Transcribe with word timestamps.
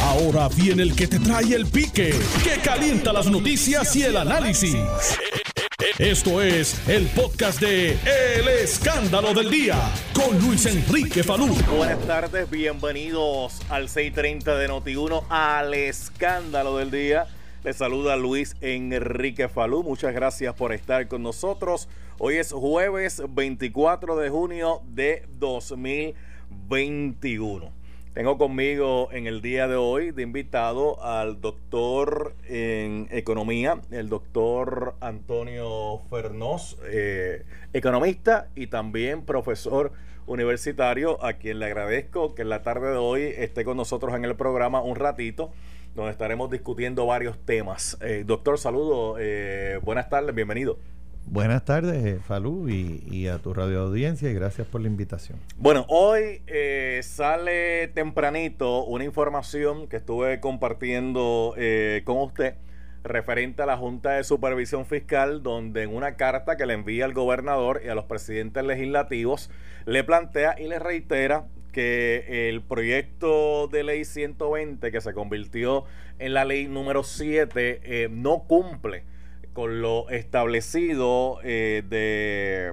Ahora 0.00 0.48
viene 0.48 0.82
el 0.82 0.94
que 0.94 1.06
te 1.06 1.18
trae 1.18 1.54
el 1.54 1.66
pique, 1.66 2.14
que 2.42 2.60
calienta 2.62 3.12
las 3.12 3.26
noticias 3.26 3.94
y 3.96 4.02
el 4.02 4.16
análisis. 4.16 4.76
Esto 5.98 6.40
es 6.40 6.88
el 6.88 7.06
podcast 7.08 7.60
de 7.60 7.92
El 7.92 8.48
Escándalo 8.48 9.34
del 9.34 9.50
Día 9.50 9.76
con 10.14 10.38
Luis 10.40 10.64
Enrique 10.66 11.22
Falú. 11.22 11.48
Buenas 11.76 12.00
tardes, 12.06 12.48
bienvenidos 12.50 13.60
al 13.68 13.88
6:30 13.88 14.56
de 14.56 14.68
Noti1 14.68 15.24
al 15.28 15.74
Escándalo 15.74 16.78
del 16.78 16.90
Día. 16.90 17.26
Les 17.62 17.76
saluda 17.76 18.16
Luis 18.16 18.56
Enrique 18.60 19.48
Falú. 19.48 19.82
Muchas 19.82 20.14
gracias 20.14 20.54
por 20.54 20.72
estar 20.72 21.08
con 21.08 21.22
nosotros. 21.22 21.88
Hoy 22.18 22.36
es 22.36 22.52
jueves 22.52 23.22
24 23.28 24.16
de 24.16 24.30
junio 24.30 24.80
de 24.86 25.28
2021. 25.38 27.81
Tengo 28.14 28.36
conmigo 28.36 29.08
en 29.10 29.26
el 29.26 29.40
día 29.40 29.68
de 29.68 29.76
hoy 29.76 30.10
de 30.10 30.22
invitado 30.22 31.02
al 31.02 31.40
doctor 31.40 32.34
en 32.46 33.08
economía, 33.10 33.80
el 33.90 34.10
doctor 34.10 34.96
Antonio 35.00 36.02
Fernós, 36.10 36.76
eh, 36.84 37.46
economista 37.72 38.48
y 38.54 38.66
también 38.66 39.22
profesor 39.24 39.92
universitario, 40.26 41.24
a 41.24 41.32
quien 41.32 41.58
le 41.58 41.64
agradezco 41.64 42.34
que 42.34 42.42
en 42.42 42.50
la 42.50 42.62
tarde 42.62 42.90
de 42.90 42.98
hoy 42.98 43.22
esté 43.22 43.64
con 43.64 43.78
nosotros 43.78 44.14
en 44.14 44.26
el 44.26 44.36
programa 44.36 44.82
un 44.82 44.96
ratito, 44.96 45.50
donde 45.94 46.12
estaremos 46.12 46.50
discutiendo 46.50 47.06
varios 47.06 47.38
temas. 47.46 47.96
Eh, 48.02 48.24
doctor, 48.26 48.58
saludo, 48.58 49.16
eh, 49.18 49.80
buenas 49.82 50.10
tardes, 50.10 50.34
bienvenido. 50.34 50.76
Buenas 51.32 51.64
tardes, 51.64 52.04
eh, 52.04 52.20
Falú, 52.22 52.68
y, 52.68 53.26
a 53.26 53.38
tu 53.38 53.54
radio 53.54 53.80
audiencia, 53.80 54.28
y 54.30 54.34
gracias 54.34 54.66
por 54.66 54.82
la 54.82 54.88
invitación. 54.88 55.38
Bueno, 55.56 55.86
hoy 55.88 56.42
eh, 56.46 57.00
sale 57.02 57.88
tempranito 57.88 58.84
una 58.84 59.04
información 59.04 59.88
que 59.88 59.96
estuve 59.96 60.40
compartiendo 60.40 61.54
eh, 61.56 62.02
con 62.04 62.18
usted 62.18 62.56
referente 63.02 63.62
a 63.62 63.66
la 63.66 63.78
Junta 63.78 64.10
de 64.10 64.24
Supervisión 64.24 64.84
Fiscal, 64.84 65.42
donde 65.42 65.84
en 65.84 65.96
una 65.96 66.16
carta 66.16 66.58
que 66.58 66.66
le 66.66 66.74
envía 66.74 67.06
al 67.06 67.14
gobernador 67.14 67.80
y 67.82 67.88
a 67.88 67.94
los 67.94 68.04
presidentes 68.04 68.62
legislativos, 68.62 69.48
le 69.86 70.04
plantea 70.04 70.56
y 70.60 70.68
le 70.68 70.78
reitera 70.80 71.46
que 71.72 72.50
el 72.50 72.60
proyecto 72.60 73.68
de 73.68 73.84
ley 73.84 74.04
120, 74.04 74.92
que 74.92 75.00
se 75.00 75.14
convirtió 75.14 75.84
en 76.18 76.34
la 76.34 76.44
ley 76.44 76.68
número 76.68 77.02
7, 77.02 78.10
no 78.10 78.40
cumple 78.40 79.04
con 79.52 79.82
lo 79.82 80.08
establecido 80.08 81.38
eh, 81.42 81.82
de 81.88 82.72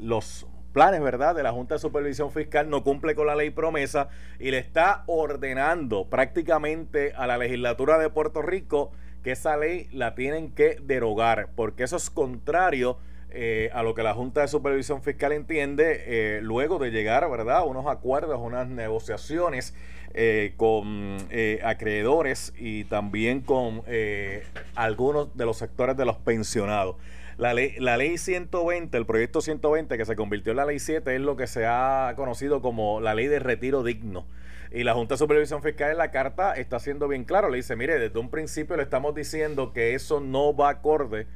los 0.00 0.46
planes, 0.72 1.00
¿verdad?, 1.00 1.34
de 1.34 1.42
la 1.42 1.52
Junta 1.52 1.74
de 1.74 1.80
Supervisión 1.80 2.30
Fiscal, 2.30 2.70
no 2.70 2.84
cumple 2.84 3.14
con 3.14 3.26
la 3.26 3.34
ley 3.34 3.50
promesa 3.50 4.08
y 4.38 4.50
le 4.50 4.58
está 4.58 5.02
ordenando 5.06 6.08
prácticamente 6.08 7.12
a 7.16 7.26
la 7.26 7.38
legislatura 7.38 7.98
de 7.98 8.10
Puerto 8.10 8.42
Rico 8.42 8.92
que 9.22 9.32
esa 9.32 9.56
ley 9.56 9.88
la 9.92 10.14
tienen 10.14 10.52
que 10.52 10.78
derogar, 10.82 11.50
porque 11.54 11.82
eso 11.82 11.96
es 11.96 12.08
contrario 12.08 12.98
eh, 13.32 13.70
a 13.72 13.82
lo 13.82 13.94
que 13.94 14.02
la 14.02 14.14
Junta 14.14 14.40
de 14.40 14.48
Supervisión 14.48 15.02
Fiscal 15.02 15.32
entiende 15.32 16.04
eh, 16.06 16.40
luego 16.42 16.78
de 16.78 16.90
llegar, 16.90 17.28
¿verdad?, 17.30 17.58
a 17.58 17.64
unos 17.64 17.86
acuerdos, 17.86 18.40
unas 18.40 18.68
negociaciones 18.68 19.74
eh, 20.12 20.54
con 20.56 21.18
eh, 21.30 21.60
acreedores 21.62 22.52
y 22.58 22.82
también 22.82 23.42
con 23.42 23.84
eh, 23.86 24.42
algunos 24.74 25.36
de 25.36 25.46
los 25.46 25.58
sectores 25.58 25.96
de 25.96 26.04
los 26.04 26.16
pensionados. 26.16 26.96
La 27.36 27.54
ley, 27.54 27.76
la 27.78 27.96
ley 27.96 28.18
120, 28.18 28.98
el 28.98 29.06
proyecto 29.06 29.40
120 29.40 29.96
que 29.96 30.04
se 30.04 30.16
convirtió 30.16 30.50
en 30.50 30.56
la 30.56 30.64
ley 30.64 30.80
7 30.80 31.14
es 31.14 31.20
lo 31.20 31.36
que 31.36 31.46
se 31.46 31.64
ha 31.64 32.14
conocido 32.16 32.60
como 32.60 33.00
la 33.00 33.14
ley 33.14 33.28
de 33.28 33.38
retiro 33.38 33.84
digno. 33.84 34.26
Y 34.72 34.82
la 34.82 34.94
Junta 34.94 35.14
de 35.14 35.18
Supervisión 35.18 35.62
Fiscal 35.62 35.92
en 35.92 35.98
la 35.98 36.10
carta 36.10 36.54
está 36.54 36.80
siendo 36.80 37.06
bien 37.06 37.22
claro. 37.22 37.48
Le 37.48 37.58
dice, 37.58 37.76
mire, 37.76 38.00
desde 38.00 38.18
un 38.18 38.30
principio 38.30 38.76
le 38.76 38.82
estamos 38.82 39.14
diciendo 39.14 39.72
que 39.72 39.94
eso 39.94 40.20
no 40.20 40.56
va 40.56 40.70
acorde 40.70 41.28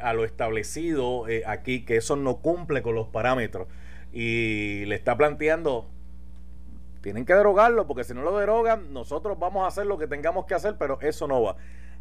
a 0.00 0.12
lo 0.12 0.24
establecido 0.24 1.24
aquí, 1.46 1.84
que 1.84 1.96
eso 1.96 2.14
no 2.14 2.36
cumple 2.36 2.82
con 2.82 2.94
los 2.94 3.08
parámetros. 3.08 3.66
Y 4.12 4.84
le 4.86 4.94
está 4.94 5.16
planteando 5.16 5.91
tienen 7.02 7.24
que 7.24 7.34
derogarlo 7.34 7.86
porque 7.86 8.04
si 8.04 8.14
no 8.14 8.22
lo 8.22 8.38
derogan, 8.38 8.92
nosotros 8.92 9.38
vamos 9.38 9.64
a 9.64 9.68
hacer 9.68 9.86
lo 9.86 9.98
que 9.98 10.06
tengamos 10.06 10.46
que 10.46 10.54
hacer, 10.54 10.76
pero 10.78 10.98
eso 11.00 11.28
no 11.28 11.42
va. 11.42 11.56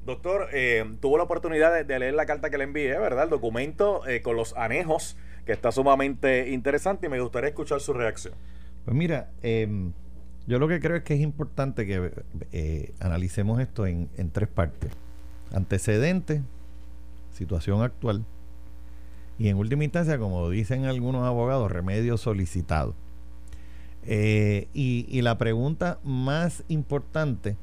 Doctor, 0.05 0.47
eh, 0.53 0.95
tuvo 0.99 1.17
la 1.17 1.23
oportunidad 1.23 1.83
de, 1.83 1.99
leer 1.99 2.13
la 2.13 2.25
carta 2.25 2.49
que 2.49 2.57
le 2.57 2.63
envié, 2.63 2.97
¿verdad? 2.97 3.25
El 3.25 3.29
documento 3.29 4.07
eh, 4.07 4.21
con 4.21 4.35
los 4.35 4.55
anejos, 4.57 5.17
que 5.45 5.51
está 5.51 5.71
sumamente 5.71 6.49
interesante 6.49 7.07
y 7.07 7.09
me 7.09 7.19
gustaría 7.19 7.49
escuchar 7.49 7.81
su 7.81 7.93
reacción. 7.93 8.33
Pues 8.85 8.95
mira, 8.95 9.29
em, 9.43 9.91
yo 10.47 10.57
lo 10.57 10.67
que 10.67 10.79
creo 10.79 10.97
es 10.97 11.03
que 11.03 11.13
es 11.13 11.19
importante 11.19 11.85
que 11.85 12.11
eh, 12.51 12.93
analicemos 12.99 13.59
esto 13.59 13.85
en, 13.85 14.09
en 14.17 14.31
tres 14.31 14.49
partes. 14.49 14.91
Antecedente, 15.51 16.41
situación 17.31 17.81
actual 17.81 18.25
y 19.41 19.49
en 19.49 19.57
última 19.57 19.83
instancia, 19.83 20.19
como 20.19 20.51
dicen 20.51 20.85
algunos 20.85 21.25
abogados, 21.25 21.71
remedio 21.71 22.15
solicitado. 22.17 22.93
Eh, 24.03 24.67
y, 24.73 25.21
la 25.21 25.37
pregunta 25.37 25.99
más 26.03 26.63
importante, 26.67 27.57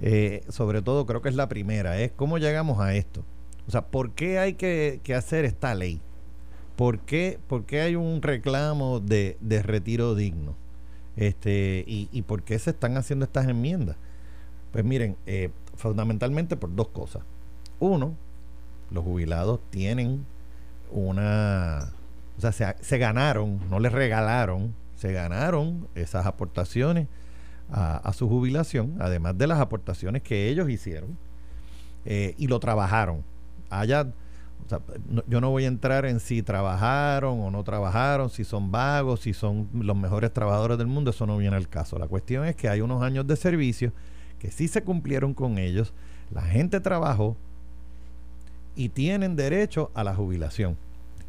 eh, 0.00 0.44
sobre 0.48 0.82
todo 0.82 1.06
creo 1.06 1.22
que 1.22 1.28
es 1.28 1.34
la 1.34 1.48
primera, 1.48 1.98
es 2.00 2.12
cómo 2.12 2.38
llegamos 2.38 2.80
a 2.80 2.94
esto. 2.94 3.24
O 3.66 3.70
sea, 3.70 3.86
¿por 3.86 4.12
qué 4.12 4.38
hay 4.38 4.54
que, 4.54 5.00
hacer 5.16 5.44
esta 5.44 5.74
ley? 5.74 6.00
¿Por 6.76 7.00
qué, 7.00 7.38
hay 7.72 7.96
un 7.96 8.22
reclamo 8.22 9.00
de, 9.00 9.36
retiro 9.64 10.14
digno? 10.14 10.54
Este, 11.16 11.84
y, 11.86 12.22
por 12.22 12.42
qué 12.42 12.58
se 12.58 12.70
están 12.70 12.96
haciendo 12.96 13.24
estas 13.24 13.46
enmiendas? 13.48 13.96
Pues 14.72 14.84
miren, 14.84 15.16
eh, 15.26 15.50
fundamentalmente 15.76 16.56
por 16.56 16.74
dos 16.74 16.88
cosas. 16.88 17.22
Uno, 17.80 18.16
los 18.90 19.04
jubilados 19.04 19.60
tienen 19.70 20.24
una... 20.90 21.92
O 22.38 22.40
sea, 22.40 22.52
se, 22.52 22.74
se 22.80 22.98
ganaron, 22.98 23.60
no 23.68 23.78
les 23.78 23.92
regalaron 23.92 24.74
se 25.02 25.12
ganaron 25.12 25.88
esas 25.96 26.26
aportaciones 26.26 27.08
a, 27.72 28.12
su 28.12 28.28
jubilación, 28.28 28.98
además 29.00 29.36
de 29.36 29.48
las 29.48 29.58
aportaciones 29.58 30.22
que 30.22 30.48
ellos 30.48 30.70
hicieron 30.70 31.18
eh, 32.04 32.36
y 32.38 32.46
lo 32.46 32.60
trabajaron. 32.60 33.24
Allá, 33.68 34.12
yo 35.26 35.40
no 35.40 35.50
voy 35.50 35.64
a 35.64 35.68
entrar 35.68 36.06
en 36.06 36.20
si 36.20 36.40
trabajaron 36.42 37.40
o 37.40 37.50
no 37.50 37.64
trabajaron, 37.64 38.30
si 38.30 38.44
son 38.44 38.70
vagos, 38.70 39.22
si 39.22 39.32
son 39.32 39.68
los 39.72 39.96
mejores 39.96 40.32
trabajadores 40.32 40.78
del 40.78 40.86
mundo, 40.86 41.10
eso 41.10 41.26
no 41.26 41.36
viene 41.36 41.56
al 41.56 41.68
caso. 41.68 41.98
La 41.98 42.06
cuestión 42.06 42.44
es 42.44 42.54
que 42.54 42.68
hay 42.68 42.80
unos 42.80 43.02
años 43.02 43.26
de 43.26 43.34
servicio 43.34 43.92
que 44.38 44.52
sí 44.52 44.68
se 44.68 44.84
cumplieron 44.84 45.34
con 45.34 45.58
ellos, 45.58 45.92
la 46.30 46.42
gente 46.42 46.78
trabajó 46.78 47.36
y 48.76 48.90
tienen 48.90 49.34
derecho 49.34 49.90
a 49.94 50.04
la 50.04 50.14
jubilación 50.14 50.76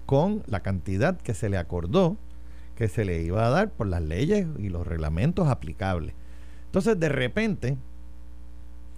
con 0.05 0.43
la 0.45 0.59
cantidad 0.59 1.17
que 1.17 1.33
se 1.33 1.49
le 1.49 1.57
acordó 1.57 2.17
que 2.75 2.87
se 2.87 3.05
le 3.05 3.21
iba 3.21 3.45
a 3.45 3.49
dar 3.49 3.71
por 3.71 3.87
las 3.87 4.01
leyes 4.01 4.47
y 4.57 4.69
los 4.69 4.85
reglamentos 4.85 5.47
aplicables. 5.47 6.13
Entonces, 6.65 6.99
de 6.99 7.09
repente, 7.09 7.77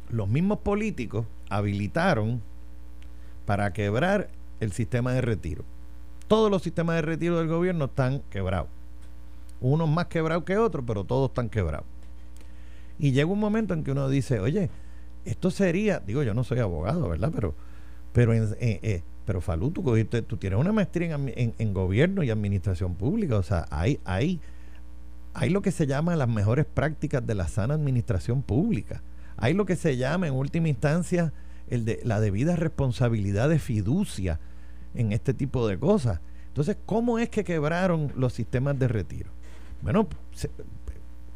los 0.09 0.28
mismos 0.28 0.59
políticos 0.59 1.25
habilitaron 1.50 2.41
para 3.46 3.74
quebrar 3.74 4.30
el 4.59 4.72
sistema 4.72 5.14
de 5.14 5.22
retiro. 5.22 5.64
Todos 6.28 6.50
los 6.50 6.64
sistemas 6.64 6.96
de 6.96 7.02
retiro 7.02 7.38
del 7.38 7.47
gobierno 7.47 7.85
están 7.85 8.22
quebrados. 8.30 8.69
Unos 9.62 9.90
más 9.90 10.08
quebrados 10.08 10.44
que 10.44 10.58
otros, 10.58 10.84
pero 10.88 11.03
todos 11.03 11.30
están 11.30 11.50
quebrados. 11.50 11.85
Y 12.97 13.12
llega 13.12 13.30
un 13.30 13.40
momento 13.40 13.74
en 13.74 13.84
que 13.84 13.91
uno 13.91 14.08
dice, 14.09 14.40
oye, 14.40 14.69
esto 15.25 15.52
sería, 15.52 16.00
digo, 16.00 16.24
yo 16.24 16.34
no 16.34 16.44
soy 16.44 16.59
abogado, 16.59 17.09
¿verdad? 17.09 17.31
Pero, 17.34 17.56
pero 18.14 18.34
en, 18.34 18.56
eh, 18.59 19.03
pero 19.25 19.41
Falú, 19.41 19.72
tú, 19.72 19.84
tú 20.28 20.38
tienes 20.38 20.59
una 20.59 20.72
maestría 20.72 21.18
en, 21.18 21.74
gobierno 21.74 22.24
y 22.24 22.30
administración 22.30 22.94
pública. 22.94 23.38
O 23.38 23.44
sea, 23.44 23.66
hay, 23.72 24.00
hay, 24.06 24.40
hay 25.34 25.50
lo 25.50 25.62
que 25.62 25.72
se 25.72 25.88
llama 25.88 26.16
las 26.16 26.30
mejores 26.30 26.66
prácticas 26.66 27.25
de 27.25 27.34
la 27.34 27.47
sana 27.47 27.74
administración 27.74 28.44
pública. 28.44 29.02
Hay 29.38 29.53
lo 29.53 29.66
que 29.66 29.76
se 29.76 29.97
llama, 29.97 30.28
en 30.28 30.35
última 30.35 30.70
instancia, 30.70 31.34
el 31.70 31.85
de 31.85 32.00
la 32.03 32.20
debida 32.20 32.55
responsabilidad 32.55 33.50
de 33.50 33.58
fiducia 33.58 34.40
en 34.94 35.11
este 35.11 35.34
tipo 35.34 35.67
de 35.67 35.79
cosas. 35.79 36.22
Entonces, 36.50 36.78
¿cómo 36.85 37.17
es 37.17 37.29
que 37.29 37.44
quebraron 37.44 38.14
los 38.16 38.32
sistemas 38.32 38.78
de 38.78 38.88
retiro? 38.88 39.32
Bueno, 39.82 40.08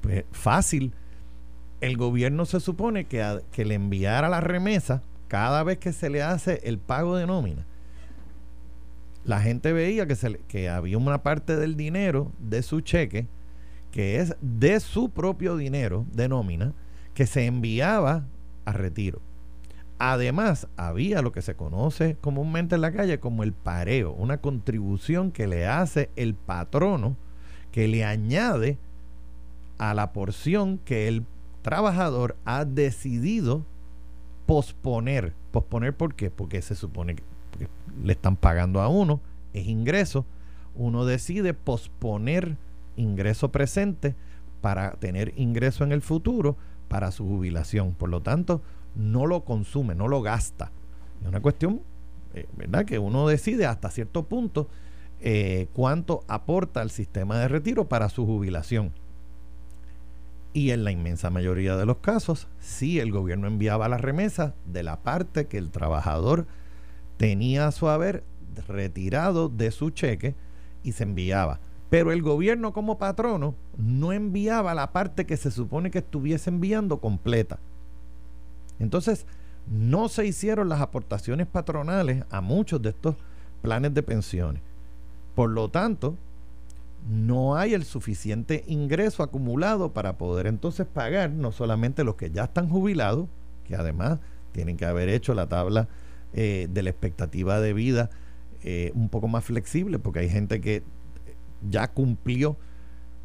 pues, 0.02 0.25
fácil. 0.31 0.94
El 1.81 1.98
gobierno 1.98 2.46
se 2.46 2.60
supone 2.60 3.06
que, 3.06 3.42
que 3.52 3.66
le 3.66 3.74
enviara 3.74 4.30
la 4.30 4.42
remesa 4.42 5.02
cada 5.28 5.64
vez 5.64 5.78
que 5.80 5.92
se 5.92 6.10
le 6.10 6.22
hace 6.22 6.62
el 6.64 6.78
pago 6.78 7.16
de 7.16 7.25
nómina 7.25 7.66
la 9.24 9.42
gente 9.42 9.74
veía 9.74 10.07
que, 10.07 10.16
se, 10.16 10.39
que 10.48 10.69
había 10.69 10.98
una 10.98 11.24
parte 11.24 11.56
del 11.56 11.75
dinero 11.75 12.31
de 12.39 12.63
su 12.63 12.81
cheque, 12.81 13.27
que 13.92 14.19
es 14.19 14.36
de 14.42 14.80
su 14.80 15.10
propio 15.10 15.57
dinero 15.57 16.06
de 16.12 16.30
nómina, 16.30 16.74
que 17.13 17.25
se 17.25 17.45
enviaba 17.45 18.25
a 18.66 18.71
retiro. 18.71 19.21
Además, 19.98 20.68
había 20.77 21.21
lo 21.21 21.33
que 21.33 21.42
se 21.42 21.56
conoce 21.56 22.16
comúnmente 22.21 22.75
en 22.75 22.81
la 22.81 22.94
calle 22.94 23.19
como 23.19 23.44
el 23.44 23.51
pareo, 23.51 24.13
una 24.13 24.38
contribución 24.38 25.31
que 25.31 25.45
le 25.45 25.68
hace 25.68 26.10
el 26.16 26.36
patrono, 26.36 27.18
que 27.71 27.88
le 27.89 28.06
añade 28.06 28.77
a 29.77 29.94
la 29.94 30.13
porción 30.13 30.77
que 30.77 31.07
él 31.10 31.25
trabajador 31.62 32.38
ha 32.45 32.63
decidido 32.63 33.66
posponer. 34.45 35.33
¿Posponer 35.51 35.95
por 35.95 36.16
qué? 36.16 36.31
Porque 36.31 36.62
se 36.62 36.75
supone 36.75 37.16
que 37.16 37.24
le 38.04 38.14
están 38.14 38.36
pagando 38.36 38.82
a 38.82 38.88
uno, 38.88 39.20
es 39.54 39.68
ingreso. 39.68 40.26
Uno 40.76 41.06
decide 41.06 41.54
posponer 41.54 42.58
ingreso 42.96 43.52
presente 43.52 44.16
para 44.62 44.92
tener 44.92 45.34
ingreso 45.38 45.84
en 45.84 45.92
el 45.92 46.02
futuro 46.02 46.58
para 46.88 47.12
su 47.12 47.26
jubilación. 47.26 47.94
Por 47.94 48.10
lo 48.10 48.22
tanto, 48.22 48.62
no 48.96 49.26
lo 49.26 49.44
consume, 49.44 49.96
no 49.96 50.08
lo 50.08 50.22
gasta. 50.22 50.72
Es 51.22 51.28
una 51.28 51.42
cuestión, 51.42 51.82
eh, 52.34 52.48
¿verdad? 52.58 52.86
Que 52.86 53.00
uno 53.00 53.28
decide 53.28 53.66
hasta 53.66 53.90
cierto 53.90 54.24
punto 54.24 54.68
eh, 55.22 55.68
cuánto 55.74 56.24
aporta 56.28 56.82
al 56.82 56.92
sistema 56.92 57.38
de 57.40 57.48
retiro 57.48 57.88
para 57.88 58.10
su 58.10 58.26
jubilación. 58.26 58.92
Y 60.52 60.72
en 60.72 60.84
la 60.84 60.92
inmensa 60.92 61.30
mayoría 61.30 61.76
de 61.76 61.86
los 61.86 61.98
casos, 61.98 62.48
sí, 62.60 63.00
el 63.00 63.12
gobierno 63.12 63.48
enviaba 63.48 63.88
la 63.88 63.98
remesa 63.98 64.56
de 64.66 64.84
la 64.84 65.02
parte 65.02 65.48
que 65.48 65.58
el 65.58 65.70
trabajador 65.70 66.48
tenía 67.19 67.68
a 67.68 67.74
su 67.74 67.89
haber 67.89 68.24
retirado 68.66 69.50
de 69.50 69.71
su 69.71 69.89
cheque 69.89 70.36
y 70.83 70.94
se 70.94 71.04
enviaba. 71.04 71.60
Pero 71.89 72.13
el 72.13 72.21
gobierno 72.21 72.71
como 72.71 72.98
patrono 72.98 73.56
no 73.77 74.13
enviaba 74.13 74.74
la 74.74 74.94
parte 74.94 75.25
que 75.25 75.36
se 75.36 75.51
supone 75.51 75.92
que 75.92 75.98
estuviese 75.98 76.50
enviando 76.50 77.01
completa. 77.01 77.60
Entonces, 78.80 79.25
no 79.69 80.07
se 80.07 80.25
hicieron 80.25 80.69
las 80.69 80.80
aportaciones 80.80 81.45
patronales 81.45 82.24
a 82.30 82.39
muchos 82.39 82.81
de 82.81 82.89
estos 82.89 83.16
planes 83.62 83.94
de 83.94 84.01
pensiones. 84.01 84.62
Por 85.36 85.50
lo 85.50 85.68
tanto, 85.68 86.16
no 87.10 87.57
hay 87.57 87.74
el 87.74 87.83
suficiente 87.83 88.63
ingreso 88.66 89.24
acumulado 89.24 89.92
para 89.92 90.18
poder 90.18 90.48
entonces 90.48 90.88
pagar 90.88 91.31
no 91.31 91.51
solamente 91.51 92.06
los 92.06 92.16
que 92.16 92.31
ya 92.31 92.45
están 92.45 92.69
jubilados, 92.69 93.27
que 93.66 93.75
además 93.75 94.19
tienen 94.54 94.77
que 94.77 94.86
haber 94.86 95.10
hecho 95.10 95.33
la 95.33 95.50
tabla 95.50 95.89
eh, 96.34 96.68
de 96.70 96.84
la 96.84 96.90
expectativa 96.90 97.60
de 97.60 97.74
vida 97.74 98.10
eh, 98.64 98.92
un 98.96 99.10
poco 99.10 99.28
más 99.28 99.46
flexible, 99.46 100.00
porque 100.00 100.20
hay 100.20 100.30
gente 100.30 100.62
que 100.62 100.84
ya 101.70 101.88
cumplió 101.90 102.58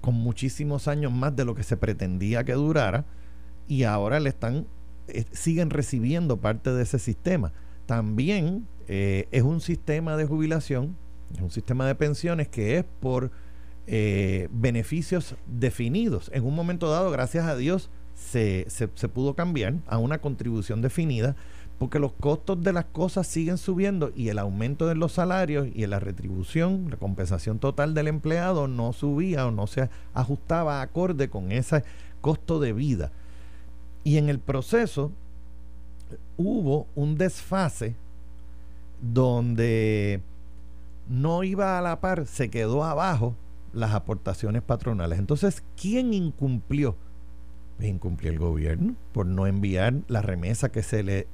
con 0.01 0.15
muchísimos 0.15 0.87
años 0.89 1.13
más 1.13 1.35
de 1.35 1.45
lo 1.45 1.55
que 1.55 1.63
se 1.63 1.77
pretendía 1.77 2.45
que 2.45 2.53
durara 2.53 3.07
y 3.67 3.85
ahora 3.85 4.21
le 4.21 4.29
están 4.29 4.67
eh, 5.09 5.25
siguen 5.33 5.71
recibiendo 5.71 6.39
parte 6.39 6.73
de 6.73 6.83
ese 6.83 6.99
sistema. 6.99 7.53
También 7.87 8.67
eh, 8.89 9.29
es 9.33 9.43
un 9.43 9.61
sistema 9.61 10.17
de 10.17 10.25
jubilación, 10.25 10.97
es 11.35 11.43
un 11.43 11.51
sistema 11.51 11.87
de 11.87 11.95
pensiones 11.95 12.49
que 12.49 12.79
es 12.79 12.85
por 13.01 13.31
eh, 13.87 14.49
beneficios 14.51 15.37
definidos. 15.47 16.31
En 16.33 16.45
un 16.45 16.55
momento 16.55 16.91
dado, 16.91 17.11
gracias 17.11 17.47
a 17.47 17.57
Dios, 17.57 17.91
se, 18.15 18.67
se 18.69 19.09
pudo 19.09 19.35
cambiar 19.35 19.75
a 19.87 19.99
una 19.99 20.19
contribución 20.19 20.81
definida 20.81 21.37
porque 21.79 21.99
los 21.99 22.13
costos 22.13 22.63
de 22.63 22.73
las 22.73 22.85
cosas 22.87 23.27
siguen 23.27 23.59
subiendo 23.59 24.13
y 24.15 24.29
el 24.29 24.39
aumento 24.39 24.87
de 24.87 24.95
los 24.95 25.13
salarios 25.13 25.69
y 25.75 25.87
la 25.87 26.01
retribución, 26.01 26.89
la 26.91 26.97
compensación 26.97 27.59
total 27.59 27.95
del 27.95 28.09
empleado 28.09 28.69
no 28.69 28.93
subía 28.93 29.47
o 29.47 29.51
no 29.51 29.67
se 29.67 29.91
ajustaba 30.13 30.83
acorde 30.83 31.29
con 31.29 31.51
ese 31.51 31.85
costo 32.21 32.61
de 32.61 32.73
vida. 32.73 33.13
Y 34.05 34.19
en 34.19 34.29
el 34.29 34.39
proceso 34.39 35.13
hubo 36.37 36.87
un 36.95 37.17
desfase 37.17 37.97
donde 39.01 40.23
no 41.09 41.43
iba 41.43 41.79
a 41.79 41.83
la 41.83 42.01
par, 42.01 42.27
se 42.27 42.51
quedó 42.51 42.85
abajo 42.85 43.35
las 43.73 43.93
aportaciones 43.93 44.63
patronales. 44.63 45.19
Entonces, 45.19 45.63
¿quién 45.81 46.15
incumplió? 46.15 46.97
Pues 47.77 47.89
incumplió 47.89 48.31
el 48.31 48.39
gobierno 48.39 48.95
por 49.13 49.27
no 49.27 49.47
enviar 49.47 49.95
la 50.07 50.23
remesa 50.23 50.71
que 50.71 50.83
se 50.83 51.03
le 51.03 51.27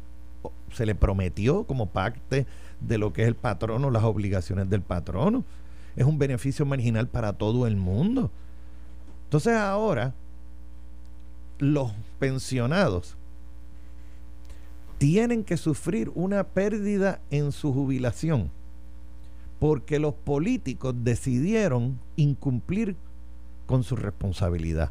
se 0.72 0.86
le 0.86 0.94
prometió 0.94 1.64
como 1.64 1.86
parte 1.86 2.46
de 2.80 2.98
lo 2.98 3.12
que 3.12 3.22
es 3.22 3.28
el 3.28 3.34
patrono, 3.34 3.90
las 3.90 4.04
obligaciones 4.04 4.68
del 4.70 4.82
patrono. 4.82 5.44
Es 5.96 6.04
un 6.04 6.18
beneficio 6.18 6.64
marginal 6.66 7.08
para 7.08 7.32
todo 7.32 7.66
el 7.66 7.76
mundo. 7.76 8.30
Entonces 9.24 9.54
ahora 9.54 10.14
los 11.58 11.92
pensionados 12.18 13.16
tienen 14.98 15.44
que 15.44 15.56
sufrir 15.56 16.10
una 16.14 16.44
pérdida 16.44 17.20
en 17.30 17.52
su 17.52 17.72
jubilación 17.72 18.50
porque 19.60 19.98
los 19.98 20.14
políticos 20.14 20.94
decidieron 21.04 22.00
incumplir 22.16 22.96
con 23.66 23.84
su 23.84 23.94
responsabilidad. 23.94 24.90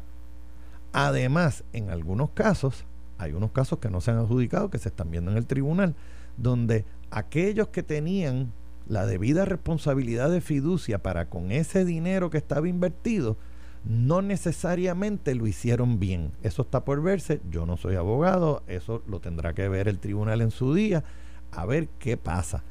Además, 0.92 1.64
en 1.72 1.90
algunos 1.90 2.30
casos, 2.30 2.84
hay 3.20 3.32
unos 3.32 3.52
casos 3.52 3.78
que 3.78 3.90
no 3.90 4.00
se 4.00 4.10
han 4.10 4.18
adjudicado, 4.18 4.70
que 4.70 4.78
se 4.78 4.88
están 4.88 5.10
viendo 5.10 5.30
en 5.30 5.36
el 5.36 5.46
tribunal, 5.46 5.94
donde 6.36 6.84
aquellos 7.10 7.68
que 7.68 7.82
tenían 7.82 8.52
la 8.88 9.06
debida 9.06 9.44
responsabilidad 9.44 10.30
de 10.30 10.40
fiducia 10.40 11.02
para 11.02 11.28
con 11.28 11.52
ese 11.52 11.84
dinero 11.84 12.30
que 12.30 12.38
estaba 12.38 12.68
invertido, 12.68 13.36
no 13.84 14.20
necesariamente 14.22 15.34
lo 15.34 15.46
hicieron 15.46 15.98
bien. 15.98 16.32
Eso 16.42 16.62
está 16.62 16.84
por 16.84 17.02
verse, 17.02 17.40
yo 17.50 17.66
no 17.66 17.76
soy 17.76 17.96
abogado, 17.96 18.62
eso 18.66 19.02
lo 19.06 19.20
tendrá 19.20 19.54
que 19.54 19.68
ver 19.68 19.88
el 19.88 19.98
tribunal 19.98 20.40
en 20.40 20.50
su 20.50 20.74
día, 20.74 21.04
a 21.52 21.66
ver 21.66 21.88
qué 21.98 22.16
pasa. 22.16 22.62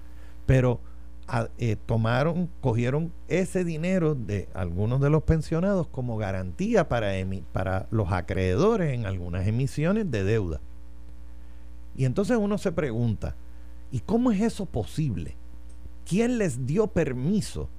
Pero 0.46 0.82
eh, 1.58 1.76
tomaron, 1.86 2.50
cogieron 2.62 3.12
ese 3.28 3.64
dinero 3.64 4.16
de 4.16 4.50
algunos 4.54 5.00
de 5.02 5.10
los 5.10 5.24
pensionados 5.24 5.88
como 5.88 6.18
garantía 6.18 6.90
para, 6.90 7.12
para 7.52 7.88
los 7.92 8.12
acreedores 8.12 8.94
en 8.94 9.06
algunas 9.06 9.48
emisiones 9.48 10.10
de 10.10 10.24
deuda. 10.24 10.60
Y 11.96 12.06
entonces 12.06 12.38
uno 12.38 12.58
se 12.58 12.72
pregunta, 12.72 13.36
¿y 13.92 14.00
cómo 14.00 14.32
es 14.32 14.42
eso 14.42 14.66
posible? 14.66 15.36
¿Quién 16.06 16.38
les 16.38 16.66
dio 16.66 16.88
permiso 16.88 17.70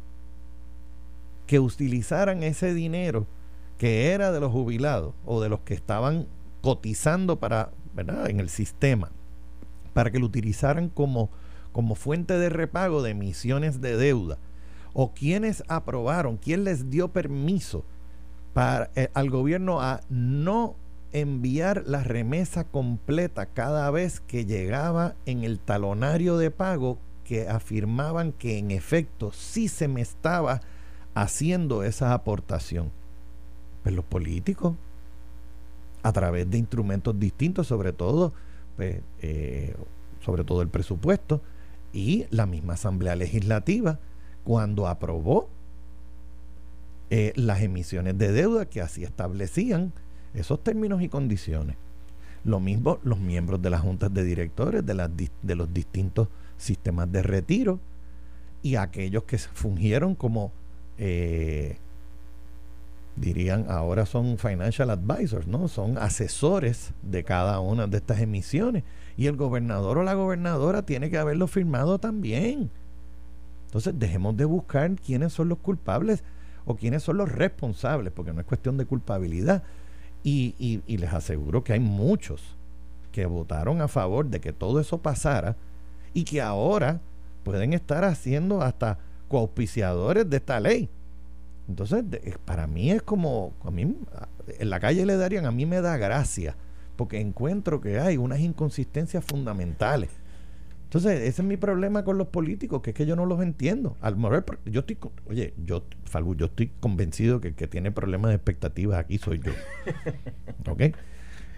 que 1.47 1.59
utilizaran 1.59 2.43
ese 2.43 2.75
dinero 2.75 3.27
que 3.77 4.13
era 4.13 4.31
de 4.31 4.41
los 4.41 4.53
jubilados 4.53 5.15
o 5.25 5.41
de 5.41 5.49
los 5.49 5.61
que 5.61 5.75
estaban 5.75 6.29
cotizando 6.61 7.41
para, 7.41 7.71
¿verdad? 7.95 8.29
en 8.31 8.39
el 8.39 8.49
sistema, 8.49 9.11
para 9.95 10.11
que 10.11 10.19
lo 10.19 10.27
utilizaran 10.27 10.91
como 10.91 11.31
como 11.73 11.95
fuente 11.95 12.39
de 12.39 12.49
repago 12.49 13.03
de 13.03 13.11
emisiones 13.11 13.81
de 13.81 13.97
deuda? 13.97 14.39
¿O 14.93 15.13
quiénes 15.13 15.63
aprobaron, 15.69 16.37
quién 16.37 16.65
les 16.65 16.91
dio 16.91 17.09
permiso 17.09 17.85
para, 18.55 18.91
eh, 18.97 19.09
al 19.15 19.31
gobierno 19.31 19.81
a 19.81 20.01
no 20.09 20.75
enviar 21.13 21.85
la 21.87 22.03
remesa 22.05 22.65
completa 22.65 23.47
cada 23.47 23.91
vez 23.91 24.21
que 24.21 24.45
llegaba 24.45 25.15
en 25.27 25.45
el 25.45 25.59
talonario 25.59 26.39
de 26.39 26.51
pago 26.51 26.99
que 27.25 27.49
afirmaban 27.49 28.33
que 28.33 28.59
en 28.59 28.71
efecto 28.71 29.33
sí 29.33 29.69
se 29.69 29.89
me 29.89 30.01
estaba 30.01 30.61
haciendo 31.15 31.83
esa 31.83 32.15
aportación? 32.15 32.91
Pues 33.83 33.95
los 33.95 34.05
políticos, 34.05 34.75
a 36.03 36.13
través 36.13 36.51
de 36.51 36.59
instrumentos 36.59 37.19
distintos, 37.19 37.67
sobre 37.67 37.93
todo, 37.93 38.33
pues, 38.77 39.01
eh, 39.21 39.75
sobre 40.21 40.45
todo 40.45 40.63
el 40.63 40.69
presupuesto, 40.69 41.41
y 41.93 42.27
la 42.31 42.47
misma 42.47 42.75
Asamblea 42.75 43.17
Legislativa, 43.17 43.99
cuando 44.45 44.87
aprobó 44.87 45.49
eh, 47.11 47.33
las 47.35 47.61
emisiones 47.63 48.17
de 48.19 48.33
deuda 48.33 48.67
que 48.67 48.81
así 48.81 49.03
establecían 49.03 49.93
esos 50.35 50.63
términos 50.63 51.03
y 51.03 51.09
condiciones. 51.09 51.77
Lo 52.45 52.61
mismo 52.61 52.99
los 53.03 53.19
miembros 53.19 53.61
de 53.61 53.71
las 53.71 53.81
juntas 53.83 54.15
de 54.15 54.25
directores 54.25 54.85
de, 54.87 55.55
los 55.55 55.75
distintos 55.75 56.29
sistemas 56.57 57.11
de 57.11 57.23
retiro 57.23 57.81
y 58.63 58.77
aquellos 58.77 59.25
que 59.25 59.39
fungieron 59.39 60.15
como, 60.15 60.53
eh, 60.99 61.79
dirían, 63.21 63.67
ahora 63.69 64.07
son 64.07 64.39
financial 64.39 64.91
advisors, 64.91 65.47
¿no? 65.47 65.69
Son 65.69 65.99
asesores 65.99 66.93
de 67.03 67.23
cada 67.23 67.61
una 67.61 67.87
de 67.87 67.99
estas 67.99 68.21
emisiones 68.21 68.83
y 69.17 69.27
el 69.27 69.37
gobernador 69.37 69.99
o 69.99 70.03
la 70.03 70.15
gobernadora 70.15 70.83
tiene 70.83 71.11
que 71.11 71.19
haberlo 71.19 71.47
firmado 71.47 71.99
también. 71.99 72.71
Entonces 73.67 73.95
dejemos 73.99 74.37
de 74.37 74.47
buscar 74.47 74.97
quiénes 74.97 75.33
son 75.33 75.49
los 75.51 75.59
culpables 75.59 76.25
o 76.65 76.77
quiénes 76.77 77.03
son 77.03 77.19
los 77.19 77.31
responsables, 77.31 78.13
porque 78.13 78.33
no 78.33 78.41
es 78.41 78.47
cuestión 78.47 78.79
de 78.79 78.87
culpabilidad. 78.87 79.63
Y, 80.23 80.55
y, 80.87 80.97
les 80.99 81.13
aseguro 81.15 81.65
que 81.65 81.73
hay 81.73 81.81
muchos 81.81 82.57
que 83.11 83.25
votaron 83.25 83.81
a 83.81 83.89
favor 83.89 84.27
de 84.27 84.41
que 84.41 84.53
todo 84.53 84.79
eso 84.79 84.99
pasara 84.99 85.57
y 86.13 86.25
que 86.25 86.43
ahora 86.43 87.01
pueden 87.43 87.73
estar 87.73 88.05
haciendo 88.05 88.61
hasta 88.61 88.99
coauspiciadores 89.29 90.29
de 90.29 90.37
esta 90.37 90.61
ley. 90.61 90.91
Entonces, 91.71 92.05
para 92.45 92.67
mí 92.67 92.91
es 92.91 93.03
como, 93.03 93.55
a 93.65 93.71
mí, 93.71 93.97
en 94.59 94.71
la 94.71 94.81
calle 94.81 95.07
le 95.07 95.17
darían, 95.17 95.47
a 95.47 95.53
mí 95.53 95.67
me 95.67 95.81
da 95.81 95.97
gracia 95.97 96.57
porque 96.97 97.21
encuentro 97.21 97.81
que 97.81 97.99
hay 97.99 98.17
unas 98.17 98.41
inconsistencias 98.41 99.25
fundamentales. 99.25 100.11
Entonces, 100.85 101.21
ese 101.21 101.43
es 101.43 101.49
mi 101.49 101.57
problema 101.57 102.05
con 102.05 102.19
los 102.19 102.27
políticos, 102.27 102.83
que 102.83 102.91
es 102.91 102.97
que 102.97 103.07
yo 103.07 103.15
no 103.15 103.25
los 103.25 103.41
entiendo. 103.41 103.97
Al 104.01 104.17
mover, 104.17 104.45
yo 104.67 104.81
estoy, 104.81 104.99
oye, 105.27 105.55
yo, 105.65 105.85
Falbu, 106.05 106.35
yo 106.35 106.47
estoy 106.47 106.73
convencido 106.81 107.41
que 107.41 107.49
el 107.49 107.55
que 107.55 107.69
tiene 107.69 107.93
problemas 107.93 108.31
de 108.31 108.35
expectativas 108.35 108.99
aquí 108.99 109.17
soy 109.17 109.39
yo. 109.39 109.53
¿Ok? 110.71 110.83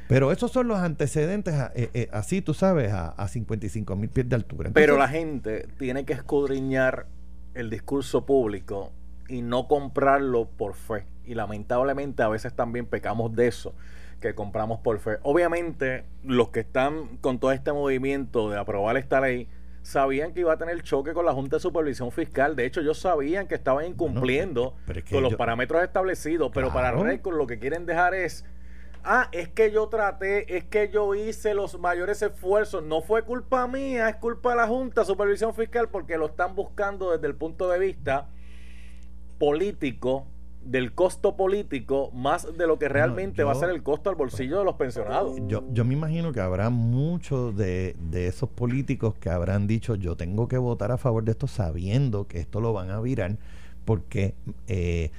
Pero 0.09 0.31
esos 0.31 0.53
son 0.53 0.69
los 0.69 0.79
antecedentes, 0.79 1.55
eh, 1.75 1.91
eh, 1.95 2.09
así 2.13 2.43
tú 2.43 2.53
sabes, 2.53 2.93
a, 2.93 3.09
a 3.09 3.27
55 3.27 3.97
mil 3.97 4.11
pies 4.11 4.29
de 4.29 4.37
altura. 4.37 4.71
Pero 4.75 4.99
la 4.99 5.09
gente 5.09 5.67
tiene 5.79 6.05
que 6.05 6.13
escudriñar 6.13 7.07
el 7.55 7.71
discurso 7.71 8.27
público 8.27 8.93
y 9.33 9.43
no 9.43 9.67
comprarlo 9.67 10.47
por 10.47 10.75
fe. 10.75 11.07
Y 11.25 11.35
lamentablemente 11.35 12.23
a 12.23 12.29
veces 12.29 12.55
también 12.55 12.87
pecamos 12.87 13.35
de 13.35 13.47
eso, 13.47 13.75
que 14.21 14.35
compramos 14.35 14.81
por 14.81 14.99
fe. 14.99 15.19
Obviamente 15.23 16.05
los 16.23 16.51
que 16.51 16.61
están 16.61 17.17
con 17.19 17.39
todo 17.39 17.53
este 17.53 17.73
movimiento 17.73 18.51
de 18.51 18.59
aprobar 18.59 18.97
esta 18.97 19.21
ley, 19.21 19.49
sabían 19.83 20.33
que 20.33 20.41
iba 20.41 20.53
a 20.53 20.59
tener 20.59 20.81
choque 20.83 21.13
con 21.13 21.25
la 21.25 21.33
Junta 21.33 21.57
de 21.57 21.61
Supervisión 21.61 22.13
Fiscal. 22.13 22.55
De 22.55 22.67
hecho, 22.67 22.81
ellos 22.81 22.99
sabían 22.99 23.49
que 23.49 23.55
estaban 23.55 23.87
incumpliendo 23.87 24.77
con 25.11 25.23
los 25.23 25.35
parámetros 25.35 25.83
establecidos, 25.83 26.51
pero 26.55 26.73
para 26.73 26.93
récord 26.93 27.37
lo 27.37 27.47
que 27.47 27.59
quieren 27.59 27.85
dejar 27.85 28.15
es, 28.15 28.45
ah, 29.03 29.29
es 29.33 29.49
que 29.49 29.73
yo 29.73 29.89
traté, 29.89 30.57
es 30.57 30.65
que 30.65 30.89
yo 30.89 31.15
hice 31.15 31.55
los 31.55 31.79
mayores 31.81 32.23
esfuerzos, 32.23 32.85
no 32.85 33.01
fue 33.01 33.23
culpa 33.23 33.67
mía, 33.67 34.09
es 34.09 34.17
culpa 34.17 34.51
de 34.51 34.57
la 34.57 34.69
Junta 34.69 35.01
de 35.01 35.07
Supervisión 35.07 35.53
Fiscal 35.55 35.89
porque 35.89 36.17
lo 36.17 36.27
están 36.27 36.55
buscando 36.55 37.11
desde 37.11 37.27
el 37.27 37.35
punto 37.35 37.69
de 37.69 37.81
vista 37.81 38.29
político 39.43 40.25
del 40.65 40.93
costo 40.93 41.35
político 41.35 42.13
más 42.13 42.47
de 42.57 42.65
lo 42.69 42.79
que 42.79 42.89
realmente 42.89 43.43
va 43.43 43.51
a 43.51 43.55
ser 43.57 43.71
el 43.71 43.83
costo 43.83 44.09
al 44.09 44.15
bolsillo 44.15 44.61
de 44.61 44.65
los 44.65 44.77
pensionados. 44.77 45.37
Yo, 45.49 45.65
yo 45.73 45.85
me 45.85 45.95
imagino 45.95 46.31
que 46.31 46.39
habrá 46.39 46.71
muchos 46.71 47.57
de, 47.57 47.97
esos 48.13 48.49
políticos 48.49 49.17
que 49.17 49.31
habrán 49.31 49.67
dicho 49.67 49.97
yo 49.97 50.15
tengo 50.15 50.47
que 50.47 50.59
votar 50.59 50.93
a 50.93 50.97
favor 50.97 51.25
de 51.25 51.33
esto 51.33 51.49
sabiendo 51.49 52.29
que 52.29 52.39
esto 52.39 52.61
lo 52.61 52.73
van 52.73 52.93
a 52.93 53.01
virar 53.01 53.37
porque 53.85 54.37
eh, 54.69 55.11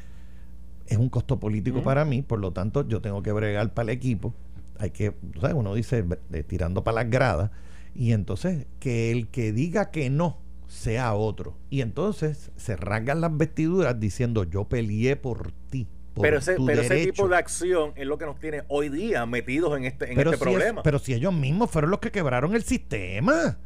es 0.88 0.98
un 0.98 1.10
costo 1.10 1.38
político 1.38 1.84
para 1.84 2.06
mí, 2.06 2.22
por 2.22 2.40
lo 2.40 2.54
tanto 2.54 2.88
yo 2.88 3.02
tengo 3.02 3.22
que 3.24 3.34
bregar 3.34 3.74
para 3.74 3.92
el 3.92 3.98
equipo. 3.98 4.34
Hay 4.80 4.92
que, 4.92 5.14
¿sabes? 5.42 5.54
uno 5.54 5.76
dice 5.76 6.06
tirando 6.48 6.86
para 6.86 7.04
las 7.04 7.10
gradas 7.10 7.52
y 7.94 8.14
entonces 8.14 8.68
que 8.80 9.12
el 9.12 9.28
que 9.28 9.52
diga 9.52 9.92
que 9.92 10.10
no 10.10 10.38
sea 10.74 11.14
otro. 11.14 11.56
Y 11.70 11.82
entonces 11.82 12.52
se 12.56 12.76
rasgan 12.76 13.22
las 13.22 13.38
vestiduras 13.38 14.00
diciendo 14.00 14.44
yo 14.44 14.66
peleé 14.66 15.16
por 15.16 15.52
ti. 15.70 15.88
pero 16.20 16.40
ese, 16.40 16.56
pero 16.66 16.82
ese 16.82 17.06
tipo 17.06 17.28
de 17.28 17.38
acción 17.38 17.94
es 17.96 18.08
lo 18.08 18.18
que 18.18 18.26
nos 18.26 18.40
tiene 18.40 18.64
hoy 18.68 18.90
día 18.90 19.26
metidos 19.26 19.78
en 19.78 19.86
este, 19.86 20.12
en 20.12 20.20
este 20.20 20.38
problema. 20.38 20.82
pero 20.84 21.00
si 21.00 21.14
ellos 21.14 21.34
mismos 21.34 21.70
fueron 21.70 21.92
los 21.92 22.00
que 22.00 22.12
quebraron 22.12 22.56
el 22.56 22.64
sistema. 22.64 23.58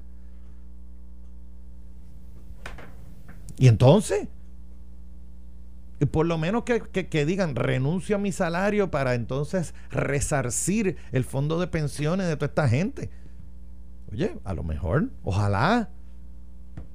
Y 3.58 3.68
entonces, 3.70 4.28
y 6.00 6.06
por 6.06 6.26
lo 6.28 6.38
menos 6.38 6.64
que, 6.64 6.82
que, 6.82 7.26
digan 7.26 7.56
renuncio 7.56 8.18
a 8.18 8.20
mi 8.20 8.32
salario 8.32 8.92
para 8.92 9.16
entonces 9.16 9.74
resarcir 9.90 10.98
el 11.12 11.24
fondo 11.24 11.60
de 11.60 11.68
pensiones 11.68 12.28
de 12.28 12.36
toda 12.36 12.48
esta 12.48 12.70
gente. 12.70 13.10
Oye, 14.12 14.38
a 14.44 14.54
lo 14.54 14.64
mejor, 14.64 15.10
ojalá 15.24 15.90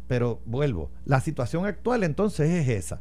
pero 0.08 0.40
vuelvo, 0.44 0.90
la 1.04 1.20
situación 1.20 1.66
actual 1.66 2.04
entonces 2.04 2.50
es 2.50 2.68
esa. 2.68 3.00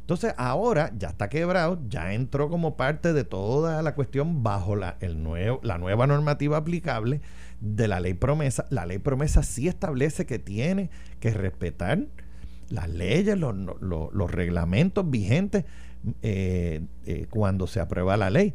Entonces 0.00 0.34
ahora 0.36 0.92
ya 0.98 1.10
está 1.10 1.28
quebrado, 1.28 1.80
ya 1.88 2.12
entró 2.12 2.48
como 2.50 2.76
parte 2.76 3.12
de 3.12 3.22
toda 3.22 3.82
la 3.82 3.94
cuestión 3.94 4.42
bajo 4.42 4.74
la, 4.74 4.96
el 5.00 5.22
nuevo, 5.22 5.60
la 5.62 5.78
nueva 5.78 6.08
normativa 6.08 6.56
aplicable 6.56 7.20
de 7.60 7.86
la 7.86 8.00
ley 8.00 8.14
promesa. 8.14 8.66
La 8.70 8.84
ley 8.84 8.98
promesa 8.98 9.44
sí 9.44 9.68
establece 9.68 10.26
que 10.26 10.40
tiene 10.40 10.90
que 11.20 11.30
respetar 11.30 12.06
las 12.68 12.88
leyes, 12.88 13.38
los, 13.38 13.54
los, 13.54 14.30
reglamentos 14.30 15.08
vigentes 15.08 15.64
eh, 16.22 16.80
eh, 17.06 17.26
cuando 17.30 17.66
se 17.66 17.80
aprueba 17.80 18.16
la 18.16 18.30
ley. 18.30 18.54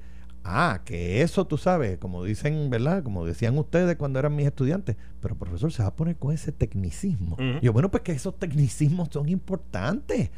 Ah, 0.50 0.82
que 0.86 1.22
eso 1.22 1.46
tú 1.46 1.58
sabes, 1.58 1.98
como 1.98 2.24
dicen, 2.24 2.70
¿verdad? 2.70 3.04
Como 3.04 3.26
decían 3.26 3.58
ustedes 3.58 3.98
cuando 3.98 4.18
eran 4.18 4.34
mis 4.34 4.48
estudiantes, 4.48 4.96
pero 5.20 5.36
profesor 5.36 5.74
se 5.74 5.84
va 5.84 5.90
a 5.90 5.96
poner 5.96 6.16
con 6.16 6.34
ese 6.34 6.54
tecnicismo. 6.54 7.36
Yo, 7.62 7.74
bueno, 7.74 7.92
pues 7.92 8.04
que 8.04 8.14
esos 8.14 8.40
tecnicismos 8.40 9.10
son 9.12 9.28
importantes. 9.28 10.30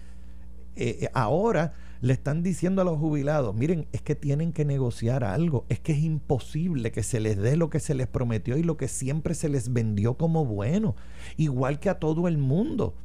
Eh, 0.75 0.97
eh, 1.01 1.09
ahora 1.13 1.73
le 2.01 2.13
están 2.13 2.41
diciendo 2.41 2.81
a 2.81 2.85
los 2.85 2.97
jubilados, 2.97 3.53
miren, 3.53 3.85
es 3.91 4.01
que 4.01 4.15
tienen 4.15 4.51
que 4.51 4.65
negociar 4.65 5.23
algo, 5.23 5.65
es 5.69 5.79
que 5.79 5.91
es 5.91 5.99
imposible 5.99 6.91
que 6.91 7.03
se 7.03 7.19
les 7.19 7.37
dé 7.37 7.55
lo 7.55 7.69
que 7.69 7.79
se 7.79 7.93
les 7.93 8.07
prometió 8.07 8.57
y 8.57 8.63
lo 8.63 8.77
que 8.77 8.87
siempre 8.87 9.35
se 9.35 9.49
les 9.49 9.73
vendió 9.73 10.15
como 10.15 10.43
bueno, 10.43 10.95
igual 11.37 11.79
que 11.79 11.89
a 11.89 11.99
todo 11.99 12.27
el 12.27 12.37
mundo. 12.39 12.95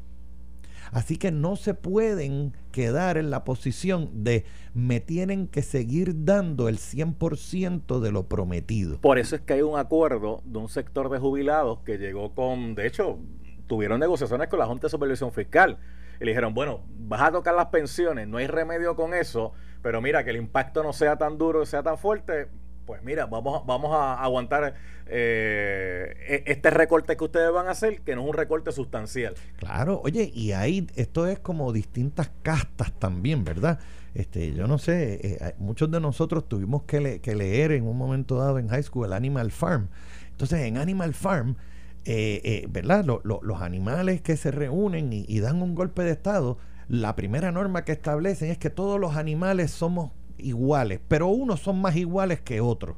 Así 0.95 1.17
que 1.17 1.33
no 1.33 1.57
se 1.57 1.75
pueden 1.75 2.57
quedar 2.71 3.19
en 3.19 3.29
la 3.29 3.43
posición 3.43 4.23
de 4.23 4.45
me 4.75 5.01
tienen 5.01 5.49
que 5.49 5.61
seguir 5.63 6.25
dando 6.25 6.69
el 6.69 6.79
100% 6.79 7.99
de 7.99 8.13
lo 8.13 8.29
prometido. 8.29 9.01
Por 9.01 9.19
eso 9.19 9.35
es 9.35 9.43
que 9.43 9.55
hay 9.55 9.63
un 9.63 9.77
acuerdo 9.77 10.41
de 10.45 10.59
un 10.59 10.69
sector 10.69 11.11
de 11.11 11.19
jubilados 11.19 11.81
que 11.81 11.99
llegó 11.99 12.33
con, 12.33 12.77
de 12.77 12.87
hecho, 12.87 13.19
tuvieron 13.67 13.99
negociaciones 13.99 14.47
con 14.47 14.61
la 14.61 14.67
Junta 14.67 14.87
de 14.87 14.91
Supervisión 14.93 15.33
Fiscal. 15.33 15.79
Y 16.21 16.27
le 16.27 16.31
dijeron, 16.31 16.55
bueno, 16.55 16.85
vas 16.97 17.23
a 17.23 17.33
tocar 17.33 17.57
las 17.57 17.67
pensiones, 17.67 18.29
no 18.29 18.39
hay 18.39 18.47
remedio 18.47 18.95
con 18.95 19.15
eso, 19.15 19.53
pero 19.83 20.01
mira, 20.01 20.23
que 20.23 20.31
el 20.31 20.37
impacto 20.37 20.85
no 20.85 20.93
sea 20.93 21.17
tan 21.17 21.39
duro, 21.39 21.67
sea 21.67 21.83
tan 21.83 21.99
fuerte, 21.99 22.47
pues 22.87 23.03
mira, 23.03 23.27
vamos, 23.27 23.65
vamos 23.67 23.93
a 23.95 24.23
aguantar 24.23 24.75
eh, 25.07 26.15
e, 26.27 26.51
este 26.51 26.71
recorte 26.71 27.17
que 27.17 27.25
ustedes 27.25 27.53
van 27.53 27.69
a 27.69 27.73
hacer, 27.73 28.01
que 28.01 28.15
no 28.15 28.23
es 28.23 28.29
un 28.29 28.35
recorte 28.35 28.73
sustancial. 28.73 29.35
Claro, 29.57 30.01
oye, 30.05 30.31
y 30.35 30.53
ahí 30.53 30.87
esto 30.97 31.27
es 31.27 31.39
como 31.39 31.73
distintas 31.73 32.31
castas 32.43 32.93
también, 32.99 33.45
¿verdad? 33.45 33.79
Este, 34.15 34.53
yo 34.53 34.67
no 34.67 34.79
sé, 34.79 35.21
eh, 35.23 35.55
muchos 35.59 35.91
de 35.91 36.01
nosotros 36.01 36.49
tuvimos 36.49 36.85
que, 36.85 37.21
leer 37.35 37.73
en 37.73 37.87
un 37.87 37.99
momento 37.99 38.37
dado 38.37 38.59
en 38.59 38.69
high 38.69 38.83
school 38.83 39.13
Animal 39.13 39.51
Farm. 39.51 39.89
Entonces, 40.31 40.61
en 40.61 40.79
Animal 40.79 41.15
Farm, 41.15 41.57
eh, 42.05 42.67
¿verdad? 42.71 43.05
los 43.05 43.63
animales 43.63 44.21
que 44.21 44.37
se 44.37 44.51
reúnen 44.51 45.11
y 45.13 45.41
dan 45.41 45.63
un 45.63 45.75
golpe 45.75 46.03
de 46.03 46.11
estado, 46.11 46.59
la 46.89 47.17
primera 47.17 47.51
norma 47.51 47.85
que 47.85 47.93
establecen 47.93 48.51
es 48.51 48.59
que 48.59 48.71
todos 48.71 49.01
los 49.01 49.17
animales 49.17 49.71
somos 49.71 50.11
iguales, 50.39 51.01
pero 51.09 51.29
unos 51.29 51.61
son 51.61 51.81
más 51.81 51.97
iguales 51.97 52.41
que 52.41 52.61
otros. 52.61 52.97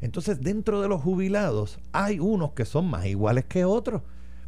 Entonces, 0.00 0.40
dentro 0.40 0.80
de 0.80 0.88
los 0.88 1.00
jubilados 1.00 1.78
hay 1.92 2.18
unos 2.18 2.52
que 2.52 2.64
son 2.64 2.88
más 2.88 3.06
iguales 3.06 3.44
que 3.44 3.64
otros, 3.64 4.02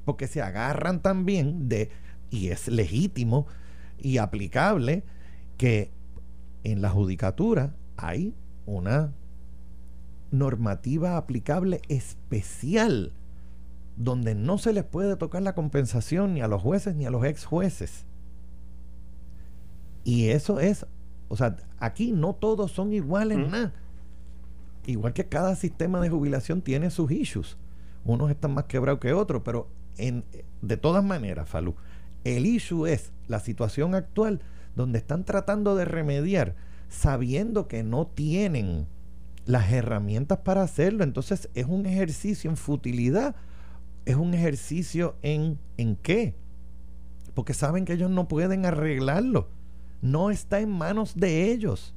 porque 0.04 0.26
se 0.26 0.42
agarran 0.42 1.00
también 1.00 1.68
de, 1.68 1.90
y 2.30 2.48
es 2.48 2.68
legítimo 2.68 3.46
y 3.98 4.18
aplicable, 4.18 5.04
que 5.56 5.92
en 6.64 6.82
la 6.82 6.90
judicatura 6.90 7.74
hay 7.96 8.34
una 8.66 9.12
normativa 10.30 11.16
aplicable 11.16 11.80
especial 11.88 13.12
donde 13.96 14.34
no 14.34 14.58
se 14.58 14.72
les 14.72 14.84
puede 14.84 15.16
tocar 15.16 15.42
la 15.42 15.54
compensación 15.54 16.34
ni 16.34 16.40
a 16.40 16.48
los 16.48 16.60
jueces 16.60 16.96
ni 16.96 17.06
a 17.06 17.10
los 17.10 17.24
ex 17.24 17.44
jueces. 17.44 18.06
Y 20.02 20.30
eso 20.30 20.60
es 20.60 20.86
o 21.34 21.36
sea, 21.36 21.56
aquí 21.80 22.12
no 22.12 22.32
todos 22.32 22.70
son 22.70 22.92
iguales, 22.92 23.36
nada. 23.38 23.72
Igual 24.86 25.14
que 25.14 25.26
cada 25.26 25.56
sistema 25.56 26.00
de 26.00 26.08
jubilación 26.08 26.62
tiene 26.62 26.90
sus 26.90 27.10
issues. 27.10 27.56
Unos 28.04 28.30
están 28.30 28.54
más 28.54 28.66
quebrados 28.66 29.00
que 29.00 29.12
otros, 29.12 29.42
pero 29.44 29.66
en, 29.98 30.22
de 30.62 30.76
todas 30.76 31.02
maneras, 31.02 31.48
Falú, 31.48 31.74
el 32.22 32.46
issue 32.46 32.86
es 32.86 33.10
la 33.26 33.40
situación 33.40 33.96
actual 33.96 34.42
donde 34.76 34.98
están 34.98 35.24
tratando 35.24 35.74
de 35.74 35.84
remediar 35.84 36.54
sabiendo 36.88 37.66
que 37.66 37.82
no 37.82 38.06
tienen 38.06 38.86
las 39.44 39.72
herramientas 39.72 40.38
para 40.38 40.62
hacerlo. 40.62 41.02
Entonces 41.02 41.50
es 41.54 41.66
un 41.66 41.84
ejercicio 41.84 42.48
en 42.48 42.56
futilidad, 42.56 43.34
es 44.04 44.14
un 44.14 44.34
ejercicio 44.34 45.16
en, 45.22 45.58
en 45.78 45.96
qué, 45.96 46.36
porque 47.34 47.54
saben 47.54 47.86
que 47.86 47.94
ellos 47.94 48.12
no 48.12 48.28
pueden 48.28 48.66
arreglarlo 48.66 49.48
no 50.04 50.30
está 50.30 50.60
en 50.60 50.70
manos 50.70 51.16
de 51.16 51.50
ellos. 51.50 51.94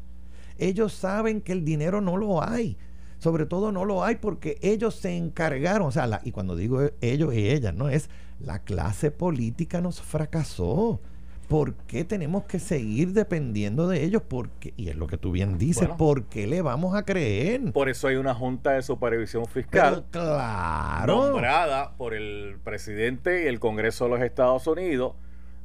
Ellos 0.57 0.93
saben 0.93 1.41
que 1.41 1.51
el 1.51 1.65
dinero 1.65 1.99
no 1.99 2.15
lo 2.15 2.41
hay. 2.41 2.77
Sobre 3.19 3.45
todo 3.45 3.71
no 3.71 3.83
lo 3.83 4.03
hay 4.03 4.15
porque 4.15 4.57
ellos 4.61 4.95
se 4.95 5.17
encargaron, 5.17 5.87
o 5.87 5.91
sea, 5.91 6.21
y 6.23 6.31
cuando 6.31 6.55
digo 6.55 6.81
ellos 7.01 7.33
y 7.33 7.49
ellas, 7.49 7.73
no 7.73 7.89
es 7.89 8.09
la 8.39 8.59
clase 8.59 9.11
política 9.11 9.81
nos 9.81 10.01
fracasó. 10.01 11.01
¿Por 11.49 11.73
qué 11.73 12.03
tenemos 12.03 12.43
que 12.43 12.59
seguir 12.59 13.13
dependiendo 13.13 13.87
de 13.87 14.03
ellos? 14.03 14.21
Porque, 14.27 14.73
y 14.77 14.89
es 14.89 14.95
lo 14.95 15.07
que 15.07 15.17
tú 15.17 15.31
bien 15.31 15.57
dices, 15.57 15.89
¿por 15.97 16.25
qué 16.25 16.45
le 16.45 16.61
vamos 16.61 16.95
a 16.95 17.03
creer? 17.03 17.71
Por 17.71 17.89
eso 17.89 18.07
hay 18.07 18.17
una 18.17 18.35
Junta 18.35 18.71
de 18.71 18.81
Supervisión 18.81 19.45
Fiscal 19.45 20.05
claro. 20.11 21.31
nombrada 21.31 21.95
por 21.97 22.13
el 22.13 22.57
presidente 22.63 23.43
y 23.43 23.47
el 23.47 23.59
Congreso 23.59 24.05
de 24.05 24.11
los 24.11 24.21
Estados 24.21 24.67
Unidos 24.67 25.13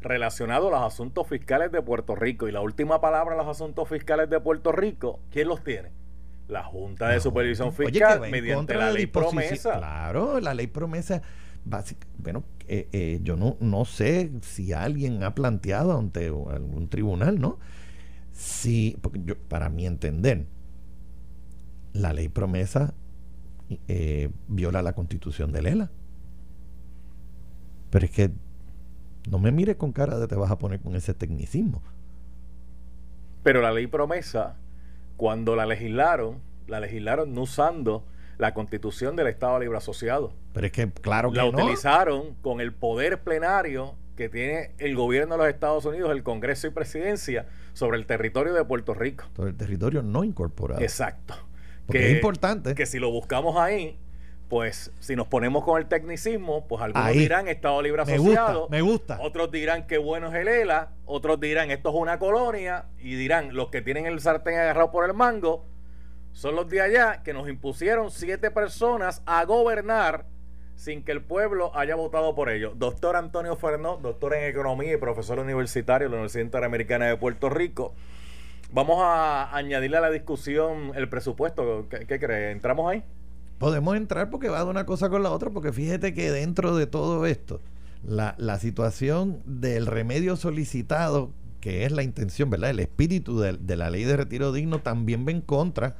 relacionado 0.02 0.68
a 0.68 0.70
los 0.70 0.82
asuntos 0.82 1.26
fiscales 1.28 1.72
de 1.72 1.82
Puerto 1.82 2.14
Rico. 2.14 2.48
Y 2.48 2.52
la 2.52 2.60
última 2.60 3.00
palabra 3.00 3.36
los 3.36 3.46
asuntos 3.46 3.88
fiscales 3.88 4.28
de 4.30 4.40
Puerto 4.40 4.72
Rico, 4.72 5.20
¿quién 5.30 5.48
los 5.48 5.62
tiene? 5.62 5.90
La 6.48 6.64
Junta 6.64 7.08
de 7.08 7.20
Supervisión 7.20 7.72
Fiscal 7.72 8.20
mediante 8.30 8.74
la 8.74 8.90
ley 8.90 9.06
promesa. 9.06 9.78
Claro, 9.78 10.40
la 10.40 10.54
ley 10.54 10.66
promesa. 10.66 11.22
bueno, 12.18 12.44
eh, 12.68 12.88
eh, 12.92 13.20
yo 13.22 13.36
no, 13.36 13.56
no 13.60 13.84
sé 13.84 14.30
si 14.42 14.72
alguien 14.72 15.22
ha 15.22 15.34
planteado 15.34 15.98
ante 15.98 16.26
algún 16.26 16.88
tribunal, 16.88 17.40
¿no? 17.40 17.58
Si, 18.32 18.98
porque 19.00 19.22
yo, 19.24 19.36
para 19.36 19.68
mi 19.68 19.86
entender, 19.86 20.46
la 21.92 22.12
ley 22.12 22.28
promesa 22.28 22.94
eh, 23.88 24.30
viola 24.48 24.82
la 24.82 24.94
constitución 24.94 25.52
de 25.52 25.62
Lela. 25.62 25.90
Pero 27.90 28.06
es 28.06 28.10
que 28.10 28.30
no 29.28 29.38
me 29.38 29.52
mires 29.52 29.76
con 29.76 29.92
cara 29.92 30.18
de 30.18 30.26
te 30.26 30.34
vas 30.34 30.50
a 30.50 30.58
poner 30.58 30.80
con 30.80 30.94
ese 30.96 31.14
tecnicismo. 31.14 31.82
Pero 33.42 33.60
la 33.60 33.72
ley 33.72 33.86
promesa, 33.86 34.56
cuando 35.16 35.56
la 35.56 35.66
legislaron, 35.66 36.40
la 36.66 36.80
legislaron 36.80 37.34
no 37.34 37.42
usando 37.42 38.04
la 38.38 38.54
constitución 38.54 39.16
del 39.16 39.28
Estado 39.28 39.58
Libre 39.60 39.78
Asociado. 39.78 40.32
Pero 40.52 40.66
es 40.66 40.72
que, 40.72 40.90
claro 40.90 41.30
que 41.30 41.38
La 41.38 41.44
utilizaron 41.44 42.34
con 42.42 42.60
el 42.60 42.72
poder 42.72 43.20
plenario 43.22 43.94
que 44.16 44.28
tiene 44.28 44.72
el 44.78 44.94
gobierno 44.94 45.34
de 45.34 45.38
los 45.38 45.48
Estados 45.48 45.84
Unidos, 45.84 46.10
el 46.10 46.22
Congreso 46.22 46.66
y 46.66 46.70
Presidencia, 46.70 47.46
sobre 47.72 47.98
el 47.98 48.06
territorio 48.06 48.52
de 48.52 48.64
Puerto 48.64 48.94
Rico. 48.94 49.24
Sobre 49.34 49.50
el 49.50 49.56
territorio 49.56 50.02
no 50.02 50.24
incorporado. 50.24 50.82
Exacto. 50.82 51.34
Porque 51.86 52.10
es 52.10 52.14
importante. 52.16 52.74
Que 52.74 52.86
si 52.86 52.98
lo 52.98 53.10
buscamos 53.10 53.56
ahí, 53.56 53.98
pues 54.52 54.92
si 55.00 55.16
nos 55.16 55.28
ponemos 55.28 55.64
con 55.64 55.80
el 55.80 55.88
tecnicismo, 55.88 56.68
pues 56.68 56.82
algunos 56.82 57.10
dirán 57.12 57.48
Estado 57.48 57.80
Libre 57.80 58.02
Asociado. 58.02 58.68
Me 58.68 58.82
gusta, 58.82 59.16
Otros 59.22 59.50
dirán 59.50 59.86
que 59.86 59.96
bueno 59.96 60.28
es 60.28 60.34
el 60.34 60.46
ELA. 60.46 60.90
Otros 61.06 61.40
dirán 61.40 61.70
esto 61.70 61.88
es 61.88 61.94
una 61.94 62.18
colonia. 62.18 62.84
Y 62.98 63.14
dirán 63.14 63.56
los 63.56 63.70
que 63.70 63.80
tienen 63.80 64.04
el 64.04 64.20
sartén 64.20 64.58
agarrado 64.58 64.90
por 64.90 65.06
el 65.06 65.14
mango 65.14 65.64
son 66.32 66.54
los 66.54 66.68
de 66.68 66.82
allá 66.82 67.22
que 67.22 67.32
nos 67.32 67.48
impusieron 67.48 68.10
siete 68.10 68.50
personas 68.50 69.22
a 69.24 69.42
gobernar 69.46 70.26
sin 70.74 71.02
que 71.02 71.12
el 71.12 71.22
pueblo 71.22 71.74
haya 71.74 71.94
votado 71.94 72.34
por 72.34 72.50
ellos. 72.50 72.78
Doctor 72.78 73.16
Antonio 73.16 73.56
Fernó, 73.56 73.96
doctor 74.02 74.34
en 74.34 74.44
economía 74.44 74.92
y 74.92 74.96
profesor 74.98 75.38
universitario 75.38 76.08
de 76.08 76.10
la 76.10 76.16
Universidad 76.16 76.44
Interamericana 76.44 77.06
de 77.06 77.16
Puerto 77.16 77.48
Rico. 77.48 77.94
Vamos 78.70 78.98
a 79.00 79.56
añadirle 79.56 79.96
a 79.96 80.02
la 80.02 80.10
discusión 80.10 80.92
el 80.94 81.08
presupuesto. 81.08 81.86
¿Qué, 81.88 82.06
qué 82.06 82.20
cree? 82.20 82.50
¿Entramos 82.50 82.92
ahí? 82.92 83.02
Podemos 83.62 83.94
entrar 83.96 84.28
porque 84.28 84.48
va 84.48 84.64
de 84.64 84.68
una 84.68 84.86
cosa 84.86 85.08
con 85.08 85.22
la 85.22 85.30
otra, 85.30 85.50
porque 85.50 85.72
fíjate 85.72 86.12
que 86.14 86.32
dentro 86.32 86.74
de 86.74 86.88
todo 86.88 87.26
esto, 87.26 87.60
la, 88.04 88.34
la 88.36 88.58
situación 88.58 89.40
del 89.46 89.86
remedio 89.86 90.34
solicitado, 90.34 91.30
que 91.60 91.84
es 91.84 91.92
la 91.92 92.02
intención, 92.02 92.50
¿verdad? 92.50 92.70
El 92.70 92.80
espíritu 92.80 93.38
de, 93.38 93.76
la 93.76 93.88
ley 93.88 94.02
de 94.02 94.16
retiro 94.16 94.50
digno 94.50 94.80
también 94.80 95.24
va 95.24 95.30
en 95.30 95.42
contra 95.42 95.94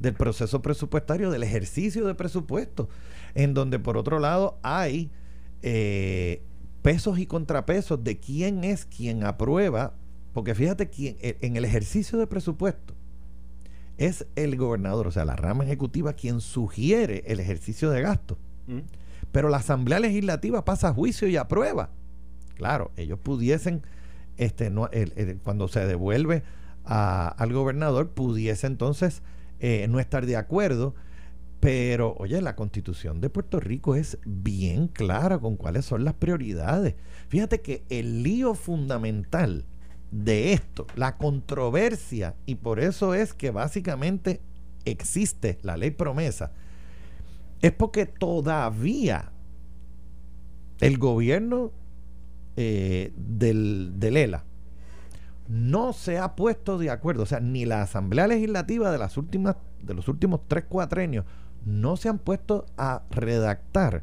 del 0.00 0.14
proceso 0.14 0.60
presupuestario, 0.60 1.30
del 1.30 1.44
ejercicio 1.44 2.04
de 2.04 2.16
presupuesto, 2.16 2.88
en 3.36 3.54
donde 3.54 3.78
por 3.78 3.96
otro 3.96 4.18
lado 4.18 4.58
hay 4.64 5.08
eh, 5.62 6.42
pesos 6.82 7.20
y 7.20 7.26
contrapesos 7.26 8.02
de 8.02 8.18
quién 8.18 8.64
es 8.64 8.86
quien 8.86 9.22
aprueba, 9.22 9.94
porque 10.32 10.56
fíjate, 10.56 10.90
quién, 10.90 11.16
en 11.20 11.54
el 11.54 11.64
ejercicio 11.64 12.18
de 12.18 12.26
presupuesto 12.26 12.93
es 13.98 14.26
el 14.36 14.56
gobernador, 14.56 15.06
o 15.06 15.10
sea, 15.10 15.24
la 15.24 15.36
rama 15.36 15.64
ejecutiva 15.64 16.14
quien 16.14 16.40
sugiere 16.40 17.22
el 17.26 17.40
ejercicio 17.40 17.90
de 17.90 18.02
gasto. 18.02 18.38
Mm. 18.66 18.80
Pero 19.32 19.48
la 19.48 19.58
Asamblea 19.58 20.00
Legislativa 20.00 20.64
pasa 20.64 20.88
a 20.88 20.94
juicio 20.94 21.28
y 21.28 21.36
aprueba. 21.36 21.90
Claro, 22.54 22.92
ellos 22.96 23.18
pudiesen, 23.18 23.82
este, 24.36 24.70
no, 24.70 24.88
cuando 25.42 25.68
se 25.68 25.86
devuelve 25.86 26.42
al 26.84 27.52
gobernador, 27.52 28.10
pudiese 28.10 28.66
entonces 28.66 29.22
eh, 29.60 29.86
no 29.88 29.98
estar 30.00 30.26
de 30.26 30.36
acuerdo. 30.36 30.94
Pero, 31.60 32.14
oye, 32.18 32.42
la 32.42 32.56
constitución 32.56 33.22
de 33.22 33.30
Puerto 33.30 33.58
Rico 33.58 33.94
es 33.94 34.18
bien 34.26 34.86
clara 34.86 35.38
con 35.38 35.56
cuáles 35.56 35.86
son 35.86 36.04
las 36.04 36.12
prioridades. 36.14 36.94
Fíjate 37.28 37.62
que 37.62 37.84
el 37.88 38.22
lío 38.22 38.54
fundamental 38.54 39.64
de 40.14 40.52
esto, 40.52 40.86
la 40.94 41.16
controversia, 41.16 42.36
y 42.46 42.54
por 42.54 42.78
eso 42.78 43.14
es 43.14 43.34
que 43.34 43.50
básicamente 43.50 44.40
existe 44.84 45.58
la 45.62 45.76
ley 45.76 45.90
promesa, 45.90 46.52
es 47.60 47.72
porque 47.72 48.06
todavía 48.06 49.32
el 50.80 50.98
gobierno 50.98 51.72
eh, 52.56 53.12
del, 53.16 53.92
ELA, 54.00 54.44
no 55.48 55.92
se 55.92 56.18
ha 56.18 56.36
puesto 56.36 56.78
de 56.78 56.90
acuerdo, 56.90 57.24
o 57.24 57.26
sea, 57.26 57.40
ni 57.40 57.64
la 57.64 57.82
Asamblea 57.82 58.28
Legislativa 58.28 58.92
de 58.92 58.98
las 58.98 59.16
últimas 59.16 59.56
de 59.82 59.94
los 59.94 60.08
últimos 60.08 60.40
tres 60.48 60.64
cuatrenios 60.64 61.26
no 61.66 61.98
se 61.98 62.08
han 62.08 62.18
puesto 62.18 62.64
a 62.78 63.02
redactar 63.10 64.02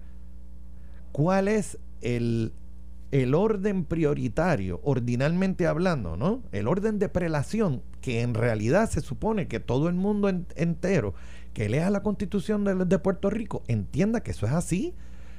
cuál 1.12 1.48
es 1.48 1.80
el, 2.02 2.54
el 3.12 3.36
orden 3.36 3.84
prioritario, 3.84 4.80
ordinalmente 4.84 5.68
hablando, 5.68 6.16
¿no? 6.16 6.44
El 6.52 6.68
orden 6.68 6.98
de 6.98 7.10
prelación, 7.10 7.84
que 8.00 8.22
en 8.22 8.34
realidad 8.34 8.90
se 8.90 9.02
supone 9.02 9.48
que 9.48 9.60
todo 9.60 9.90
el 9.90 9.96
mundo 9.96 10.30
entero 10.56 11.14
que 11.54 11.68
lea 11.68 11.90
la 11.90 12.04
constitución 12.04 12.64
de, 12.88 13.00
Puerto 13.00 13.30
Rico 13.30 13.64
entienda 13.68 14.22
que 14.22 14.32
eso 14.32 14.46
es 14.46 14.54
así. 14.54 14.96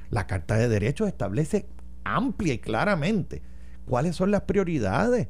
La 0.09 0.27
Carta 0.27 0.55
de 0.55 0.69
Derechos 0.69 1.07
establece 1.07 1.65
amplia 2.03 2.53
y 2.53 2.59
claramente 2.59 3.41
cuáles 3.85 4.15
son 4.15 4.29
las 4.29 4.41
prioridades 4.41 5.27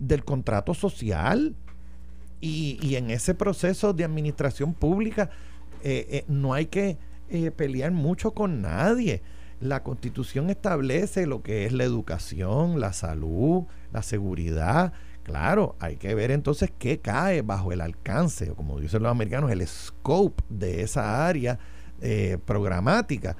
del 0.00 0.24
contrato 0.24 0.74
social. 0.74 1.54
Y, 2.40 2.96
en 2.96 3.10
ese 3.10 3.34
proceso 3.34 3.92
de 3.92 4.04
administración 4.04 4.74
pública 4.74 5.30
eh, 5.82 6.06
eh, 6.10 6.24
no 6.28 6.52
hay 6.52 6.66
que 6.66 6.98
eh, 7.28 7.50
pelear 7.50 7.92
mucho 7.92 8.32
con 8.32 8.60
nadie. 8.62 9.22
La 9.60 9.82
constitución 9.82 10.50
establece 10.50 11.26
lo 11.26 11.42
que 11.42 11.64
es 11.64 11.72
la 11.72 11.84
educación, 11.84 12.80
la 12.80 12.92
salud, 12.92 13.64
la 13.92 14.02
seguridad. 14.02 14.92
Claro, 15.22 15.76
hay 15.80 15.96
que 15.96 16.14
ver 16.14 16.30
entonces 16.30 16.72
qué 16.78 17.00
cae 17.00 17.42
bajo 17.42 17.72
el 17.72 17.80
alcance, 17.80 18.50
o 18.50 18.54
como 18.54 18.78
dicen 18.78 19.02
los 19.02 19.10
americanos, 19.10 19.50
el 19.50 19.66
scope 19.66 20.44
de 20.48 20.82
esa 20.82 21.26
área 21.26 21.58
programática. 22.44 23.36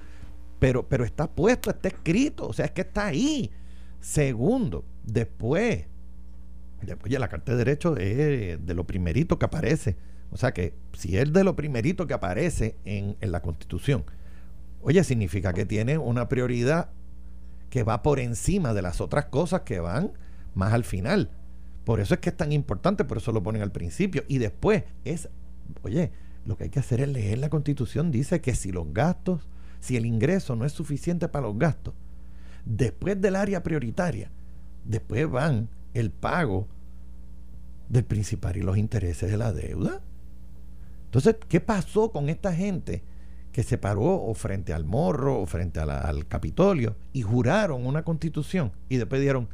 Pero, 0.59 0.89
pero 0.89 1.05
está 1.05 1.29
puesto, 1.29 1.71
está 1.71 1.89
escrito, 1.89 2.49
o 2.49 2.53
sea, 2.53 2.65
es 2.65 2.73
que 2.73 2.81
está 2.81 3.07
ahí. 3.07 3.51
Segundo, 4.01 4.85
después 5.05 5.87
Oye, 7.05 7.19
la 7.19 7.29
Carta 7.29 7.53
de 7.53 7.59
Derechos 7.59 7.99
es 7.99 8.65
de 8.65 8.75
lo 8.75 8.85
primerito 8.85 9.39
que 9.39 9.47
aparece. 9.47 9.97
O 10.31 10.37
sea 10.37 10.53
que 10.53 10.75
si 10.93 11.17
es 11.17 11.33
de 11.33 11.45
lo 11.45 11.57
primerito 11.57 12.07
que 12.07 12.15
aparece 12.15 12.77
en, 12.85 13.17
en 13.21 13.33
la 13.33 13.41
Constitución, 13.41 14.05
oye, 14.83 15.03
significa 15.05 15.53
que 15.53 15.67
tiene 15.67 15.99
una 15.99 16.29
prioridad 16.29 16.91
que 17.71 17.83
va 17.83 18.03
por 18.03 18.21
encima 18.21 18.75
de 18.75 18.83
las 18.83 19.01
otras 19.01 19.27
cosas 19.27 19.63
que 19.63 19.81
van 19.81 20.13
más 20.55 20.73
al 20.73 20.85
final. 20.85 21.31
Por 21.85 22.01
eso 22.01 22.15
es 22.15 22.21
que 22.21 22.31
es 22.31 22.37
tan 22.37 22.53
importante, 22.53 23.05
por 23.05 23.19
eso 23.19 23.33
lo 23.33 23.43
ponen 23.43 23.63
al 23.63 23.73
principio. 23.73 24.25
Y 24.29 24.39
después 24.39 24.85
es, 25.05 25.29
oye, 25.83 26.11
lo 26.45 26.57
que 26.57 26.65
hay 26.65 26.71
que 26.71 26.81
hacer 26.81 27.01
es 27.01 27.09
leer 27.09 27.39
la 27.39 27.51
constitución. 27.51 28.11
Dice 28.11 28.41
que 28.41 28.55
si 28.55 28.73
los 28.73 28.93
gastos, 28.93 29.49
si 29.81 29.97
el 29.97 30.07
ingreso 30.07 30.57
no 30.57 30.65
es 30.65 30.73
suficiente 30.73 31.29
para 31.29 31.47
los 31.47 31.59
gastos, 31.59 31.95
después 32.65 33.21
del 33.21 33.37
área 33.37 33.63
prioritaria, 33.63 34.31
después 34.85 35.31
van 35.31 35.69
el 35.95 36.11
pago 36.11 36.67
del 37.89 38.05
principal 38.05 38.57
y 38.57 38.63
los 38.63 38.77
intereses 38.77 39.31
de 39.31 39.37
la 39.37 39.53
deuda. 39.53 40.01
Entonces, 41.05 41.37
¿qué 41.49 41.61
pasó 41.61 42.11
con 42.11 42.29
esta 42.29 42.53
gente 42.53 43.03
que 43.57 43.63
se 43.63 43.79
paró 43.79 44.23
o 44.23 44.35
frente 44.35 44.75
al 44.75 44.85
morro 44.85 45.41
o 45.41 45.47
frente 45.47 45.81
al 45.81 46.27
Capitolio 46.27 46.95
y 47.15 47.23
juraron 47.23 47.87
una 47.87 48.03
constitución 48.03 48.71
y 48.91 48.99
después 48.99 49.19
dijeron, 49.19 49.49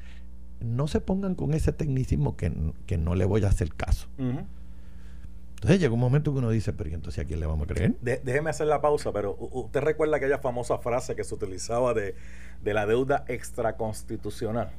no 0.59 0.89
se 0.89 1.01
pongan 1.01 1.37
con 1.37 1.55
ese 1.55 1.73
tecnicismo 1.73 2.37
que, 2.37 2.51
no 2.99 3.15
le 3.15 3.25
voy 3.25 3.45
a 3.45 3.47
hacer 3.47 3.73
caso? 3.73 4.09
Entonces 4.19 5.79
llega 5.79 5.95
un 5.95 6.01
momento 6.01 6.33
que 6.33 6.39
uno 6.39 6.51
dice, 6.51 6.73
pero 6.73 6.91
entonces 6.91 7.25
a 7.25 7.29
quién 7.29 7.39
le 7.39 7.47
vamos 7.47 7.71
a 7.71 7.73
creer? 7.73 7.95
déjeme 8.01 8.51
hacer 8.51 8.67
la 8.67 8.81
pausa, 8.81 9.13
pero 9.13 9.37
usted 9.39 9.81
recuerda 9.83 10.17
aquella 10.17 10.39
famosa 10.39 10.79
frase 10.79 11.15
que 11.15 11.23
se 11.23 11.37
utilizaba 11.37 11.95
de, 11.95 12.17
de 12.61 12.75
la 12.75 12.87
deuda 12.87 13.25
extraconstitucional. 13.29 14.73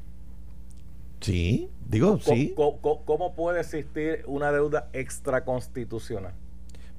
Sí, 1.22 1.70
digo, 1.88 2.20
sí. 2.20 2.54
¿cómo, 2.58 3.36
puede 3.36 3.62
existir 3.62 4.26
una 4.28 4.52
deuda 4.52 4.90
extraconstitucional? 4.92 6.34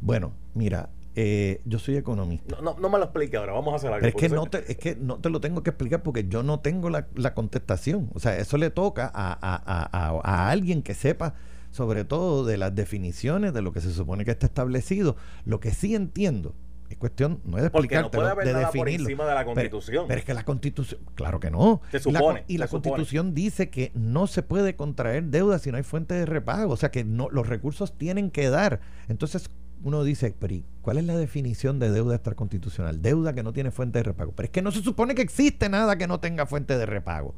Bueno, 0.00 0.32
mira, 0.54 0.88
eh, 1.16 1.60
yo 1.64 1.78
soy 1.78 1.96
economista. 1.96 2.56
No, 2.60 2.76
no, 2.78 2.88
me 2.88 2.98
lo 2.98 3.04
explique 3.04 3.36
ahora, 3.36 3.52
vamos 3.52 3.72
a 3.72 3.76
hacer 3.76 3.92
algo. 3.92 4.06
es 4.06 4.14
que, 4.14 4.28
no 4.28 4.46
te, 4.46 4.70
es 4.70 4.76
que 4.76 4.96
no 4.96 5.18
te 5.18 5.30
lo 5.30 5.40
tengo 5.40 5.62
que 5.62 5.70
explicar 5.70 6.02
porque 6.02 6.26
yo 6.28 6.42
no 6.42 6.60
tengo 6.60 6.90
la, 6.90 7.34
contestación. 7.34 8.10
O 8.14 8.20
sea, 8.20 8.36
eso 8.38 8.58
le 8.58 8.70
toca 8.70 9.10
a, 9.14 10.50
alguien 10.50 10.82
que 10.82 10.94
sepa 10.94 11.34
sobre 11.70 12.04
todo 12.04 12.44
de 12.44 12.56
las 12.56 12.74
definiciones 12.74 13.52
de 13.52 13.62
lo 13.62 13.72
que 13.72 13.80
se 13.80 13.92
supone 13.92 14.24
que 14.24 14.32
está 14.32 14.46
establecido. 14.46 15.16
Lo 15.44 15.60
que 15.60 15.72
sí 15.72 15.94
entiendo 15.94 16.54
es 16.90 16.96
cuestión, 16.98 17.40
no 17.44 17.58
es 17.58 17.62
de 17.62 17.68
explicarte, 17.68 18.18
no 18.18 18.34
de 18.34 18.54
definirlo. 18.54 18.72
Por 18.72 18.88
encima 18.88 19.26
de 19.26 19.34
la 19.34 19.44
constitución. 19.44 20.04
Pero, 20.08 20.18
es 20.18 20.24
que 20.24 20.34
la 20.34 20.44
constitución, 20.44 21.00
claro 21.14 21.38
que 21.38 21.50
no. 21.50 21.80
Se 21.92 22.00
supone. 22.00 22.44
Y 22.48 22.58
la, 22.58 22.66
constitución 22.68 23.34
dice 23.34 23.70
que 23.70 23.92
no 23.94 24.26
se 24.26 24.42
puede 24.42 24.74
contraer 24.74 25.24
deuda 25.24 25.58
si 25.58 25.70
no 25.70 25.76
hay 25.76 25.84
fuente 25.84 26.14
de 26.14 26.26
repago. 26.26 26.72
O 26.72 26.76
sea 26.76 26.90
que 26.90 27.04
no, 27.04 27.28
los 27.30 27.48
recursos 27.48 27.96
tienen 27.96 28.30
que 28.30 28.50
dar. 28.50 28.80
Entonces 29.08 29.50
uno 29.84 30.02
dice, 30.02 30.34
pero 30.38 30.56
¿cuál 30.82 30.98
es 30.98 31.04
la 31.04 31.16
definición 31.16 31.78
de 31.78 31.90
deuda 31.90 32.16
extraconstitucional? 32.16 33.00
Deuda 33.00 33.34
que 33.34 33.42
no 33.42 33.52
tiene 33.52 33.70
fuente 33.70 34.00
de 34.00 34.02
repago. 34.02 34.32
Pero 34.32 34.46
es 34.46 34.50
que 34.50 34.62
no 34.62 34.72
se 34.72 34.82
supone 34.82 35.14
que 35.14 35.22
existe 35.22 35.68
nada 35.68 35.96
que 35.96 36.08
no 36.08 36.18
tenga 36.18 36.46
fuente 36.46 36.76
de 36.76 36.86
repago. 36.86 37.34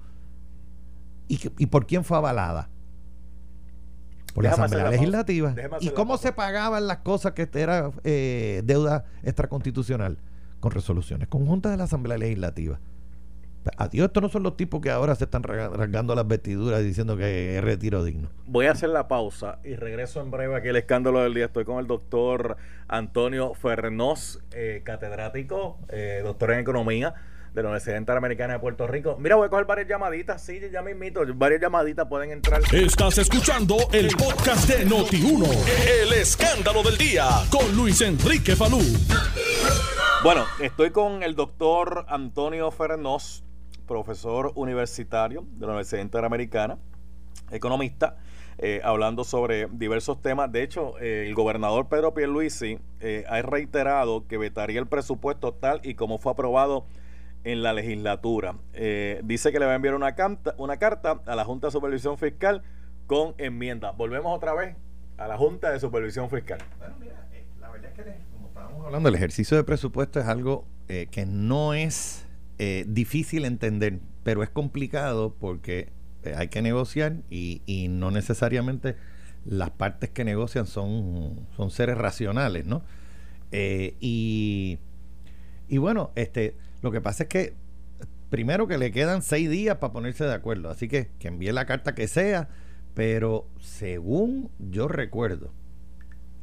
¿Y, 1.28 1.40
y 1.58 1.66
por 1.66 1.86
quién 1.86 2.04
fue 2.04 2.16
avalada? 2.16 2.70
por 4.36 4.44
la 4.44 4.50
Asamblea 4.50 4.90
Legislativa. 4.90 5.54
¿Y 5.80 5.90
cómo 5.90 6.18
se 6.18 6.30
pagaban 6.30 6.86
las 6.86 6.98
cosas 6.98 7.32
que 7.32 7.48
era 7.54 7.90
eh, 8.04 8.62
deuda 8.64 9.06
extraconstitucional? 9.22 10.18
Con 10.60 10.72
resoluciones 10.72 11.28
conjuntas 11.28 11.72
de 11.72 11.78
la 11.78 11.84
Asamblea 11.84 12.18
Legislativa. 12.18 12.78
Adiós, 13.76 14.06
estos 14.06 14.22
no 14.22 14.28
son 14.28 14.42
los 14.42 14.56
tipos 14.56 14.80
que 14.80 14.90
ahora 14.90 15.14
se 15.14 15.24
están 15.24 15.42
rasgando 15.42 16.14
las 16.14 16.26
vestiduras 16.26 16.82
diciendo 16.82 17.16
que 17.16 17.58
es 17.58 17.64
retiro 17.64 18.04
digno. 18.04 18.28
Voy 18.46 18.66
a 18.66 18.72
hacer 18.72 18.90
la 18.90 19.08
pausa 19.08 19.58
y 19.64 19.76
regreso 19.76 20.20
en 20.20 20.30
breve 20.30 20.56
aquí 20.56 20.68
al 20.68 20.76
escándalo 20.76 21.22
del 21.22 21.34
día. 21.34 21.46
Estoy 21.46 21.64
con 21.64 21.78
el 21.78 21.86
doctor 21.86 22.56
Antonio 22.88 23.54
Fernós, 23.54 24.40
eh, 24.52 24.82
catedrático, 24.84 25.78
eh, 25.88 26.20
doctor 26.24 26.52
en 26.52 26.60
economía 26.60 27.14
de 27.56 27.62
la 27.62 27.70
Universidad 27.70 27.96
Interamericana 27.96 28.52
de 28.52 28.58
Puerto 28.58 28.86
Rico. 28.86 29.16
Mira, 29.18 29.36
voy 29.36 29.46
a 29.46 29.48
coger 29.48 29.64
varias 29.64 29.88
llamaditas. 29.88 30.42
Sí, 30.42 30.60
ya 30.70 30.82
me 30.82 30.90
invito. 30.90 31.22
Varias 31.34 31.62
llamaditas 31.62 32.06
pueden 32.06 32.30
entrar. 32.30 32.60
Estás 32.70 33.16
escuchando 33.16 33.78
el 33.92 34.08
podcast 34.08 34.68
de 34.68 34.86
Noti1. 34.86 35.46
El 36.02 36.12
escándalo 36.12 36.82
del 36.82 36.98
día 36.98 37.26
con 37.50 37.74
Luis 37.74 38.02
Enrique 38.02 38.54
Falú. 38.54 38.80
Bueno, 40.22 40.44
estoy 40.60 40.90
con 40.90 41.22
el 41.22 41.34
doctor 41.34 42.04
Antonio 42.08 42.70
Fernós, 42.70 43.42
profesor 43.86 44.52
universitario 44.54 45.44
de 45.52 45.66
la 45.66 45.72
Universidad 45.72 46.02
Interamericana, 46.02 46.78
economista. 47.50 48.16
Eh, 48.58 48.80
hablando 48.82 49.22
sobre 49.22 49.68
diversos 49.70 50.22
temas. 50.22 50.50
De 50.50 50.62
hecho, 50.62 50.98
eh, 50.98 51.26
el 51.26 51.34
gobernador 51.34 51.88
Pedro 51.88 52.14
Pierluisi 52.14 52.78
eh, 53.00 53.22
ha 53.28 53.42
reiterado 53.42 54.26
que 54.26 54.38
vetaría 54.38 54.80
el 54.80 54.86
presupuesto 54.86 55.52
tal 55.52 55.82
y 55.82 55.92
como 55.92 56.16
fue 56.16 56.32
aprobado 56.32 56.86
en 57.46 57.62
la 57.62 57.72
legislatura. 57.72 58.56
Eh, 58.72 59.20
dice 59.22 59.52
que 59.52 59.60
le 59.60 59.66
va 59.66 59.72
a 59.72 59.76
enviar 59.76 59.94
una, 59.94 60.16
carta, 60.16 60.54
una 60.58 60.78
carta 60.78 61.20
a 61.26 61.36
la 61.36 61.44
Junta 61.44 61.68
de 61.68 61.70
Supervisión 61.70 62.18
Fiscal 62.18 62.62
con 63.06 63.34
enmienda. 63.38 63.92
Volvemos 63.92 64.36
otra 64.36 64.52
vez 64.52 64.74
a 65.16 65.28
la 65.28 65.36
Junta 65.36 65.70
de 65.70 65.78
Supervisión 65.78 66.28
Fiscal. 66.28 66.58
Bueno, 66.78 66.96
mira, 66.98 67.28
eh, 67.32 67.46
la 67.60 67.70
verdad 67.70 67.92
es 67.96 68.04
que, 68.04 68.16
como 68.32 68.48
estábamos 68.48 68.86
hablando, 68.86 69.08
el 69.08 69.14
ejercicio 69.14 69.56
de 69.56 69.62
presupuesto 69.62 70.18
es 70.18 70.26
algo 70.26 70.64
eh, 70.88 71.06
que 71.08 71.24
no 71.24 71.72
es 71.72 72.25
difícil 72.58 73.44
entender, 73.44 74.00
pero 74.22 74.42
es 74.42 74.50
complicado 74.50 75.34
porque 75.38 75.90
hay 76.36 76.48
que 76.48 76.62
negociar 76.62 77.16
y, 77.30 77.62
y, 77.66 77.88
no 77.88 78.10
necesariamente 78.10 78.96
las 79.44 79.70
partes 79.70 80.10
que 80.10 80.24
negocian 80.24 80.66
son, 80.66 81.46
son 81.56 81.70
seres 81.70 81.98
racionales, 81.98 82.66
¿no? 82.66 82.82
y, 83.52 84.78
y 85.68 85.78
bueno, 85.78 86.10
este 86.14 86.56
lo 86.82 86.92
que 86.92 87.00
pasa 87.00 87.24
es 87.24 87.28
que 87.28 87.54
primero 88.30 88.66
que 88.66 88.78
le 88.78 88.92
quedan 88.92 89.22
seis 89.22 89.48
días 89.48 89.78
para 89.78 89.92
ponerse 89.92 90.24
de 90.24 90.34
acuerdo, 90.34 90.70
así 90.70 90.88
que 90.88 91.10
que 91.18 91.28
envíe 91.28 91.52
la 91.52 91.66
carta 91.66 91.94
que 91.94 92.08
sea, 92.08 92.48
pero 92.94 93.48
según 93.60 94.50
yo 94.58 94.88
recuerdo 94.88 95.52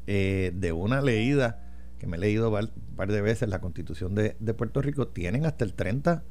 eh, 0.08 0.52
de 0.54 0.72
una 0.72 1.02
leída 1.02 1.63
que 2.04 2.08
me 2.10 2.18
he 2.18 2.20
leído 2.20 2.50
un 2.50 2.70
par 2.98 3.10
de 3.10 3.22
veces 3.22 3.48
la 3.48 3.62
constitución 3.62 4.14
de, 4.14 4.34
Puerto 4.54 4.82
Rico, 4.82 5.08
tienen 5.08 5.46
hasta 5.46 5.64
el 5.64 5.74
30 5.74 6.22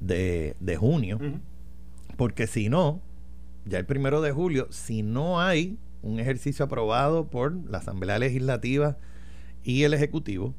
de, 0.00 0.76
junio, 0.76 1.20
porque 2.16 2.48
si 2.48 2.68
no, 2.68 3.00
ya 3.64 3.78
el 3.78 3.86
primero 3.86 4.20
de 4.22 4.32
julio, 4.32 4.66
si 4.70 5.04
no 5.04 5.40
hay 5.40 5.78
un 6.02 6.18
ejercicio 6.18 6.64
aprobado 6.64 7.28
por 7.28 7.54
la 7.70 7.78
Asamblea 7.78 8.18
Legislativa 8.18 8.98
y 9.62 9.84
el 9.84 9.94
Ejecutivo, 9.94 10.52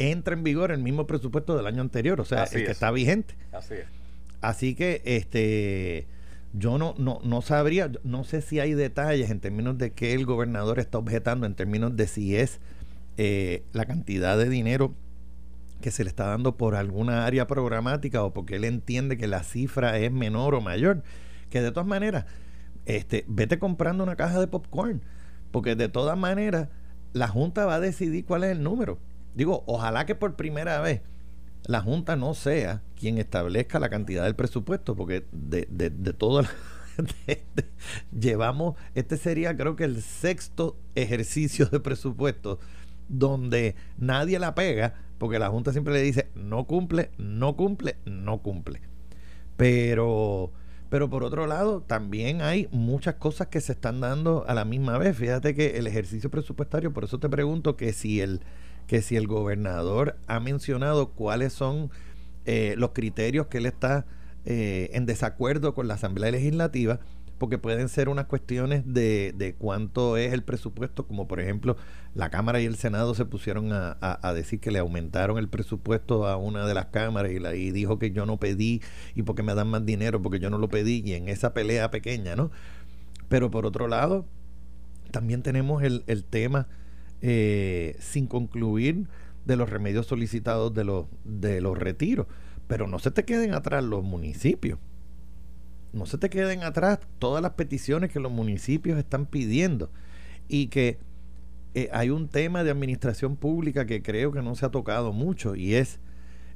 entra 0.00 0.34
en 0.34 0.42
vigor 0.42 0.72
el 0.72 0.82
mismo 0.82 1.06
presupuesto 1.06 1.56
del 1.56 1.68
año 1.68 1.80
anterior, 1.80 2.20
o 2.20 2.24
sea, 2.24 2.44
el 2.44 2.64
que 2.64 2.72
está 2.72 2.90
vigente. 2.90 3.36
Así 3.52 3.74
es. 3.74 3.86
Así 4.40 4.74
que 4.74 5.00
este 5.04 6.08
yo 6.52 6.76
no, 6.76 6.96
no, 6.98 7.20
no 7.22 7.40
sabría, 7.40 7.92
no 8.02 8.24
sé 8.24 8.42
si 8.42 8.58
hay 8.58 8.74
detalles 8.74 9.30
en 9.30 9.38
términos 9.38 9.78
de 9.78 9.92
que 9.92 10.12
el 10.12 10.26
gobernador 10.26 10.80
está 10.80 10.98
objetando, 10.98 11.46
en 11.46 11.54
términos 11.54 11.96
de 11.96 12.08
si 12.08 12.34
es 12.34 12.60
eh, 13.16 13.64
la 13.72 13.84
cantidad 13.84 14.36
de 14.36 14.48
dinero 14.48 14.94
que 15.80 15.90
se 15.90 16.02
le 16.02 16.08
está 16.08 16.26
dando 16.26 16.56
por 16.56 16.76
alguna 16.76 17.26
área 17.26 17.46
programática 17.46 18.24
o 18.24 18.32
porque 18.32 18.56
él 18.56 18.64
entiende 18.64 19.18
que 19.18 19.26
la 19.26 19.42
cifra 19.42 19.98
es 19.98 20.10
menor 20.10 20.54
o 20.54 20.60
mayor. 20.60 21.02
Que 21.50 21.60
de 21.60 21.70
todas 21.72 21.86
maneras, 21.86 22.24
este, 22.86 23.24
vete 23.28 23.58
comprando 23.58 24.02
una 24.02 24.16
caja 24.16 24.40
de 24.40 24.46
popcorn, 24.46 25.02
porque 25.50 25.76
de 25.76 25.88
todas 25.88 26.16
maneras 26.16 26.68
la 27.12 27.28
Junta 27.28 27.66
va 27.66 27.76
a 27.76 27.80
decidir 27.80 28.24
cuál 28.24 28.44
es 28.44 28.52
el 28.52 28.62
número. 28.62 28.98
Digo, 29.34 29.62
ojalá 29.66 30.06
que 30.06 30.14
por 30.14 30.36
primera 30.36 30.80
vez 30.80 31.02
la 31.66 31.80
Junta 31.80 32.16
no 32.16 32.34
sea 32.34 32.82
quien 32.98 33.18
establezca 33.18 33.78
la 33.78 33.88
cantidad 33.88 34.24
del 34.24 34.34
presupuesto, 34.34 34.96
porque 34.96 35.26
de, 35.32 35.68
de, 35.70 35.90
de 35.90 36.12
todo 36.12 36.42
llevamos, 38.12 38.76
este 38.94 39.16
sería 39.16 39.56
creo 39.56 39.76
que 39.76 39.84
el 39.84 40.02
sexto 40.02 40.76
ejercicio 40.94 41.66
de 41.66 41.80
presupuesto 41.80 42.58
donde 43.08 43.74
nadie 43.98 44.38
la 44.38 44.54
pega, 44.54 44.94
porque 45.18 45.38
la 45.38 45.48
Junta 45.48 45.72
siempre 45.72 45.94
le 45.94 46.02
dice 46.02 46.28
no 46.34 46.64
cumple, 46.64 47.10
no 47.18 47.56
cumple, 47.56 47.96
no 48.04 48.38
cumple. 48.42 48.80
Pero, 49.56 50.52
pero 50.90 51.08
por 51.08 51.24
otro 51.24 51.46
lado, 51.46 51.82
también 51.82 52.42
hay 52.42 52.68
muchas 52.72 53.14
cosas 53.14 53.48
que 53.48 53.60
se 53.60 53.72
están 53.72 54.00
dando 54.00 54.44
a 54.48 54.54
la 54.54 54.64
misma 54.64 54.98
vez. 54.98 55.16
Fíjate 55.16 55.54
que 55.54 55.78
el 55.78 55.86
ejercicio 55.86 56.30
presupuestario, 56.30 56.92
por 56.92 57.04
eso 57.04 57.18
te 57.18 57.28
pregunto 57.28 57.76
que 57.76 57.92
si 57.92 58.20
el 58.20 58.40
que 58.86 59.02
si 59.02 59.16
el 59.16 59.26
gobernador 59.26 60.16
ha 60.26 60.40
mencionado 60.40 61.12
cuáles 61.12 61.52
son 61.52 61.90
eh, 62.44 62.74
los 62.76 62.90
criterios 62.90 63.46
que 63.46 63.58
él 63.58 63.66
está 63.66 64.04
eh, 64.44 64.90
en 64.92 65.06
desacuerdo 65.06 65.74
con 65.74 65.88
la 65.88 65.94
Asamblea 65.94 66.30
Legislativa, 66.30 67.00
porque 67.38 67.58
pueden 67.58 67.88
ser 67.88 68.08
unas 68.08 68.26
cuestiones 68.26 68.82
de, 68.86 69.34
de, 69.36 69.54
cuánto 69.54 70.16
es 70.16 70.32
el 70.32 70.42
presupuesto, 70.42 71.06
como 71.06 71.26
por 71.26 71.40
ejemplo 71.40 71.76
la 72.14 72.30
Cámara 72.30 72.60
y 72.60 72.64
el 72.64 72.76
Senado 72.76 73.14
se 73.14 73.24
pusieron 73.24 73.72
a, 73.72 73.96
a, 74.00 74.34
decir 74.34 74.60
que 74.60 74.70
le 74.70 74.78
aumentaron 74.78 75.38
el 75.38 75.48
presupuesto 75.48 76.26
a 76.26 76.36
una 76.36 76.66
de 76.66 76.74
las 76.74 76.86
cámaras 76.86 77.32
y, 77.32 77.70
dijo 77.72 77.98
que 77.98 78.12
yo 78.12 78.24
no 78.24 78.38
pedí 78.38 78.82
y 79.14 79.22
porque 79.22 79.42
me 79.42 79.54
dan 79.54 79.68
más 79.68 79.84
dinero, 79.84 80.22
porque 80.22 80.38
yo 80.38 80.50
no 80.50 80.58
lo 80.58 80.68
pedí, 80.68 81.02
y 81.04 81.14
en 81.14 81.28
esa 81.28 81.54
pelea 81.54 81.90
pequeña, 81.90 82.36
¿no? 82.36 82.50
Pero 83.28 83.50
por 83.50 83.66
otro 83.66 83.88
lado, 83.88 84.26
también 85.10 85.42
tenemos 85.42 85.82
el, 85.82 86.04
el 86.06 86.24
tema 86.24 86.68
eh, 87.26 87.96
sin 88.00 88.26
concluir 88.26 89.08
de 89.44 89.56
los 89.56 89.70
remedios 89.70 90.06
solicitados 90.06 90.74
de 90.74 90.84
los, 90.84 91.06
de 91.24 91.60
los 91.60 91.78
retiros. 91.78 92.26
Pero 92.66 92.86
no 92.86 92.98
se 92.98 93.10
te 93.10 93.24
queden 93.24 93.54
atrás 93.54 93.82
los 93.82 94.04
municipios. 94.04 94.78
No 95.94 96.06
se 96.06 96.18
te 96.18 96.28
queden 96.28 96.62
atrás 96.62 96.98
todas 97.18 97.42
las 97.42 97.52
peticiones 97.52 98.10
que 98.10 98.20
los 98.20 98.32
municipios 98.32 98.98
están 98.98 99.26
pidiendo. 99.26 99.90
Y 100.48 100.66
que 100.66 100.98
eh, 101.74 101.88
hay 101.92 102.10
un 102.10 102.28
tema 102.28 102.62
de 102.64 102.70
administración 102.70 103.36
pública 103.36 103.86
que 103.86 104.02
creo 104.02 104.30
que 104.32 104.42
no 104.42 104.54
se 104.54 104.66
ha 104.66 104.70
tocado 104.70 105.12
mucho 105.12 105.56
y 105.56 105.74
es, 105.74 105.98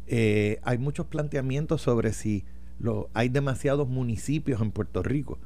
eh, 0.06 0.60
hay 0.62 0.78
muchos 0.78 1.06
planteamientos 1.06 1.82
sobre 1.82 2.12
si 2.12 2.44
hay 3.14 3.28
demasiados 3.28 3.88
municipios 3.88 4.60
en 4.60 4.70
Puerto 4.70 5.02
Rico. 5.02 5.38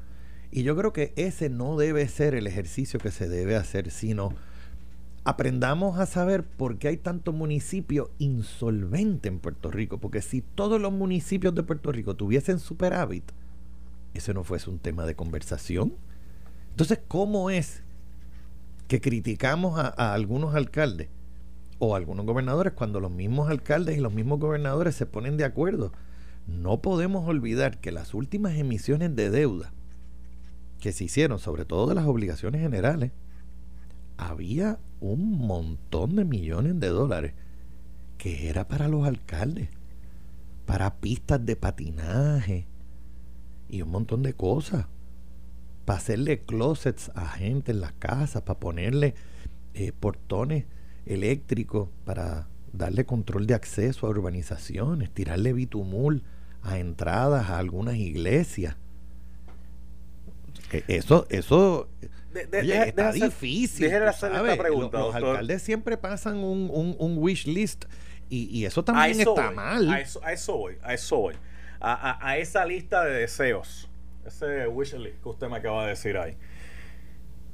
Y 0.51 0.61
yo 0.61 0.75
creo 0.77 0.93
que 0.93 1.13
ese 1.15 1.49
no 1.49 1.77
debe 1.77 2.07
ser 2.07 2.35
el 2.35 2.45
ejercicio 2.45 2.99
que 2.99 3.09
se 3.09 3.27
debe 3.27 3.55
hacer, 3.55 3.89
sino 3.89 4.33
aprendamos 5.23 5.97
a 5.97 6.05
saber 6.05 6.43
por 6.43 6.77
qué 6.77 6.89
hay 6.89 6.97
tanto 6.97 7.33
municipio 7.33 8.11
insolvente 8.19 9.29
en 9.29 9.39
Puerto 9.39 9.71
Rico. 9.71 9.97
Porque 9.97 10.21
si 10.21 10.41
todos 10.41 10.79
los 10.79 10.93
municipios 10.93 11.55
de 11.55 11.63
Puerto 11.63 11.91
Rico 11.91 12.15
tuviesen 12.15 12.59
superávit, 12.59 13.31
ese 14.13 14.33
no 14.33 14.43
fuese 14.43 14.69
un 14.69 14.79
tema 14.79 15.05
de 15.05 15.15
conversación. 15.15 15.93
Entonces, 16.69 16.99
¿cómo 17.07 17.49
es 17.49 17.83
que 18.87 19.01
criticamos 19.01 19.79
a, 19.79 20.13
algunos 20.13 20.55
alcaldes 20.55 21.09
o 21.79 21.93
a 21.93 21.97
algunos 21.97 22.25
gobernadores 22.25 22.73
cuando 22.73 22.99
los 22.99 23.11
mismos 23.11 23.49
alcaldes 23.49 23.97
y 23.97 24.01
los 24.01 24.13
mismos 24.13 24.39
gobernadores 24.39 24.95
se 24.95 25.05
ponen 25.05 25.37
de 25.37 25.45
acuerdo? 25.45 25.91
No 26.47 26.81
podemos 26.81 27.27
olvidar 27.27 27.79
que 27.79 27.91
las 27.91 28.13
últimas 28.13 28.55
emisiones 28.57 29.15
de 29.15 29.29
deuda 29.29 29.71
que 30.79 30.91
se 30.91 31.05
hicieron, 31.05 31.39
sobre 31.39 31.65
todo 31.65 31.87
de 31.87 31.95
las 31.95 32.05
obligaciones 32.05 32.61
generales, 32.61 33.11
había 34.17 34.79
un 34.99 35.37
montón 35.37 36.15
de 36.15 36.25
millones 36.25 36.79
de 36.79 36.89
dólares 36.89 37.33
que 38.17 38.49
era 38.49 38.67
para 38.67 38.87
los 38.87 39.07
alcaldes, 39.07 39.69
para 40.65 40.95
pistas 40.95 41.45
de 41.45 41.55
patinaje 41.55 42.67
y 43.73 43.81
un 43.81 43.89
montón 43.89 44.21
de 44.21 44.35
cosas, 44.35 44.85
para 45.83 45.97
hacerle 45.97 46.41
closets 46.41 47.09
a 47.15 47.27
gente 47.27 47.71
en 47.71 47.81
las 47.81 47.93
casas, 47.93 48.43
para 48.43 48.59
ponerle 48.59 49.15
eh, 49.73 49.91
portones 49.99 50.65
eléctricos, 51.07 51.89
para 52.05 52.47
darle 52.71 53.05
control 53.05 53.47
de 53.47 53.55
acceso 53.55 54.05
a 54.05 54.11
urbanizaciones, 54.11 55.09
tirarle 55.09 55.53
bitumul 55.53 56.21
a 56.61 56.77
entradas 56.77 57.49
a 57.49 57.57
algunas 57.57 57.95
iglesias. 57.95 58.77
E, 60.71 60.83
eso, 60.87 61.25
eso 61.31 61.89
de, 62.31 62.87
está 62.87 63.11
difícil. 63.11 63.89
pregunta. 64.55 64.99
Los, 64.99 65.15
alcaldes 65.15 65.63
siempre 65.63 65.97
pasan 65.97 66.37
un, 66.37 66.69
un, 66.99 67.17
wish 67.17 67.47
list 67.47 67.85
y, 68.29 68.65
eso 68.65 68.83
también 68.83 69.19
está 69.19 69.49
mal. 69.49 69.89
A 69.89 69.99
eso, 69.99 70.23
a 70.23 70.31
eso 70.31 70.57
voy, 70.57 70.77
a 70.83 70.93
eso 70.93 71.17
voy. 71.17 71.33
A, 71.85 72.37
esa 72.37 72.63
lista 72.63 73.03
de 73.03 73.11
deseos, 73.11 73.89
ese 74.25 74.67
wish 74.67 74.93
list 74.93 75.21
que 75.21 75.27
usted 75.27 75.49
me 75.49 75.57
acaba 75.57 75.83
de 75.83 75.89
decir 75.89 76.17
ahí. 76.17 76.37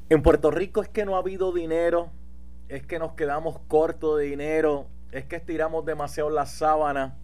En 0.10 0.22
Puerto 0.22 0.52
Rico 0.52 0.84
es 0.84 0.90
que 0.90 1.04
no 1.04 1.16
ha 1.16 1.20
habido 1.20 1.52
dinero, 1.52 2.12
es 2.68 2.86
que 2.86 3.00
nos 3.00 3.14
quedamos 3.14 3.60
cortos 3.68 4.20
de 4.20 4.26
dinero, 4.26 4.86
es 5.12 5.26
que 5.26 5.36
estiramos 5.36 5.84
demasiado 5.84 6.30
la 6.30 6.46
sábana, 6.46 7.18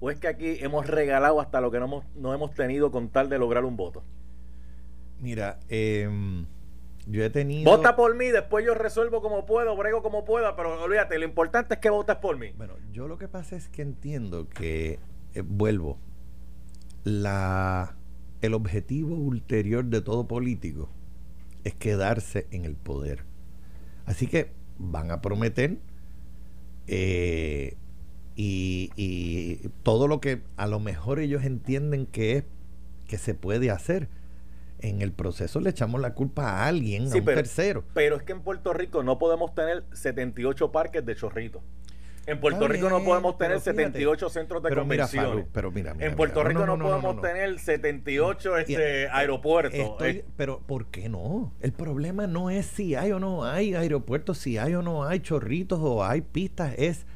o 0.00 0.10
es 0.10 0.18
que 0.18 0.28
aquí 0.28 0.56
hemos 0.60 0.86
regalado 0.86 1.42
hasta 1.42 1.60
lo 1.60 1.70
que 1.70 1.78
no 1.78 1.84
hemos, 1.84 2.04
no 2.14 2.32
hemos 2.32 2.54
tenido 2.54 2.90
con 2.90 3.10
tal 3.10 3.28
de 3.28 3.38
lograr 3.38 3.66
un 3.66 3.76
voto. 3.76 4.02
Mira, 5.20 5.58
eh, 5.68 6.08
yo 7.06 7.22
he 7.22 7.28
tenido. 7.28 7.70
Vota 7.70 7.96
por 7.96 8.14
mí, 8.14 8.28
después 8.28 8.64
yo 8.64 8.74
resuelvo 8.74 9.20
como 9.20 9.44
puedo, 9.44 9.76
brego 9.76 10.02
como 10.02 10.24
pueda, 10.24 10.56
pero 10.56 10.82
olvídate, 10.82 11.18
lo 11.18 11.26
importante 11.26 11.74
es 11.74 11.80
que 11.80 11.90
votes 11.90 12.16
por 12.16 12.38
mí. 12.38 12.52
Bueno, 12.56 12.74
yo 12.92 13.08
lo 13.08 13.18
que 13.18 13.28
pasa 13.28 13.56
es 13.56 13.68
que 13.68 13.82
entiendo 13.82 14.48
que, 14.48 14.98
eh, 15.34 15.42
vuelvo, 15.44 15.98
la, 17.06 17.94
el 18.42 18.52
objetivo 18.52 19.14
ulterior 19.14 19.84
de 19.84 20.00
todo 20.00 20.26
político 20.26 20.90
es 21.62 21.72
quedarse 21.72 22.48
en 22.50 22.64
el 22.64 22.74
poder. 22.74 23.22
Así 24.06 24.26
que 24.26 24.50
van 24.76 25.12
a 25.12 25.22
prometer 25.22 25.78
eh, 26.88 27.76
y, 28.34 28.90
y, 28.96 29.68
todo 29.84 30.08
lo 30.08 30.20
que 30.20 30.42
a 30.56 30.66
lo 30.66 30.80
mejor 30.80 31.20
ellos 31.20 31.44
entienden 31.44 32.06
que 32.06 32.38
es 32.38 32.44
que 33.06 33.18
se 33.18 33.34
puede 33.34 33.70
hacer. 33.70 34.08
En 34.80 35.00
el 35.00 35.12
proceso 35.12 35.60
le 35.60 35.70
echamos 35.70 36.00
la 36.00 36.12
culpa 36.12 36.50
a 36.50 36.66
alguien, 36.66 37.10
a 37.12 37.14
un 37.14 37.24
tercero. 37.24 37.84
Pero 37.94 38.16
es 38.16 38.24
que 38.24 38.32
en 38.32 38.40
Puerto 38.40 38.72
Rico 38.72 39.04
no 39.04 39.16
podemos 39.18 39.54
tener 39.54 39.84
78 39.92 40.72
parques 40.72 41.06
de 41.06 41.14
chorritos. 41.14 41.62
En 42.26 42.40
Puerto 42.40 42.66
Rico 42.66 42.90
no 42.90 43.04
podemos 43.04 43.38
tener 43.38 43.60
78 43.60 44.28
centros 44.28 44.62
de 44.62 44.74
convenciones. 44.74 45.46
pero 45.52 45.70
mira, 45.70 45.94
en 45.98 46.16
Puerto 46.16 46.42
Rico 46.42 46.66
no, 46.66 46.76
podemos 46.78 47.20
tener 47.20 47.58
78 47.58 48.58
este, 48.58 49.08
aeropuertos. 49.08 49.96
pero 50.36 50.60
¿por 50.60 50.86
qué 50.86 51.08
no? 51.08 51.52
El 51.60 51.72
problema 51.72 52.26
no 52.26 52.50
es 52.50 52.66
si 52.66 52.96
hay 52.96 53.12
o 53.12 53.20
no 53.20 53.44
hay 53.44 53.74
aeropuertos, 53.74 54.38
si 54.38 54.58
hay 54.58 54.74
o 54.74 54.82
no 54.82 55.04
hay 55.04 55.20
chorritos 55.20 55.78
o 55.80 56.04
hay 56.04 56.20
pistas. 56.20 56.74
Es, 56.76 57.06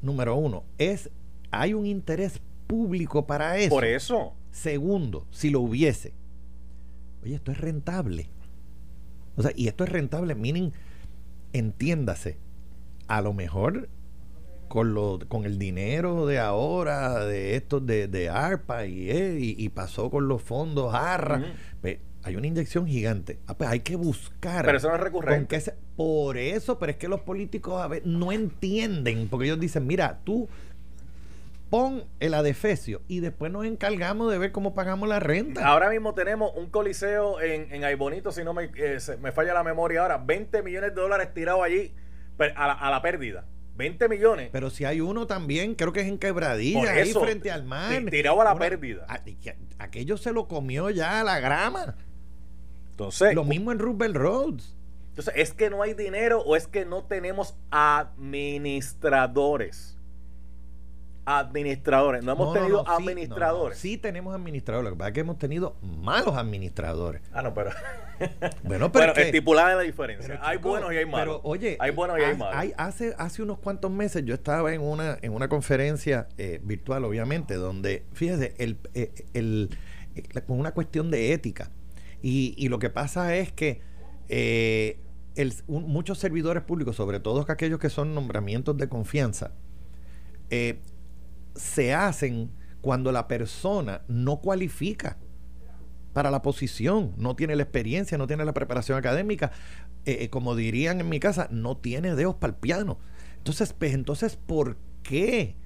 número 0.00 0.34
uno, 0.34 0.64
es 0.78 1.10
hay 1.50 1.74
un 1.74 1.86
interés 1.86 2.40
público 2.66 3.26
para 3.26 3.58
eso. 3.58 3.70
Por 3.70 3.84
eso. 3.84 4.34
Segundo, 4.50 5.26
si 5.30 5.50
lo 5.50 5.60
hubiese, 5.60 6.14
oye, 7.22 7.34
esto 7.34 7.52
es 7.52 7.58
rentable. 7.58 8.30
O 9.36 9.42
sea, 9.42 9.52
y 9.54 9.68
esto 9.68 9.84
es 9.84 9.90
rentable, 9.90 10.34
meaning, 10.34 10.72
entiéndase, 11.52 12.38
a 13.06 13.20
lo 13.20 13.34
mejor 13.34 13.90
con, 14.68 14.94
lo, 14.94 15.18
con 15.28 15.44
el 15.44 15.58
dinero 15.58 16.26
de 16.26 16.38
ahora, 16.38 17.24
de 17.24 17.56
estos 17.56 17.86
de, 17.86 18.08
de 18.08 18.28
ARPA 18.28 18.84
eh, 18.84 19.38
y, 19.40 19.54
y, 19.58 19.68
pasó 19.70 20.10
con 20.10 20.28
los 20.28 20.42
fondos 20.42 20.94
ARRA. 20.94 21.42
hay 22.22 22.36
una 22.36 22.46
inyección 22.46 22.86
gigante. 22.86 23.38
Ah, 23.46 23.56
pues 23.56 23.70
hay 23.70 23.80
que 23.80 23.96
buscar. 23.96 24.64
Pero 24.64 24.78
eso 24.78 24.88
no 24.88 24.96
es 24.96 25.00
recurrente. 25.00 25.74
por 25.96 26.36
eso, 26.36 26.78
pero 26.78 26.90
es 26.90 26.98
que 26.98 27.08
los 27.08 27.20
políticos 27.20 27.80
a 27.80 27.86
ver, 27.86 28.02
no 28.04 28.32
entienden, 28.32 29.28
porque 29.28 29.46
ellos 29.46 29.60
dicen, 29.60 29.86
mira, 29.86 30.20
tú 30.24 30.48
pon 31.70 32.04
el 32.20 32.34
adefesio 32.34 33.02
y 33.08 33.20
después 33.20 33.50
nos 33.50 33.64
encargamos 33.64 34.30
de 34.30 34.38
ver 34.38 34.52
cómo 34.52 34.74
pagamos 34.74 35.08
la 35.08 35.20
renta. 35.20 35.66
Ahora 35.66 35.90
mismo 35.90 36.14
tenemos 36.14 36.52
un 36.56 36.70
coliseo 36.70 37.40
en, 37.40 37.72
en 37.72 37.84
Aybonito, 37.84 38.32
si 38.32 38.44
no 38.44 38.54
me, 38.54 38.70
eh, 38.76 38.98
me 39.20 39.32
falla 39.32 39.54
la 39.54 39.64
memoria 39.64 40.02
ahora, 40.02 40.18
20 40.18 40.62
millones 40.62 40.94
de 40.94 41.00
dólares 41.00 41.34
tirados 41.34 41.62
allí 41.62 41.92
a 42.38 42.66
la, 42.66 42.72
a 42.72 42.90
la 42.90 43.02
pérdida. 43.02 43.44
20 43.76 44.08
millones. 44.08 44.48
Pero 44.52 44.70
si 44.70 44.84
hay 44.84 45.00
uno 45.00 45.26
también, 45.26 45.74
creo 45.74 45.92
que 45.92 46.00
es 46.00 46.06
en 46.06 46.18
Quebradilla, 46.18 46.92
ahí 46.92 47.12
frente 47.12 47.50
al 47.50 47.64
mar. 47.64 48.04
Tirado 48.10 48.40
a 48.40 48.44
la 48.44 48.56
pérdida. 48.56 49.04
aquello 49.78 50.16
se 50.16 50.32
lo 50.32 50.46
comió 50.48 50.88
ya 50.90 51.20
a 51.20 51.24
la 51.24 51.40
grama. 51.40 51.96
Entonces. 52.90 53.34
Lo 53.34 53.44
mismo 53.44 53.72
en 53.72 53.78
Roosevelt 53.78 54.16
Roads. 54.16 54.74
Entonces, 55.10 55.34
¿es 55.36 55.52
que 55.54 55.70
no 55.70 55.82
hay 55.82 55.94
dinero 55.94 56.42
o 56.42 56.56
es 56.56 56.66
que 56.66 56.84
no 56.84 57.04
tenemos 57.04 57.54
administradores? 57.70 59.95
Administradores. 61.26 62.22
No 62.24 62.32
hemos 62.32 62.54
tenido 62.54 62.88
administradores. 62.88 63.76
Sí, 63.78 63.98
tenemos 63.98 64.34
administradores. 64.34 64.88
Lo 64.88 64.96
que 64.96 64.98
pasa 64.98 65.08
es 65.08 65.14
que 65.14 65.20
hemos 65.20 65.38
tenido 65.38 65.76
malos 65.82 66.36
administradores. 66.36 67.20
Ah, 67.32 67.42
no, 67.42 67.52
pero. 67.52 67.70
bueno, 68.62 68.90
pero. 68.92 69.12
bueno, 69.12 69.12
estipulada 69.14 69.74
la 69.74 69.82
diferencia. 69.82 70.38
hay 70.40 70.58
buenos 70.58 70.92
y 70.92 70.96
hay 70.96 71.04
malos. 71.04 71.40
Pero, 71.42 71.50
oye, 71.50 71.76
hay 71.80 71.90
buenos 71.90 72.18
y 72.18 72.22
hay 72.22 72.36
malos. 72.36 72.72
hace, 72.78 73.14
hace 73.18 73.42
unos 73.42 73.58
cuantos 73.58 73.90
meses 73.90 74.24
yo 74.24 74.34
estaba 74.34 74.72
en 74.72 74.80
una, 74.80 75.18
en 75.20 75.32
una 75.32 75.48
conferencia 75.48 76.28
eh, 76.38 76.60
virtual, 76.62 77.04
obviamente, 77.04 77.54
donde, 77.54 78.04
fíjese, 78.12 78.54
el, 78.58 78.78
eh, 78.94 79.12
el, 79.34 79.76
con 80.46 80.60
una 80.60 80.72
cuestión 80.72 81.10
de 81.10 81.32
ética. 81.32 81.70
Y, 82.22 82.54
y, 82.56 82.68
lo 82.68 82.78
que 82.78 82.88
pasa 82.88 83.34
es 83.36 83.52
que. 83.52 83.82
Eh, 84.28 85.00
muchos 85.68 86.18
servidores 86.18 86.62
públicos, 86.62 86.96
sobre 86.96 87.20
todo 87.20 87.44
aquellos 87.46 87.78
que 87.78 87.90
son 87.90 88.14
nombramientos 88.14 88.74
de 88.78 88.88
confianza, 88.88 89.52
eh, 90.48 90.80
se 91.56 91.94
hacen 91.94 92.50
cuando 92.80 93.10
la 93.12 93.26
persona 93.26 94.02
no 94.08 94.40
cualifica 94.40 95.16
para 96.12 96.30
la 96.30 96.40
posición, 96.40 97.12
no 97.16 97.36
tiene 97.36 97.56
la 97.56 97.64
experiencia, 97.64 98.16
no 98.16 98.26
tiene 98.26 98.44
la 98.44 98.54
preparación 98.54 98.96
académica, 98.96 99.52
eh, 100.06 100.18
eh, 100.20 100.30
como 100.30 100.56
dirían 100.56 101.00
en 101.00 101.08
mi 101.08 101.20
casa, 101.20 101.48
no 101.50 101.76
tiene 101.76 102.14
dedos 102.14 102.36
para 102.36 102.52
el 102.52 102.58
piano. 102.58 102.98
Entonces, 103.36 103.74
pues, 103.74 103.92
entonces, 103.92 104.36
¿por 104.36 104.78
qué? 105.02 105.56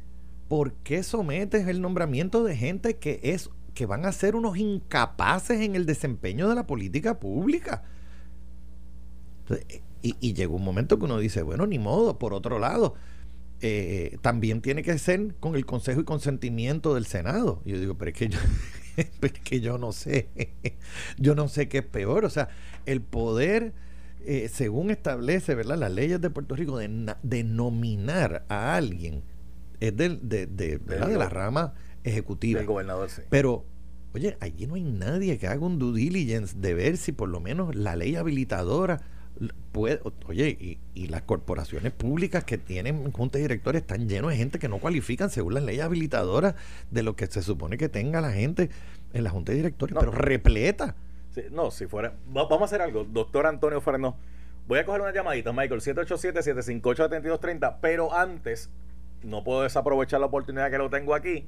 ¿Por 0.48 0.72
qué 0.72 1.03
sometes 1.03 1.68
el 1.68 1.81
nombramiento 1.81 2.42
de 2.42 2.57
gente 2.57 2.96
que 2.96 3.20
es 3.22 3.50
que 3.74 3.87
van 3.87 4.05
a 4.07 4.12
ser 4.12 4.35
unos 4.35 4.57
incapaces 4.57 5.61
en 5.61 5.76
el 5.76 5.87
desempeño 5.87 6.48
de 6.48 6.57
la 6.57 6.66
política 6.66 7.20
pública? 7.20 7.85
y, 10.03 10.16
y 10.20 10.33
llegó 10.33 10.57
un 10.57 10.64
momento 10.64 10.98
que 10.98 11.05
uno 11.05 11.18
dice, 11.18 11.42
bueno, 11.42 11.66
ni 11.66 11.79
modo, 11.79 12.18
por 12.18 12.35
otro 12.35 12.59
lado, 12.59 12.94
eh, 13.62 14.16
también 14.23 14.62
tiene 14.62 14.83
que 14.83 14.96
ser 14.99 15.35
con 15.38 15.55
el 15.55 15.66
consejo 15.66 16.01
y 16.01 16.05
consentimiento 16.05 16.94
del 16.94 17.05
Senado. 17.05 17.61
Y 17.64 17.73
yo 17.73 17.81
digo, 17.81 17.99
pero 17.99 18.11
es 18.11 18.16
que 18.16 18.29
yo, 18.29 18.38
que 19.44 19.61
yo 19.61 19.77
no 19.77 19.92
sé, 19.92 20.29
yo 21.18 21.35
no 21.35 21.49
sé 21.49 21.68
qué 21.68 21.79
es 21.79 21.85
peor. 21.85 22.25
O 22.25 22.31
sea, 22.31 22.49
el 22.87 23.03
poder, 23.03 23.75
eh, 24.25 24.49
según 24.53 24.90
establece 24.90 25.55
¿verdad? 25.55 25.77
las 25.77 25.92
leyes 25.92 26.20
de 26.20 26.31
Puerto 26.31 26.57
Rico, 26.57 26.79
de, 26.79 27.44
nominar 27.44 28.46
a 28.49 28.77
alguien, 28.77 29.23
es 29.81 29.94
de, 29.96 30.09
de, 30.23 30.46
de, 30.46 30.79
de 30.79 31.16
la 31.16 31.29
rama 31.29 31.75
ejecutiva. 32.03 32.61
Del 32.61 32.66
gobernador, 32.66 33.11
Pero, 33.29 33.66
oye, 34.14 34.38
allí 34.40 34.66
no 34.66 34.77
hay 34.77 34.85
nadie 34.85 35.38
que 35.38 35.49
haga 35.49 35.66
un 35.66 35.79
due 35.79 35.92
diligence 35.92 36.57
de 36.59 36.73
ver 36.73 36.96
si 36.96 37.12
por 37.12 37.29
lo 37.29 37.40
menos 37.40 37.75
la 37.75 37.94
ley 37.94 38.16
habilitadora 38.16 39.03
Puede, 39.72 40.00
oye, 40.26 40.79
y, 40.94 41.07
las 41.07 41.22
corporaciones 41.22 41.92
públicas 41.92 42.44
que 42.44 42.59
tienen 42.59 43.11
juntas 43.11 43.38
de 43.38 43.42
directores 43.42 43.83
están 43.83 44.07
llenos 44.09 44.31
de 44.31 44.37
gente 44.37 44.59
que 44.59 44.68
no 44.68 44.79
cualifican 44.79 45.31
según 45.31 45.55
las 45.55 45.62
leyes 45.62 45.83
habilitadoras 45.83 46.55
de 46.90 47.03
lo 47.03 47.16
que 47.16 47.26
se 47.26 47.40
supone 47.42 47.79
que 47.79 47.88
tenga 47.88 48.20
la 48.20 48.33
gente 48.33 48.68
en 49.14 49.24
la 49.24 49.31
junta 49.31 49.53
de 49.53 49.57
directores, 49.57 49.96
pero 49.98 50.12
repleta. 50.12 50.94
no, 51.53 51.70
si 51.70 51.87
fuera. 51.87 52.12
vamos 52.26 52.61
a 52.61 52.64
hacer 52.64 52.83
algo, 52.83 53.05
doctor 53.05 53.46
Antonio 53.46 53.81
Fernández. 53.81 54.18
Voy 54.68 54.79
a 54.79 54.85
coger 54.85 55.00
una 55.00 55.12
llamadita, 55.12 55.53
Michael, 55.53 55.81
787-758-7230, 55.81 57.79
pero 57.81 58.14
antes, 58.14 58.70
no 59.22 59.42
puedo 59.42 59.62
desaprovechar 59.62 60.20
la 60.20 60.26
oportunidad 60.26 60.70
que 60.70 60.79
lo 60.79 60.90
tengo 60.90 61.14
aquí 61.14 61.46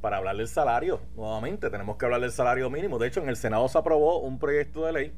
para 0.00 0.18
hablar 0.18 0.36
del 0.36 0.48
salario. 0.48 1.00
Nuevamente, 1.16 1.70
tenemos 1.70 1.96
que 1.96 2.04
hablar 2.04 2.20
del 2.20 2.32
salario 2.32 2.70
mínimo. 2.70 2.98
De 2.98 3.08
hecho, 3.08 3.20
en 3.20 3.28
el 3.28 3.36
Senado 3.36 3.68
se 3.68 3.78
aprobó 3.78 4.20
un 4.20 4.38
proyecto 4.38 4.86
de 4.86 4.92
ley 4.92 5.12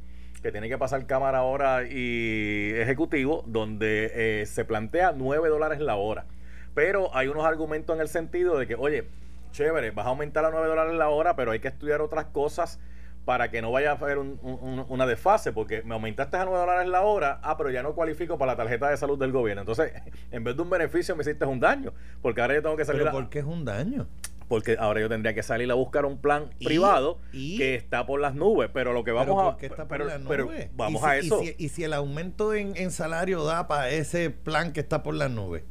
que 0.44 0.52
tiene 0.52 0.68
que 0.68 0.76
pasar 0.76 1.06
Cámara 1.06 1.38
ahora 1.38 1.84
y 1.88 2.72
Ejecutivo, 2.74 3.44
donde 3.46 4.42
eh, 4.42 4.44
se 4.44 4.66
plantea 4.66 5.12
9 5.16 5.48
dólares 5.48 5.80
la 5.80 5.96
hora. 5.96 6.26
Pero 6.74 7.08
hay 7.16 7.28
unos 7.28 7.46
argumentos 7.46 7.96
en 7.96 8.02
el 8.02 8.08
sentido 8.08 8.58
de 8.58 8.66
que, 8.66 8.74
oye, 8.74 9.08
chévere, 9.52 9.90
vas 9.92 10.04
a 10.04 10.10
aumentar 10.10 10.44
a 10.44 10.50
9 10.50 10.68
dólares 10.68 10.92
la 10.96 11.08
hora, 11.08 11.34
pero 11.34 11.52
hay 11.52 11.60
que 11.60 11.68
estudiar 11.68 12.02
otras 12.02 12.26
cosas 12.26 12.78
para 13.24 13.50
que 13.50 13.62
no 13.62 13.72
vaya 13.72 13.92
a 13.92 13.94
haber 13.94 14.18
una 14.18 15.06
desfase, 15.06 15.50
porque 15.50 15.82
me 15.82 15.94
aumentaste 15.94 16.36
a 16.36 16.44
9 16.44 16.58
dólares 16.58 16.88
la 16.88 17.00
hora, 17.00 17.40
ah, 17.42 17.56
pero 17.56 17.70
ya 17.70 17.82
no 17.82 17.94
cualifico 17.94 18.36
para 18.36 18.52
la 18.52 18.56
tarjeta 18.56 18.90
de 18.90 18.98
salud 18.98 19.18
del 19.18 19.32
gobierno. 19.32 19.62
Entonces, 19.62 19.94
en 20.30 20.44
vez 20.44 20.56
de 20.56 20.60
un 20.60 20.68
beneficio, 20.68 21.16
me 21.16 21.22
hiciste 21.22 21.46
un 21.46 21.58
daño, 21.58 21.94
porque 22.20 22.42
ahora 22.42 22.52
yo 22.52 22.60
tengo 22.60 22.76
que 22.76 22.84
salir. 22.84 23.00
¿Pero 23.00 23.12
por 23.12 23.30
qué 23.30 23.38
es 23.38 23.46
un 23.46 23.64
daño? 23.64 24.08
Porque 24.48 24.76
ahora 24.78 25.00
yo 25.00 25.08
tendría 25.08 25.34
que 25.34 25.42
salir 25.42 25.70
a 25.70 25.74
buscar 25.74 26.04
un 26.04 26.18
plan 26.18 26.50
privado 26.62 27.18
que 27.32 27.74
está 27.74 28.06
por 28.06 28.20
las 28.20 28.34
nubes, 28.34 28.70
pero 28.72 28.92
lo 28.92 29.04
que 29.04 29.12
vamos 29.12 29.54
a 29.54 29.56
pero, 29.56 30.08
pero, 30.28 30.50
vamos 30.74 31.02
a 31.04 31.16
eso. 31.16 31.40
Y 31.42 31.68
si, 31.68 31.84
el 31.84 31.92
aumento 31.92 32.54
en, 32.54 32.90
salario 32.90 33.44
da 33.44 33.66
para 33.68 33.90
ese 33.90 34.30
plan 34.30 34.72
que 34.72 34.80
está 34.80 35.02
por 35.02 35.14
las 35.14 35.30
nubes, 35.30 35.64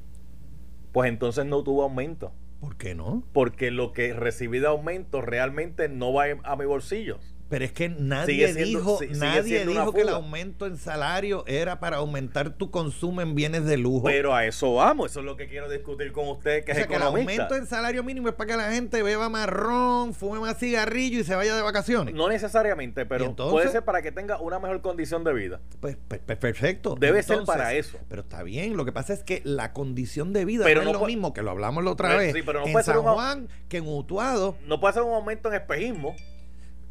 pues 0.92 1.10
entonces 1.10 1.46
no 1.46 1.64
tuvo 1.64 1.84
aumento. 1.84 2.34
¿Por 2.60 2.78
qué 2.78 2.96
no? 2.96 3.24
Porque 3.34 3.72
lo 3.72 3.92
que 3.92 4.14
recibí 4.14 4.60
de 4.60 4.68
aumento 4.68 5.22
realmente 5.22 5.90
no 5.90 6.14
va 6.14 6.26
a 6.44 6.56
mi 6.56 6.66
bolsillo. 6.66 7.20
Pero 7.54 7.66
es 7.66 7.72
que 7.72 7.88
nadie 7.88 8.52
dijo, 8.52 8.98
nadie 9.12 9.64
dijo 9.64 9.94
que 9.94 10.02
el 10.02 10.10
aumento 10.10 10.66
en 10.66 10.76
salario 10.76 11.44
era 11.46 11.80
para 11.80 11.98
aumentar 11.98 12.50
tu 12.56 12.72
consumo 12.72 13.22
en 13.22 13.36
bienes 13.36 13.64
de 13.66 13.78
lujo. 13.78 14.06
Pero 14.06 14.34
a 14.34 14.48
eso 14.48 14.74
vamos, 14.74 15.12
eso 15.12 15.20
es 15.20 15.26
lo 15.28 15.38
que 15.38 15.48
quiero 15.48 15.70
discutir 15.70 16.12
con 16.12 16.28
usted, 16.30 16.64
que 16.64 16.72
es 16.72 16.88
que 16.88 16.96
el 16.96 17.04
aumento 17.04 17.54
en 17.54 17.68
salario 17.68 18.04
mínimo 18.04 18.28
es 18.28 18.34
para 18.34 18.50
que 18.50 18.58
la 18.58 18.72
gente 18.72 19.04
beba 19.04 19.30
marrón, 19.30 20.16
fume 20.16 20.40
más 20.40 20.58
cigarrillo 20.58 21.20
y 21.20 21.24
se 21.24 21.36
vaya 21.36 21.56
de 21.56 21.62
vacaciones. 21.62 22.16
No 22.16 22.28
necesariamente, 22.28 23.06
pero 23.06 23.36
puede 23.36 23.70
ser 23.70 23.86
para 23.86 24.02
que 24.02 24.12
tenga 24.12 24.42
una 24.42 24.58
mejor 24.58 24.82
condición 24.82 25.24
de 25.24 25.34
vida. 25.34 25.62
Pues, 25.80 25.96
pues, 26.08 26.22
pues 26.26 26.40
perfecto. 26.40 26.96
Debe 27.00 27.22
ser 27.22 27.44
para 27.46 27.76
eso. 27.76 28.00
Pero 28.10 28.24
está 28.24 28.42
bien, 28.42 28.76
lo 28.76 28.84
que 28.84 28.92
pasa 28.92 29.14
es 29.14 29.24
que 29.24 29.44
la 29.44 29.74
condición 29.74 30.34
de 30.34 30.44
vida 30.46 30.64
no, 30.74 30.82
es 30.82 30.92
lo 30.92 31.06
mismo 31.06 31.34
que 31.34 31.44
lo 31.44 31.52
hablamos 31.52 31.84
la 31.84 31.92
otra 31.92 32.16
vez 32.16 32.34
en 32.34 32.84
San 32.84 33.04
Juan 33.04 33.48
que 33.70 33.78
en 33.78 33.88
Utuado. 33.88 34.58
No 34.66 34.80
puede 34.80 34.96
ser 34.96 35.04
un 35.04 35.14
aumento 35.14 35.50
en 35.50 35.54
espejismo 35.54 36.16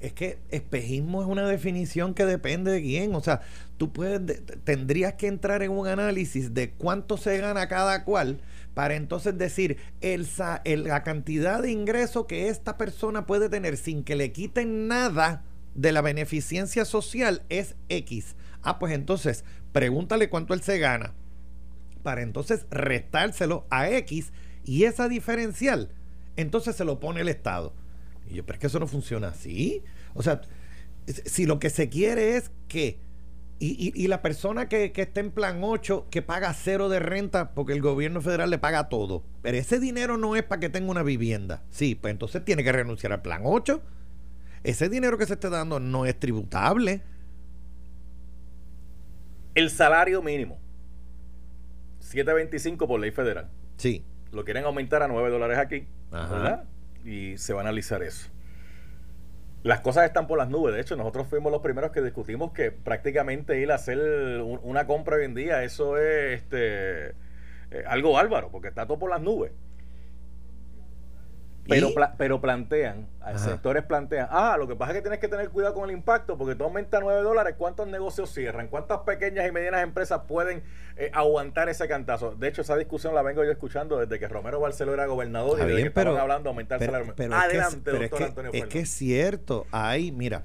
es 0.03 0.13
que 0.13 0.39
espejismo 0.51 1.23
es 1.23 1.29
una 1.29 1.47
definición 1.47 2.13
que 2.13 2.27
depende 2.27 2.73
de 2.73 2.83
quién. 2.83 3.15
O 3.15 3.23
sea, 3.23 3.41
tú 3.79 3.93
puedes, 3.93 4.43
tendrías 4.65 5.15
que 5.15 5.29
entrar 5.29 5.63
en 5.63 5.71
un 5.71 5.87
análisis 5.87 6.53
de 6.53 6.73
cuánto 6.73 7.17
se 7.17 7.39
gana 7.39 7.69
cada 7.69 8.05
cual 8.05 8.41
para 8.75 8.95
entonces 8.95 9.39
decir 9.39 9.79
el, 10.01 10.27
la 10.85 11.03
cantidad 11.03 11.63
de 11.63 11.71
ingreso 11.71 12.27
que 12.27 12.49
esta 12.49 12.77
persona 12.77 13.27
puede 13.27 13.49
tener 13.49 13.77
sin 13.77 14.03
que 14.03 14.17
le 14.17 14.33
quiten 14.33 14.89
nada 14.89 15.45
de 15.75 15.93
la 15.93 16.01
beneficencia 16.01 16.85
social 16.85 17.43
es 17.49 17.77
X. 17.89 18.35
Ah, 18.63 18.79
pues 18.79 18.93
entonces 18.93 19.45
pregúntale 19.73 20.29
cuánto 20.29 20.53
él 20.55 20.63
se 20.63 20.79
gana 20.79 21.15
para 22.03 22.23
entonces 22.23 22.67
restárselo 22.71 23.65
a 23.71 23.89
X 23.89 24.33
y 24.65 24.85
esa 24.85 25.09
diferencial 25.09 25.91
entonces 26.37 26.77
se 26.77 26.85
lo 26.85 27.01
pone 27.01 27.21
el 27.21 27.29
Estado. 27.29 27.73
Y 28.33 28.37
yo, 28.37 28.47
pero 28.47 28.57
es 28.57 28.61
que 28.61 28.67
eso 28.69 28.81
no 28.81 28.87
funciona 28.87 29.29
así. 29.29 29.85
O 30.15 30.23
sea, 30.23 30.41
si 31.07 31.45
lo 31.45 31.59
que 31.59 31.69
se 31.69 31.91
quiere 31.91 32.37
es 32.37 32.51
que, 32.67 32.99
y, 33.59 34.09
la 34.09 34.23
persona 34.23 34.69
que, 34.69 34.91
que 34.91 35.03
está 35.03 35.21
en 35.21 35.31
plan 35.31 35.61
8, 35.63 36.09
que 36.11 36.21
paga 36.21 36.53
cero 36.53 36.89
de 36.89 36.99
renta 36.99 37.55
porque 37.55 37.75
el 37.75 37.81
gobierno 37.81 38.21
federal 38.21 38.51
le 38.51 38.59
paga 38.59 38.89
todo, 38.89 39.23
pero 39.41 39.57
ese 39.57 39.79
dinero 39.79 40.17
no 40.17 40.35
es 40.35 40.43
para 40.43 40.59
que 40.59 40.69
tenga 40.69 40.91
una 40.91 41.05
vivienda. 41.05 41.63
Sí, 41.71 41.95
pues 41.95 42.11
entonces 42.11 42.45
tiene 42.45 42.65
que 42.65 42.73
renunciar 42.73 43.13
al 43.13 43.23
plan 43.23 43.43
8. 43.45 43.81
Ese 44.65 44.89
dinero 44.89 45.19
que 45.19 45.27
se 45.27 45.35
está 45.35 45.51
dando 45.51 45.79
no 45.79 46.07
es 46.07 46.19
tributable. 46.19 47.03
El 49.55 49.71
salario 49.71 50.23
mínimo. 50.23 50.59
7.25 52.01 52.87
por 52.89 52.99
ley 52.99 53.11
federal. 53.11 53.49
Sí. 53.77 54.05
Lo 54.33 54.45
quieren 54.45 54.65
aumentar 54.65 55.03
a 55.03 55.09
9 55.09 55.31
dólares 55.31 55.59
aquí. 55.59 55.87
¿verdad? 56.11 56.65
Y 57.05 57.39
se 57.39 57.53
va 57.53 57.61
a 57.61 57.63
analizar 57.63 58.03
eso. 58.03 58.31
Las 59.63 59.81
cosas 59.81 60.05
están 60.05 60.27
por 60.27 60.39
las 60.39 60.49
nubes. 60.49 60.75
De 60.75 60.81
hecho, 60.81 60.97
nosotros 60.97 61.29
fuimos 61.29 61.53
los 61.53 61.63
primeros 61.63 61.93
que 61.93 62.03
discutimos 62.03 62.53
que 62.53 62.73
prácticamente 62.73 63.61
ir 63.61 63.71
a 63.71 63.77
hacer 63.77 64.41
una 64.63 64.87
compra 64.87 65.17
hoy 65.17 65.25
en 65.25 65.35
día, 65.35 65.63
eso 65.63 65.99
es 65.99 66.41
este, 66.41 67.11
eh, 67.71 67.85
algo 67.87 68.13
bárbaro, 68.13 68.51
porque 68.51 68.69
está 68.69 68.87
todo 68.87 68.99
por 68.99 69.11
las 69.11 69.21
nubes. 69.21 69.53
Pero, 71.69 71.91
pero 72.19 72.41
plantean, 72.41 73.07
sectores 73.37 73.85
plantean, 73.85 74.27
ah, 74.31 74.57
lo 74.59 74.67
que 74.67 74.75
pasa 74.75 74.93
es 74.93 74.97
que 74.99 75.03
tienes 75.03 75.21
que 75.21 75.29
tener 75.29 75.49
cuidado 75.51 75.75
con 75.75 75.89
el 75.89 75.95
impacto, 75.95 76.37
porque 76.37 76.57
tú 76.57 76.65
aumentas 76.65 77.01
9 77.01 77.23
dólares, 77.23 77.55
¿cuántos 77.57 77.87
negocios 77.87 78.33
cierran? 78.33 78.67
¿Cuántas 78.67 79.01
pequeñas 79.01 79.49
y 79.49 79.53
medianas 79.53 79.85
empresas 79.85 80.23
pueden 80.27 80.65
eh, 80.97 81.11
aguantar 81.15 81.69
ese 81.69 81.87
cantazo? 81.87 82.35
De 82.35 82.49
hecho, 82.49 82.63
esa 82.63 82.77
discusión 82.77 83.15
la 83.15 83.23
vengo 83.23 83.45
yo 83.45 83.53
escuchando 83.53 83.99
desde 83.99 84.19
que 84.19 84.27
Romero 84.27 84.59
Barceló 84.59 84.93
era 84.93 85.07
gobernador 85.07 85.59
y 85.71 85.83
que 85.83 85.91
pero, 85.93 86.19
hablando 86.19 86.45
de 86.45 86.49
aumentar 86.49 86.83
el 86.83 86.91
salario. 86.91 87.15
Adelante, 87.33 87.91
doctor 87.93 88.23
Antonio 88.25 88.51
Es 88.53 88.67
que 88.67 88.81
es 88.81 88.91
cierto, 88.91 89.67
hay, 89.71 90.11
mira, 90.11 90.43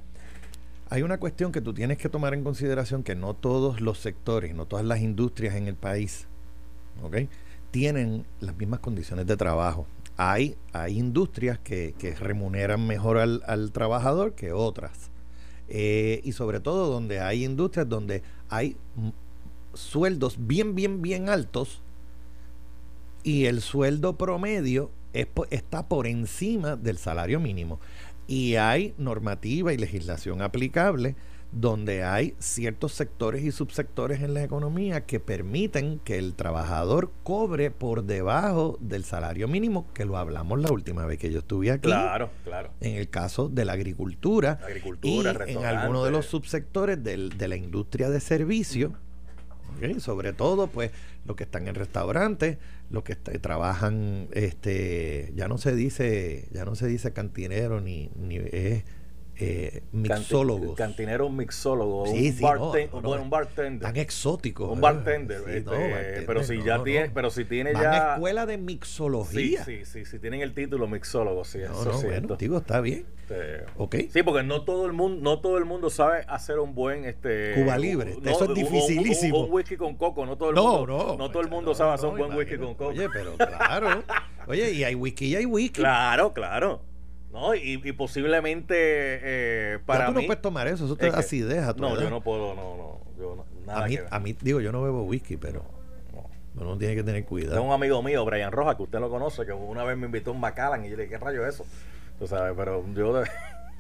hay 0.90 1.02
una 1.02 1.18
cuestión 1.18 1.52
que 1.52 1.62
tú 1.62 1.74
tienes 1.74 1.98
que 1.98 2.10
tomar 2.10 2.36
en 2.36 2.44
consideración 2.44 3.02
que 3.02 3.16
no 3.16 3.34
todos 3.34 3.82
los 3.82 4.00
sectores, 4.00 4.54
no 4.54 4.68
todas 4.68 4.86
las 4.86 5.00
industrias 5.00 5.56
en 5.56 5.68
el 5.68 5.76
país, 5.76 6.28
¿ok? 7.02 7.18
Tienen 7.72 8.26
las 8.40 8.56
mismas 8.56 8.80
condiciones 8.80 9.26
de 9.26 9.36
trabajo 9.36 9.88
hay, 10.18 10.56
hay 10.74 10.98
industrias 10.98 11.60
que, 11.60 11.94
remuneran 12.20 12.86
mejor 12.86 13.18
al, 13.18 13.72
trabajador 13.72 14.34
que 14.34 14.52
otras. 14.52 15.12
Eh, 15.70 16.22
y 16.24 16.32
sobre 16.32 16.60
todo 16.60 16.92
donde 16.92 17.20
hay 17.20 17.44
industrias 17.44 17.88
donde 17.88 18.24
hay 18.50 18.78
sueldos 19.74 20.38
bien, 20.40 20.76
bien, 20.76 21.02
bien 21.02 21.30
altos 21.30 21.82
y 23.24 23.46
el 23.46 23.62
sueldo 23.62 24.18
promedio 24.18 24.90
está 25.50 25.88
por 25.88 26.08
encima 26.08 26.76
del 26.76 26.98
salario 26.98 27.40
mínimo. 27.40 27.80
Y 28.28 28.56
hay 28.56 28.94
normativa 28.98 29.74
y 29.74 29.78
legislación 29.78 30.42
aplicable 30.42 31.16
donde 31.52 32.04
hay 32.04 32.36
ciertos 32.40 32.94
sectores 32.94 33.44
y 33.44 33.52
subsectores 33.52 34.22
en 34.22 34.34
la 34.34 34.44
economía 34.44 35.06
que 35.06 35.20
permiten 35.20 36.00
que 36.00 36.18
el 36.18 36.36
trabajador 36.36 37.12
cobre 37.24 37.72
por 37.72 38.04
debajo 38.04 38.78
del 38.82 39.04
salario 39.04 39.48
mínimo, 39.48 39.88
que 39.94 40.06
lo 40.06 40.18
hablamos 40.18 40.60
la 40.60 40.72
última 40.72 41.06
vez 41.06 41.18
que 41.18 41.32
yo 41.32 41.40
estuve 41.40 41.72
aquí. 41.72 41.88
Claro, 41.88 42.30
claro. 42.44 42.72
En 42.82 42.96
el 42.96 43.10
caso 43.10 43.50
de 43.50 43.66
la 43.66 43.74
agricultura, 43.74 44.60
agricultura 44.64 45.46
y 45.48 45.54
en 45.54 45.66
algunos 45.66 46.06
de 46.06 46.12
los 46.12 46.26
subsectores 46.26 47.04
de 47.04 47.48
la 47.48 47.56
industria 47.56 48.10
de 48.10 48.20
servicios, 48.20 48.92
sobre 50.00 50.34
todo 50.34 50.68
pues 50.68 50.92
los 51.26 51.36
que 51.36 51.44
están 51.44 51.68
en 51.68 51.76
restaurantes, 51.76 52.58
los 52.90 53.04
que 53.04 53.16
trabajan, 53.16 54.28
este, 54.32 55.32
ya 55.36 55.48
no 55.48 55.58
se 55.58 55.76
dice, 55.76 56.48
ya 56.52 56.66
no 56.66 56.76
se 56.76 56.88
dice 56.88 57.14
cantinero 57.14 57.82
ni, 57.82 58.10
ni 58.16 58.38
es 58.38 58.86
eh, 59.40 59.84
mixólogos. 59.92 60.76
Cantinero 60.76 61.30
mixólogo. 61.30 62.08
Sí, 62.08 62.36
un, 62.42 63.30
bartender. 63.30 63.82
Tan 63.82 63.98
exótico. 63.98 64.72
Un 64.72 64.82
bartender. 64.82 65.44
Este, 65.48 66.24
pero 66.26 66.44
si 66.44 66.64
ya 66.64 66.84
tiene, 66.84 67.10
pero 67.10 67.30
si 67.30 67.46
tiene 67.46 67.74
ya. 67.74 68.14
escuela 68.14 68.46
de 68.46 68.58
mixología. 68.58 69.64
Sí, 69.64 69.80
sí, 69.80 69.86
sí, 69.86 70.06
si 70.06 70.20
tienen 70.20 70.42
el 70.42 70.54
título 70.54 70.88
mixólogo, 70.88 71.46
sí. 71.46 71.60
No, 71.60 71.86
no, 71.86 72.02
bueno, 72.02 72.36
digo, 72.36 72.58
está 72.58 72.82
bien. 72.82 73.06
Este, 73.30 74.10
Sí, 74.10 74.24
porque 74.24 74.44
no 74.44 74.64
todo 74.64 74.86
el 74.86 74.94
mundo, 74.94 75.22
no 75.22 75.40
todo 75.40 75.58
el 75.58 75.66
mundo 75.66 75.90
sabe 75.90 76.24
hacer 76.28 76.60
un 76.60 76.74
buen 76.74 77.04
este 77.06 77.54
Cuba 77.56 77.78
libre. 77.78 78.18
eso 78.24 78.46
es 78.46 78.54
dificilísimo. 78.54 79.42
Un, 79.42 79.52
whisky 79.52 79.76
con 79.76 79.96
coco, 79.96 80.26
no 80.26 80.38
todo 80.38 80.50
el 80.50 80.56
mundo. 80.56 80.88
No, 80.88 81.18
no, 81.18 81.30
todo 81.30 81.42
el 81.42 81.50
mundo 81.50 81.76
sabe 81.76 81.94
hacer 81.94 82.10
un 82.10 82.18
buen 82.18 82.34
whisky 82.34 82.58
con 82.58 82.76
coco. 82.76 82.92
Oye, 82.92 83.10
pero 83.12 83.36
claro. 83.36 84.04
Oye, 84.48 84.72
y 84.72 84.84
hay 84.86 84.96
whisky 84.96 85.26
y 85.28 85.36
hay 85.36 85.46
whisky. 85.46 85.82
Claro, 85.82 86.34
claro. 86.34 86.82
No, 87.40 87.54
y, 87.54 87.78
posiblemente 87.94 88.76
eh, 88.76 89.80
para 89.86 90.08
tú 90.08 90.14
no 90.14 90.22
puedes 90.22 90.42
tomar 90.42 90.68
eso, 90.68 90.86
eso 90.86 90.96
te 90.96 91.12
da 91.12 91.20
acidez 91.20 91.64
a 91.64 91.74
No, 91.74 92.00
yo 92.00 92.10
no 92.10 92.22
puedo, 92.22 92.56
no, 92.56 92.76
no. 92.76 93.00
Yo 93.20 93.46
nada 93.66 93.86
a, 93.86 93.88
mí, 93.88 93.98
a 94.10 94.20
mí, 94.20 94.36
digo, 94.42 94.60
yo 94.60 94.72
no 94.72 94.82
bebo 94.82 95.04
whisky, 95.04 95.38
pero 95.38 95.64
uno 96.56 96.78
tiene 96.80 96.96
que 96.96 97.04
tener 97.04 97.26
cuidado. 97.26 97.54
Tengo 97.54 97.68
un 97.68 97.74
amigo 97.74 98.02
mío, 98.02 98.26
Brian 98.26 98.52
Rojas, 98.52 98.76
que 98.76 98.84
usted 98.84 99.00
lo 99.00 99.12
conoce, 99.12 99.46
que 99.46 99.54
una 99.54 99.84
vez 99.84 99.96
me 99.98 100.08
invitó 100.08 100.32
a 100.32 100.34
un 100.34 100.40
Macallan 100.40 100.84
y 100.84 100.90
yo 100.90 100.98
le 100.98 101.04
dije, 101.04 101.20
¿qué 101.20 101.24
rayo 101.24 101.46
es 101.46 101.56
eso? 101.56 101.66
Tú 102.18 102.26
sabes, 102.28 102.54
pero 102.58 102.84
yo... 102.94 103.24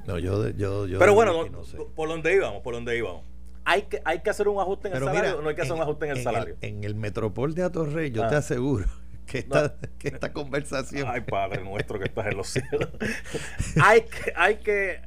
No, 0.05 0.17
yo, 0.19 0.49
yo, 0.51 0.85
yo 0.85 0.99
Pero 0.99 1.13
bueno, 1.15 1.47
por 1.93 2.07
donde 2.07 2.33
íbamos, 2.33 2.61
por 2.61 2.75
donde 2.75 2.97
íbamos. 2.97 3.23
Hay 3.65 3.81
que, 3.81 4.01
hay 4.05 4.19
que 4.19 4.29
hacer 4.29 4.47
un 4.47 4.57
ajuste 4.57 4.87
en 4.87 4.95
el 4.95 5.03
salario, 5.03 5.41
no 5.41 5.49
hay 5.49 5.55
que 5.55 5.63
hacer 5.63 5.73
un 5.73 5.81
ajuste 5.81 6.05
en 6.05 6.11
el 6.11 6.23
salario. 6.23 6.55
en 6.61 6.83
el 6.85 6.95
Metropol 6.95 7.53
de 7.53 7.63
Atorrey, 7.63 8.11
yo 8.11 8.25
te 8.29 8.35
ah. 8.35 8.37
aseguro 8.37 8.85
que 9.31 9.39
esta, 9.39 9.75
que 9.99 10.07
esta 10.07 10.33
conversación. 10.33 11.07
Ay, 11.09 11.21
Padre 11.21 11.63
nuestro 11.63 11.99
que 11.99 12.05
estás 12.05 12.27
en 12.27 12.37
los 12.37 12.47
cielos. 12.47 12.89
hay, 13.83 14.01
que, 14.01 14.33
hay 14.35 14.55
que 14.57 15.01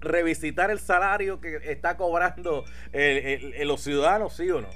revisitar 0.00 0.70
el 0.70 0.80
salario 0.80 1.40
que 1.40 1.56
está 1.64 1.96
cobrando 1.96 2.64
los 2.92 3.80
ciudadanos, 3.80 4.34
¿sí 4.34 4.50
o 4.50 4.60
no? 4.60 4.68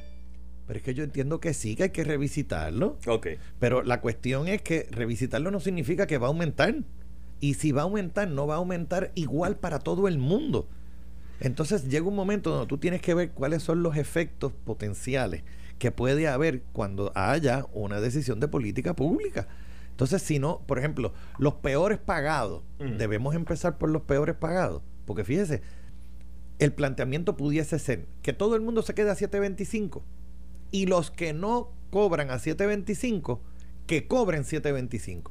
Pero 0.66 0.78
es 0.78 0.84
que 0.84 0.94
yo 0.94 1.02
entiendo 1.02 1.40
que 1.40 1.54
sí, 1.54 1.76
que 1.76 1.84
hay 1.84 1.90
que 1.90 2.04
revisitarlo. 2.04 2.98
Ok. 3.06 3.28
Pero 3.58 3.82
la 3.82 4.00
cuestión 4.00 4.48
es 4.48 4.60
que 4.60 4.86
revisitarlo 4.90 5.50
no 5.50 5.60
significa 5.60 6.06
que 6.06 6.18
va 6.18 6.26
a 6.26 6.28
aumentar. 6.28 6.74
Y 7.40 7.54
si 7.54 7.72
va 7.72 7.82
a 7.82 7.84
aumentar, 7.84 8.28
no 8.28 8.46
va 8.46 8.54
a 8.54 8.58
aumentar 8.58 9.10
igual 9.14 9.56
para 9.56 9.78
todo 9.78 10.08
el 10.08 10.18
mundo. 10.18 10.68
Entonces 11.40 11.88
llega 11.88 12.06
un 12.06 12.16
momento 12.16 12.50
donde 12.50 12.66
tú 12.66 12.78
tienes 12.78 13.00
que 13.00 13.14
ver 13.14 13.30
cuáles 13.30 13.62
son 13.62 13.82
los 13.82 13.96
efectos 13.96 14.52
potenciales 14.52 15.42
que 15.78 15.92
puede 15.92 16.28
haber 16.28 16.62
cuando 16.72 17.12
haya 17.14 17.66
una 17.72 18.00
decisión 18.00 18.40
de 18.40 18.48
política 18.48 18.94
pública. 18.94 19.48
Entonces, 19.90 20.22
si 20.22 20.38
no, 20.38 20.60
por 20.66 20.78
ejemplo, 20.78 21.12
los 21.38 21.54
peores 21.54 21.98
pagados, 21.98 22.62
debemos 22.78 23.34
empezar 23.34 23.78
por 23.78 23.90
los 23.90 24.02
peores 24.02 24.36
pagados, 24.36 24.82
porque 25.06 25.24
fíjese, 25.24 25.62
el 26.58 26.72
planteamiento 26.72 27.36
pudiese 27.36 27.78
ser 27.78 28.06
que 28.22 28.32
todo 28.32 28.54
el 28.54 28.60
mundo 28.60 28.82
se 28.82 28.94
quede 28.94 29.10
a 29.10 29.14
7.25 29.14 30.02
y 30.70 30.86
los 30.86 31.10
que 31.10 31.32
no 31.32 31.72
cobran 31.90 32.30
a 32.30 32.36
7.25, 32.36 33.40
que 33.86 34.06
cobren 34.06 34.44
7.25. 34.44 35.30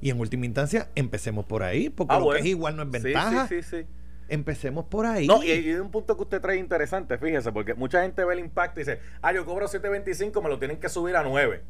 Y 0.00 0.10
en 0.10 0.20
última 0.20 0.46
instancia, 0.46 0.90
empecemos 0.94 1.44
por 1.46 1.62
ahí, 1.62 1.90
porque 1.90 2.14
ah, 2.14 2.20
lo 2.20 2.30
que 2.30 2.38
es 2.38 2.46
igual 2.46 2.76
no 2.76 2.84
es 2.84 2.90
ventaja. 2.90 3.48
Sí, 3.48 3.62
sí, 3.62 3.78
sí, 3.78 3.86
Empecemos 4.28 4.84
por 4.84 5.06
ahí. 5.06 5.26
No, 5.26 5.42
y 5.42 5.50
hay 5.50 5.72
un 5.74 5.90
punto 5.90 6.16
que 6.16 6.22
usted 6.22 6.40
trae 6.40 6.58
interesante, 6.58 7.16
fíjese, 7.16 7.50
porque 7.50 7.74
mucha 7.74 8.02
gente 8.02 8.24
ve 8.24 8.34
el 8.34 8.40
impacto 8.40 8.80
y 8.80 8.84
dice, 8.84 9.00
ah, 9.22 9.32
yo 9.32 9.46
cobro 9.46 9.66
7.25, 9.66 10.42
me 10.42 10.48
lo 10.48 10.58
tienen 10.58 10.78
que 10.78 10.88
subir 10.88 11.16
a 11.16 11.22
9. 11.22 11.62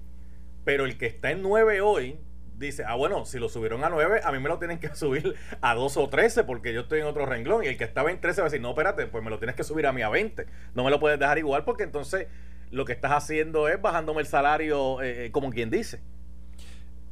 Pero 0.65 0.85
el 0.85 0.99
que 0.99 1.07
está 1.07 1.31
en 1.31 1.43
9 1.43 1.81
hoy, 1.81 2.19
dice, 2.59 2.85
ah, 2.87 2.95
bueno, 2.95 3.25
si 3.25 3.39
lo 3.39 3.49
subieron 3.49 3.85
a 3.85 3.89
9, 3.89 4.21
a 4.25 4.33
mí 4.33 4.39
me 4.41 4.49
lo 4.49 4.59
tienen 4.59 4.79
que 4.79 4.89
subir 4.95 5.35
a 5.61 5.75
12 5.75 6.01
o 6.01 6.09
13 6.09 6.45
porque 6.45 6.73
yo 6.73 6.83
estoy 6.83 7.01
en 7.01 7.07
otro 7.07 7.27
renglón. 7.27 7.65
Y 7.65 7.69
el 7.69 7.79
que 7.79 7.85
estaba 7.85 8.11
en 8.11 8.21
13 8.21 8.41
va 8.41 8.47
a 8.47 8.51
decir, 8.51 8.61
no, 8.61 8.71
espérate, 8.71 9.07
pues 9.07 9.23
me 9.23 9.31
lo 9.31 9.39
tienes 9.39 9.57
que 9.57 9.65
subir 9.65 9.87
a 9.87 9.93
mí 9.93 10.03
a 10.03 10.09
20. 10.09 10.47
No 10.75 10.85
me 10.85 10.91
lo 10.91 11.01
puedes 11.01 11.19
dejar 11.19 11.39
igual 11.39 11.65
porque 11.65 11.85
entonces 11.85 12.27
lo 12.71 12.85
que 12.85 12.93
estás 12.93 13.13
haciendo 13.13 13.69
es 13.69 13.81
bajándome 13.81 14.21
el 14.21 14.27
salario 14.27 15.01
eh, 15.01 15.27
eh, 15.27 15.31
como 15.31 15.51
quien 15.51 15.71
dice. 15.71 16.01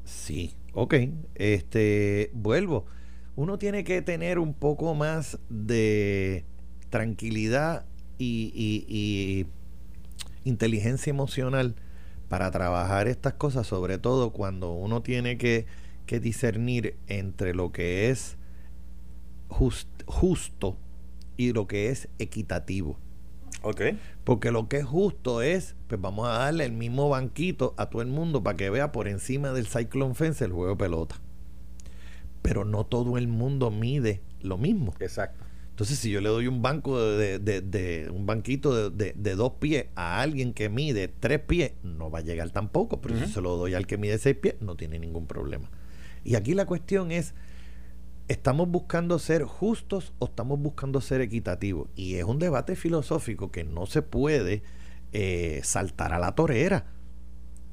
Sí, 0.05 0.55
ok. 0.72 0.94
Este, 1.34 2.30
vuelvo. 2.32 2.86
Uno 3.37 3.59
tiene 3.59 3.84
que 3.84 4.03
tener 4.03 4.39
un 4.39 4.55
poco 4.55 4.95
más 4.95 5.39
de 5.49 6.45
tranquilidad 6.91 7.84
y 8.18 9.47
inteligencia 10.45 11.11
emocional 11.11 11.74
para 12.28 12.51
trabajar 12.51 13.09
estas 13.09 13.34
cosas, 13.34 13.66
sobre 13.66 13.99
todo 13.99 14.30
cuando 14.30 14.72
uno 14.72 15.03
tiene 15.03 15.39
que, 15.39 15.66
discernir 16.07 16.97
entre 17.09 17.53
lo 17.53 17.72
que 17.72 18.11
es 18.11 18.37
justo 19.49 20.78
y 21.37 21.53
lo 21.53 21.66
que 21.66 21.91
es 21.91 22.09
equitativo. 22.18 22.97
Ok. 23.62 23.82
Porque 24.22 24.53
lo 24.53 24.68
que 24.68 24.78
es 24.78 24.84
justo 24.84 25.43
es, 25.43 25.74
pues 25.89 26.01
vamos 26.01 26.28
a 26.28 26.39
darle 26.39 26.64
el 26.64 26.72
mismo 26.72 27.09
banquito 27.09 27.74
a 27.76 27.91
todo 27.91 28.03
el 28.03 28.09
mundo 28.09 28.45
para 28.45 28.57
que 28.57 28.70
vea 28.70 28.93
por 28.93 29.09
encima 29.09 29.51
del 29.51 29.66
Cyclone 29.66 30.14
Fence 30.14 30.45
el 30.45 30.53
juego 30.53 30.70
de 30.70 30.76
pelota. 30.76 31.20
Pero 32.43 32.64
no 32.64 32.84
todo 32.84 33.18
el 33.18 33.28
mundo 33.28 33.70
mide 33.70 34.20
lo 34.41 34.59
mismo. 34.59 34.95
Exacto. 35.01 35.45
Entonces, 35.76 35.99
si 35.99 36.11
yo 36.11 36.22
le 36.22 36.30
doy 36.30 36.47
un 36.47 36.62
banco 36.62 36.99
de, 36.99 38.11
un 38.11 38.24
banquito 38.24 38.89
de, 38.89 39.34
dos 39.37 39.53
pies 39.61 39.89
a 39.95 40.22
alguien 40.22 40.55
que 40.55 40.70
mide 40.70 41.09
tres 41.09 41.39
pies, 41.41 41.72
no 41.82 42.11
va 42.11 42.20
a 42.20 42.22
llegar 42.22 42.49
tampoco. 42.49 43.03
Pero 43.03 43.18
si 43.18 43.30
se 43.30 43.43
lo 43.43 43.59
doy 43.59 43.74
al 43.74 43.87
que 43.87 43.99
mide 43.99 44.16
seis 44.16 44.37
pies, 44.37 44.55
no 44.61 44.74
tiene 44.76 44.99
ningún 44.99 45.26
problema. 45.26 45.68
Y 46.24 46.34
aquí 46.34 46.55
la 46.55 46.64
cuestión 46.64 47.12
es, 47.12 47.34
¿estamos 48.26 48.70
buscando 48.70 49.18
ser 49.18 49.45
justos 49.45 50.14
o 50.18 50.24
estamos 50.24 50.59
buscando 50.59 51.03
ser 51.03 51.20
equitativos? 51.20 51.91
Y 51.95 52.14
es 52.14 52.24
un 52.24 52.39
debate 52.39 52.74
filosófico 52.74 53.51
que 53.51 53.62
no 53.64 53.84
se 53.84 54.01
puede 54.01 54.62
eh, 55.12 55.61
saltar 55.62 56.14
a 56.14 56.18
la 56.18 56.34
torera. 56.34 56.87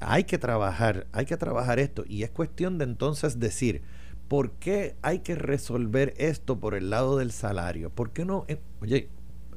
Hay 0.00 0.24
que 0.24 0.36
trabajar, 0.36 1.06
hay 1.12 1.24
que 1.24 1.38
trabajar 1.38 1.78
esto. 1.78 2.04
Y 2.06 2.22
es 2.22 2.28
cuestión 2.28 2.76
de 2.76 2.84
entonces 2.84 3.40
decir, 3.40 3.80
¿por 4.28 4.52
qué 4.52 4.96
hay 5.02 5.20
que 5.20 5.34
resolver 5.34 6.14
esto 6.16 6.58
por 6.58 6.74
el 6.74 6.90
lado 6.90 7.18
del 7.18 7.32
salario? 7.32 7.90
¿Por 7.90 8.10
qué 8.10 8.24
no? 8.24 8.44
Eh, 8.48 8.58
oye, 8.80 9.08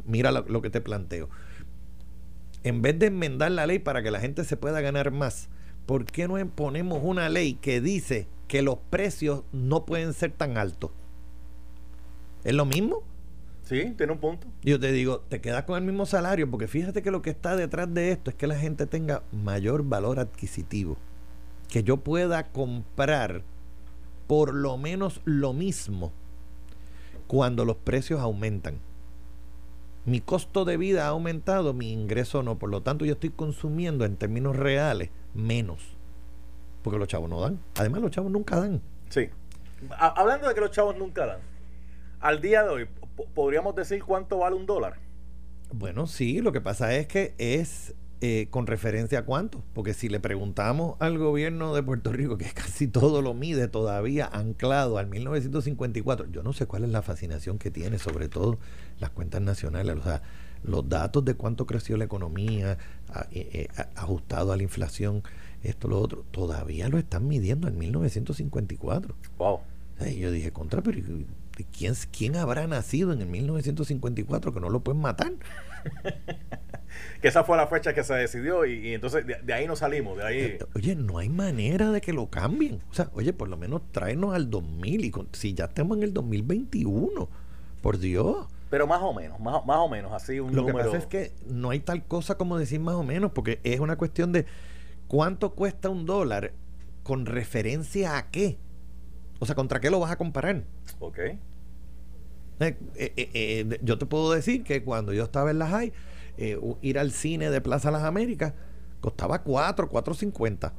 mira 0.06 0.32
lo, 0.32 0.62
que 0.62 0.70
te 0.70 0.82
planteo. 0.82 1.30
En 2.64 2.82
vez 2.82 2.98
de 3.00 3.08
enmendar 3.08 3.52
la 3.52 3.66
ley 3.66 3.80
para 3.80 4.04
que 4.04 4.12
la 4.12 4.20
gente 4.20 4.44
se 4.44 4.58
pueda 4.58 4.82
ganar 4.82 5.12
más, 5.12 5.50
¿por 5.86 6.06
qué 6.06 6.28
no 6.28 6.36
ponemos 6.50 7.02
una 7.04 7.30
ley 7.30 7.54
que 7.56 7.82
dice 7.82 8.28
que 8.48 8.62
los 8.62 8.78
precios 8.90 9.44
no 9.52 9.86
pueden 9.86 10.14
ser 10.14 10.32
tan 10.32 10.58
altos? 10.58 10.92
¿Es 12.44 12.54
lo 12.54 12.66
mismo? 12.66 13.04
Sí, 13.64 13.94
tiene 13.98 14.14
un 14.14 14.20
punto. 14.20 14.48
Yo 14.64 14.80
te 14.80 14.92
digo, 14.94 15.20
te 15.28 15.42
quedas 15.42 15.66
con 15.66 15.78
el 15.78 15.84
mismo 15.84 16.06
salario, 16.06 16.50
porque 16.50 16.68
fíjate 16.68 17.02
que 17.02 17.12
lo 17.12 17.22
que 17.22 17.30
está 17.30 17.58
detrás 17.58 17.94
de 17.94 18.12
esto 18.12 18.30
es 18.30 18.36
que 18.36 18.48
la 18.48 18.58
gente 18.58 18.86
tenga 18.86 19.24
mayor 19.32 19.84
valor 19.84 20.20
adquisitivo. 20.20 20.98
Que 21.68 21.84
yo 21.84 21.98
pueda 21.98 22.44
comprar 22.52 23.44
por 24.28 24.54
lo 24.54 24.78
menos 24.78 25.22
lo 25.26 25.54
mismo 25.54 26.12
cuando 27.28 27.66
los 27.66 27.78
precios 27.78 28.20
aumentan. 28.20 28.80
Mi 30.06 30.22
costo 30.22 30.64
de 30.64 30.78
vida 30.78 31.06
ha 31.06 31.10
aumentado, 31.10 31.74
mi 31.74 31.92
ingreso 31.92 32.42
no. 32.44 32.58
Por 32.58 32.70
lo 32.70 32.82
tanto, 32.82 33.04
yo 33.04 33.14
estoy 33.14 33.30
consumiendo 33.30 34.06
en 34.06 34.16
términos 34.16 34.56
reales 34.56 35.10
menos. 35.34 35.98
Porque 36.82 36.98
los 36.98 37.10
chavos 37.10 37.30
no 37.30 37.42
dan. 37.42 37.60
Además, 37.76 38.02
los 38.02 38.12
chavos 38.12 38.32
nunca 38.32 38.58
dan. 38.58 38.82
Sí. 39.10 39.30
hablando 39.98 40.48
de 40.48 40.54
que 40.54 40.62
los 40.62 40.72
chavos 40.72 40.98
nunca 40.98 41.26
dan, 41.26 41.40
al 42.20 42.42
día 42.42 42.64
de 42.64 42.70
hoy, 42.70 42.88
¿podríamos 43.34 43.76
decir 43.76 44.04
cuánto 44.04 44.40
vale 44.40 44.56
un 44.56 44.66
dólar? 44.66 44.98
Bueno, 45.72 46.08
sí, 46.08 46.40
lo 46.40 46.54
que 46.54 46.62
pasa 46.62 46.96
es 46.96 47.08
que 47.08 47.36
es 47.38 47.94
eh, 48.20 48.48
con 48.50 48.66
referencia 48.66 49.20
a 49.20 49.26
cuánto, 49.26 49.64
porque 49.76 49.94
si 49.94 50.10
le 50.10 50.20
preguntamos 50.20 50.96
al 51.00 51.20
gobierno 51.20 51.76
de 51.76 51.84
Puerto 51.84 52.12
Rico, 52.12 52.36
que 52.36 52.46
casi 52.52 52.88
todo 52.88 53.22
lo 53.22 53.36
mide 53.36 53.68
todavía 53.68 54.26
anclado 54.26 54.98
al 54.98 55.06
1954, 55.06 56.32
yo 56.32 56.42
no 56.42 56.52
sé 56.52 56.66
cuál 56.66 56.84
es 56.84 56.90
la 56.90 57.04
fascinación 57.04 57.60
que 57.60 57.70
tiene, 57.70 58.00
sobre 58.00 58.28
todo 58.28 58.58
las 59.00 59.12
cuentas 59.12 59.42
nacionales, 59.44 59.98
o 59.98 60.02
sea, 60.02 60.24
los 60.64 60.90
datos 60.90 61.26
de 61.26 61.36
cuánto 61.36 61.68
creció 61.68 61.96
la 61.96 62.06
economía, 62.06 62.80
eh, 63.30 63.50
eh, 63.54 63.68
ajustado 63.96 64.52
a 64.52 64.58
la 64.58 64.64
inflación, 64.64 65.22
esto, 65.62 65.88
lo 65.88 66.02
otro, 66.02 66.26
todavía 66.32 66.90
lo 66.90 66.98
están 66.98 67.28
midiendo 67.28 67.68
en 67.68 67.78
1954. 67.78 69.16
Wow. 69.38 69.60
yo 70.18 70.32
dije, 70.32 70.52
contra, 70.52 70.82
pero 70.82 71.00
¿quién, 71.72 71.94
¿quién 72.12 72.36
habrá 72.36 72.66
nacido 72.66 73.14
en 73.14 73.22
el 73.22 73.28
1954 73.28 74.54
que 74.56 74.60
no 74.60 74.70
lo 74.70 74.80
pueden 74.80 75.02
matar? 75.04 75.34
que 77.22 77.28
esa 77.28 77.44
fue 77.44 77.58
la 77.58 77.68
fecha 77.68 77.94
que 77.94 78.04
se 78.04 78.14
decidió 78.14 78.66
y, 78.66 78.94
entonces 78.94 79.26
de, 79.26 79.54
ahí 79.54 79.68
nos 79.68 79.80
salimos, 79.80 80.18
de 80.18 80.24
ahí. 80.24 80.58
Oye, 80.76 80.96
no 80.96 81.18
hay 81.18 81.30
manera 81.30 81.92
de 81.92 82.02
que 82.02 82.14
lo 82.14 82.30
cambien. 82.30 82.82
O 82.90 82.94
sea, 82.94 83.10
oye, 83.14 83.34
por 83.34 83.50
lo 83.50 83.58
menos 83.58 83.82
tráenos 83.92 84.34
al 84.34 84.50
2000 84.50 85.06
y 85.06 85.12
si 85.34 85.54
ya 85.54 85.66
estamos 85.66 85.98
en 85.98 86.04
el 86.04 86.14
2021, 86.14 87.30
por 87.82 87.98
Dios. 87.98 88.48
Pero 88.70 88.86
más 88.86 89.02
o 89.02 89.14
menos, 89.14 89.40
más, 89.40 89.66
más 89.66 89.78
o 89.78 89.88
menos, 89.88 90.12
así 90.14 90.40
un 90.40 90.56
Lo 90.56 90.66
que 90.66 90.74
pasa 90.74 90.98
es 90.98 91.06
que 91.06 91.32
no 91.48 91.70
hay 91.70 91.80
tal 91.80 92.06
cosa 92.06 92.36
como 92.36 92.58
decir 92.58 92.80
más 92.80 92.96
o 92.96 93.04
menos, 93.04 93.32
porque 93.32 93.60
es 93.64 93.80
una 93.80 93.96
cuestión 93.96 94.32
de 94.32 94.46
cuánto 95.08 95.54
cuesta 95.54 95.90
un 95.90 96.06
dólar 96.06 96.54
con 97.04 97.26
referencia 97.26 98.18
a 98.18 98.30
qué. 98.30 98.58
O 99.40 99.46
sea, 99.46 99.56
¿contra 99.56 99.80
qué 99.80 99.90
lo 99.90 100.00
vas 100.00 100.12
a 100.12 100.18
comparar? 100.18 100.64
Ok. 101.00 101.20
Eh, 102.60 102.76
eh, 102.96 103.12
eh, 103.16 103.80
yo 103.84 103.98
te 103.98 104.06
puedo 104.06 104.32
decir 104.32 104.64
que 104.64 104.84
cuando 104.84 105.14
yo 105.14 105.24
estaba 105.24 105.52
en 105.52 105.60
la 105.60 105.68
high, 105.68 105.94
ir 106.82 107.00
al 107.00 107.12
cine 107.12 107.50
de 107.50 107.62
Plaza 107.62 107.92
Las 107.92 108.04
Américas 108.04 108.54
costaba 109.02 109.44
4, 109.44 109.90
4.50. 109.90 110.74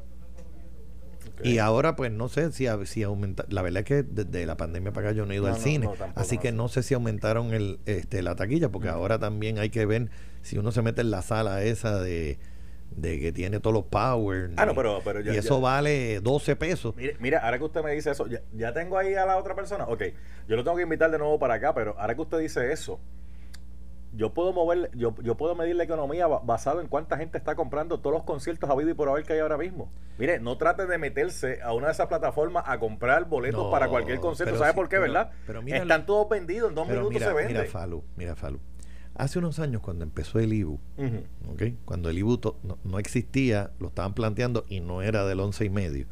Y 1.45 1.59
ahora, 1.59 1.95
pues 1.95 2.11
no 2.11 2.29
sé 2.29 2.51
si, 2.51 2.67
si 2.85 3.03
aumenta. 3.05 3.45
La 3.49 3.63
verdad 3.63 3.81
es 3.81 3.85
que 3.85 4.03
desde 4.03 4.45
la 4.45 4.57
pandemia 4.57 4.93
para 4.93 5.09
acá 5.09 5.17
yo 5.17 5.25
no 5.25 5.33
he 5.33 5.37
ido 5.37 5.47
al 5.47 5.57
cine. 5.57 5.89
así 6.17 6.39
que 6.39 6.51
no 6.51 6.69
sé 6.69 6.83
si 6.83 6.95
aumentaron 6.95 7.55
el, 7.55 7.79
este, 7.87 8.23
la 8.23 8.35
taquilla, 8.35 8.71
porque 8.71 8.89
ahora 8.89 9.19
también 9.19 9.59
hay 9.59 9.71
que 9.71 9.87
ver 9.87 10.11
si 10.43 10.59
uno 10.59 10.73
se 10.73 10.83
mete 10.83 11.03
en 11.03 11.11
la 11.11 11.23
sala 11.23 11.63
esa 11.63 12.01
de 12.01 12.39
de 12.91 13.21
que 13.21 13.33
tiene 13.33 13.61
todos 13.61 13.75
los 13.75 13.85
power. 13.85 14.51
Ah, 14.57 14.67
no, 14.67 14.75
pero, 14.75 15.01
pero 15.05 15.21
y 15.21 15.37
eso 15.37 15.61
vale 15.61 16.21
12 16.21 16.57
pesos. 16.57 16.95
Mira, 17.21 17.41
ahora 17.41 17.59
que 17.59 17.65
usted 17.65 17.83
me 17.83 17.93
dice 17.93 18.11
eso, 18.11 18.27
ya, 18.27 18.73
tengo 18.73 18.99
ahí 18.99 19.15
a 19.15 19.27
la 19.27 19.37
otra 19.37 19.55
persona. 19.55 19.85
Ok, 19.85 20.05
yo 20.49 20.57
lo 20.57 20.65
tengo 20.65 20.77
que 20.77 20.83
invitar 20.83 21.11
de 21.11 21.19
nuevo 21.19 21.39
para 21.39 21.55
acá, 21.55 21.75
pero 21.75 21.99
ahora 21.99 22.15
que 22.15 22.21
usted 22.21 22.39
dice 22.39 22.73
eso, 22.73 22.99
yo 24.13 24.33
puedo 24.33 24.53
mover, 24.53 24.91
yo, 24.95 25.15
yo 25.23 25.37
puedo 25.37 25.55
medir 25.55 25.77
la 25.77 25.85
economía 25.85 26.27
basado 26.27 26.81
en 26.81 26.89
cuánta 26.89 27.17
gente 27.17 27.39
está 27.39 27.55
comprando 27.55 28.01
todos 28.01 28.15
los 28.15 28.25
conciertos 28.25 28.69
a 28.69 28.75
vida 28.75 28.91
y 28.91 28.95
por 28.95 29.09
haber 29.09 29.25
que 29.25 29.35
hay 29.35 29.39
ahora 29.41 29.59
mismo. 29.59 29.91
Mire, 30.19 30.41
no 30.41 30.57
trate 30.59 30.87
de 30.87 30.99
meterse 30.99 31.61
a 31.63 31.73
una 31.75 31.87
de 31.87 31.93
esas 31.93 32.07
plataformas 32.09 32.65
a 32.67 32.79
comprar 32.79 33.27
boletos 33.27 33.71
para 33.71 33.89
cualquier 33.89 34.21
concierto. 34.21 34.59
¿Sabe 34.59 34.75
por 34.75 34.89
qué, 34.89 34.99
verdad? 34.99 35.31
Pero 35.47 35.61
Están 35.61 36.07
todos 36.07 36.29
vendidos, 36.29 36.71
en 36.71 36.75
dos 36.75 36.89
minutos 36.89 37.23
se 37.23 37.33
venden. 37.33 37.57
Mira, 37.59 37.71
Falu, 37.71 38.03
mira, 38.17 38.35
Falu. 38.35 38.61
Hace 39.15 39.41
unos 39.41 39.59
años, 39.59 39.83
cuando 39.83 40.05
empezó 40.05 40.39
el 40.39 40.53
IBU, 40.53 40.79
cuando 41.85 42.09
el 42.09 42.19
IBU 42.19 42.41
no, 42.85 42.99
existía, 42.99 43.73
lo 43.81 43.89
estaban 43.89 44.15
planteando 44.15 44.65
y 44.69 44.81
no 44.81 45.03
era 45.03 45.27
del 45.27 45.41
once 45.41 45.65
y 45.65 45.71
medio, 45.71 46.07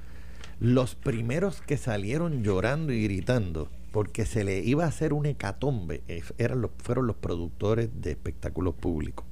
los 0.59 0.97
primeros 0.97 1.61
que 1.61 1.76
salieron 1.76 2.42
llorando 2.42 2.92
y 2.92 3.05
gritando 3.05 3.68
porque 3.97 4.26
se 4.26 4.44
le 4.44 4.59
iba 4.59 4.84
a 4.84 4.88
hacer 4.88 5.14
un 5.14 5.24
hecatombe 5.24 6.03
eh, 6.07 6.22
eran 6.36 6.61
los, 6.61 6.70
fueron 6.76 7.07
los 7.07 7.16
productores 7.16 7.88
de 7.94 8.11
espectáculos 8.11 8.74
públicos. 8.74 9.24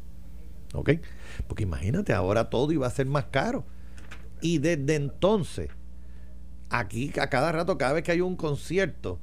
¿Ok? 0.72 0.92
Porque 1.46 1.64
imagínate, 1.64 2.14
ahora 2.14 2.48
todo 2.48 2.72
iba 2.72 2.86
a 2.86 2.90
ser 2.90 3.04
más 3.04 3.26
caro. 3.26 3.66
Y 4.40 4.56
desde 4.56 4.94
entonces, 4.94 5.68
aquí 6.70 7.12
a 7.20 7.28
cada 7.28 7.52
rato, 7.52 7.76
cada 7.76 7.92
vez 7.92 8.04
que 8.04 8.12
hay 8.12 8.22
un 8.22 8.36
concierto, 8.36 9.18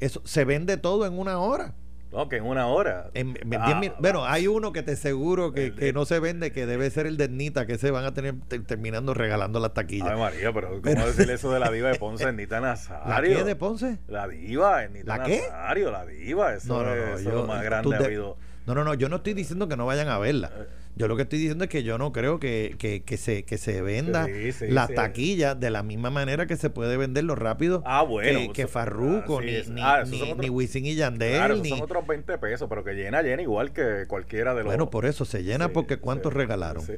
eso 0.00 0.22
se 0.24 0.46
vende 0.46 0.78
todo 0.78 1.04
en 1.04 1.18
una 1.18 1.38
hora. 1.38 1.74
No, 2.10 2.28
que 2.28 2.36
en 2.36 2.44
una 2.44 2.66
hora. 2.68 3.10
En, 3.12 3.36
ah, 3.58 3.80
bueno, 3.98 4.24
hay 4.24 4.46
uno 4.46 4.72
que 4.72 4.82
te 4.82 4.96
seguro 4.96 5.52
que, 5.52 5.92
no 5.92 6.06
se 6.06 6.20
vende, 6.20 6.52
que 6.52 6.64
debe 6.64 6.88
ser 6.90 7.06
el 7.06 7.16
de 7.18 7.28
Nita, 7.28 7.66
que 7.66 7.76
se 7.76 7.90
van 7.90 8.04
a 8.04 8.14
tener 8.14 8.34
terminando 8.66 9.12
regalando 9.12 9.60
las 9.60 9.74
taquillas. 9.74 10.08
Ay, 10.08 10.18
María, 10.18 10.52
pero 10.52 10.80
¿cómo 10.80 11.06
decir 11.06 11.30
eso 11.30 11.52
de 11.52 11.60
la 11.60 11.70
diva 11.72 11.90
de 11.90 11.98
Ponce, 11.98 12.32
Nita 12.32 12.60
Nazario? 12.60 13.30
¿La 13.30 13.36
qué 13.38 13.44
de 13.44 13.56
Ponce? 13.56 13.98
La 14.08 14.26
diva, 14.26 14.86
Nita 14.86 15.18
¿La 15.18 15.24
qué? 15.24 15.42
Nazario, 15.42 15.90
la 15.90 16.06
diva. 16.06 16.54
Eso, 16.54 16.82
no, 16.82 16.84
no, 16.84 17.14
es, 17.14 17.24
lo 17.24 17.46
más 17.46 17.62
grande 17.62 17.94
ha 17.94 17.98
habido. 17.98 18.36
No, 18.66 18.74
no, 18.74 18.84
no, 18.84 18.94
yo 18.94 19.08
no 19.08 19.16
estoy 19.16 19.34
diciendo 19.34 19.68
que 19.68 19.76
no 19.76 19.84
vayan 19.84 20.08
a 20.08 20.18
verla. 20.18 20.50
Eh, 20.98 21.00
yo 21.00 21.08
lo 21.08 21.16
que 21.16 21.22
estoy 21.22 21.38
diciendo 21.38 21.64
es 21.64 21.70
que 21.70 21.82
yo 21.82 21.98
no 21.98 22.12
creo 22.12 22.38
que, 22.38 22.74
que, 22.78 23.02
que 23.02 23.16
se, 23.16 23.44
que 23.44 23.56
se 23.56 23.82
venda 23.82 24.26
la 24.68 24.88
taquilla 24.88 25.54
de 25.54 25.70
la 25.70 25.82
misma 25.82 26.10
manera 26.10 26.46
que 26.46 26.56
se 26.56 26.70
puede 26.70 26.96
vender 26.96 27.24
lo 27.24 27.34
rápido 27.34 27.82
ah, 27.86 28.02
bueno, 28.02 28.52
que, 28.52 28.66
Farruko, 28.66 29.40
ni, 29.40 29.62
ni, 29.68 29.80
ah, 29.82 30.04
ni, 30.04 30.50
Wisin 30.50 30.86
y 30.86 30.94
Yandel. 30.94 31.36
Claro, 31.36 31.56
ni, 31.56 31.68
son 31.68 31.82
otros 31.82 32.06
20 32.06 32.38
pesos, 32.38 32.68
pero 32.68 32.84
que 32.84 32.94
llena, 32.94 33.22
llena 33.22 33.42
igual 33.42 33.72
que 33.72 34.04
cualquiera 34.08 34.54
de 34.54 34.58
los. 34.58 34.66
Bueno, 34.66 34.90
por 34.90 35.06
eso 35.06 35.24
se 35.24 35.42
llena 35.42 35.68
porque 35.68 35.98
¿cuántos 35.98 36.32
regalaron? 36.32 36.84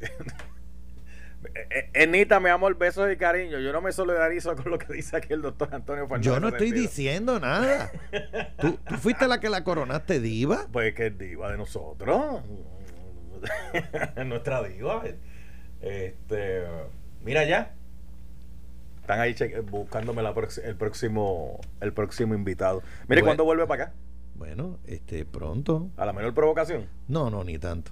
Enita, 1.93 2.39
mi 2.39 2.49
amor, 2.49 2.77
besos 2.77 3.11
y 3.11 3.17
cariño. 3.17 3.59
Yo 3.59 3.73
no 3.73 3.81
me 3.81 3.91
solidarizo 3.91 4.55
con 4.55 4.71
lo 4.71 4.77
que 4.77 4.93
dice 4.93 5.17
aquí 5.17 5.33
el 5.33 5.41
doctor 5.41 5.69
Antonio 5.73 6.07
Fernández. 6.07 6.25
Yo 6.25 6.39
no 6.39 6.49
estoy 6.49 6.71
diciendo 6.71 7.39
nada. 7.39 7.91
¿Tú, 8.61 8.77
¿Tú, 8.87 8.95
fuiste 8.95 9.27
la 9.27 9.39
que 9.39 9.49
la 9.49 9.63
coronaste 9.63 10.19
diva? 10.19 10.67
Pues 10.71 10.93
que 10.93 11.07
es 11.07 11.17
diva 11.17 11.51
de 11.51 11.57
nosotros. 11.57 12.41
Nuestra 14.25 14.63
diva. 14.63 15.03
Este, 15.81 16.63
mira 17.23 17.45
ya. 17.45 17.73
Están 19.01 19.19
ahí 19.19 19.35
buscándome 19.69 20.21
la 20.21 20.33
el 20.63 20.75
próximo 20.75 21.59
el 21.81 21.91
próximo 21.91 22.35
invitado. 22.35 22.83
Mire, 23.07 23.23
¿cuándo 23.23 23.43
vuelve 23.43 23.65
para 23.65 23.83
acá? 23.85 23.93
Bueno, 24.35 24.79
este 24.85 25.25
pronto. 25.25 25.89
¿A 25.97 26.05
la 26.05 26.13
menor 26.13 26.33
provocación? 26.33 26.87
No, 27.07 27.29
no, 27.29 27.43
ni 27.43 27.57
tanto. 27.57 27.91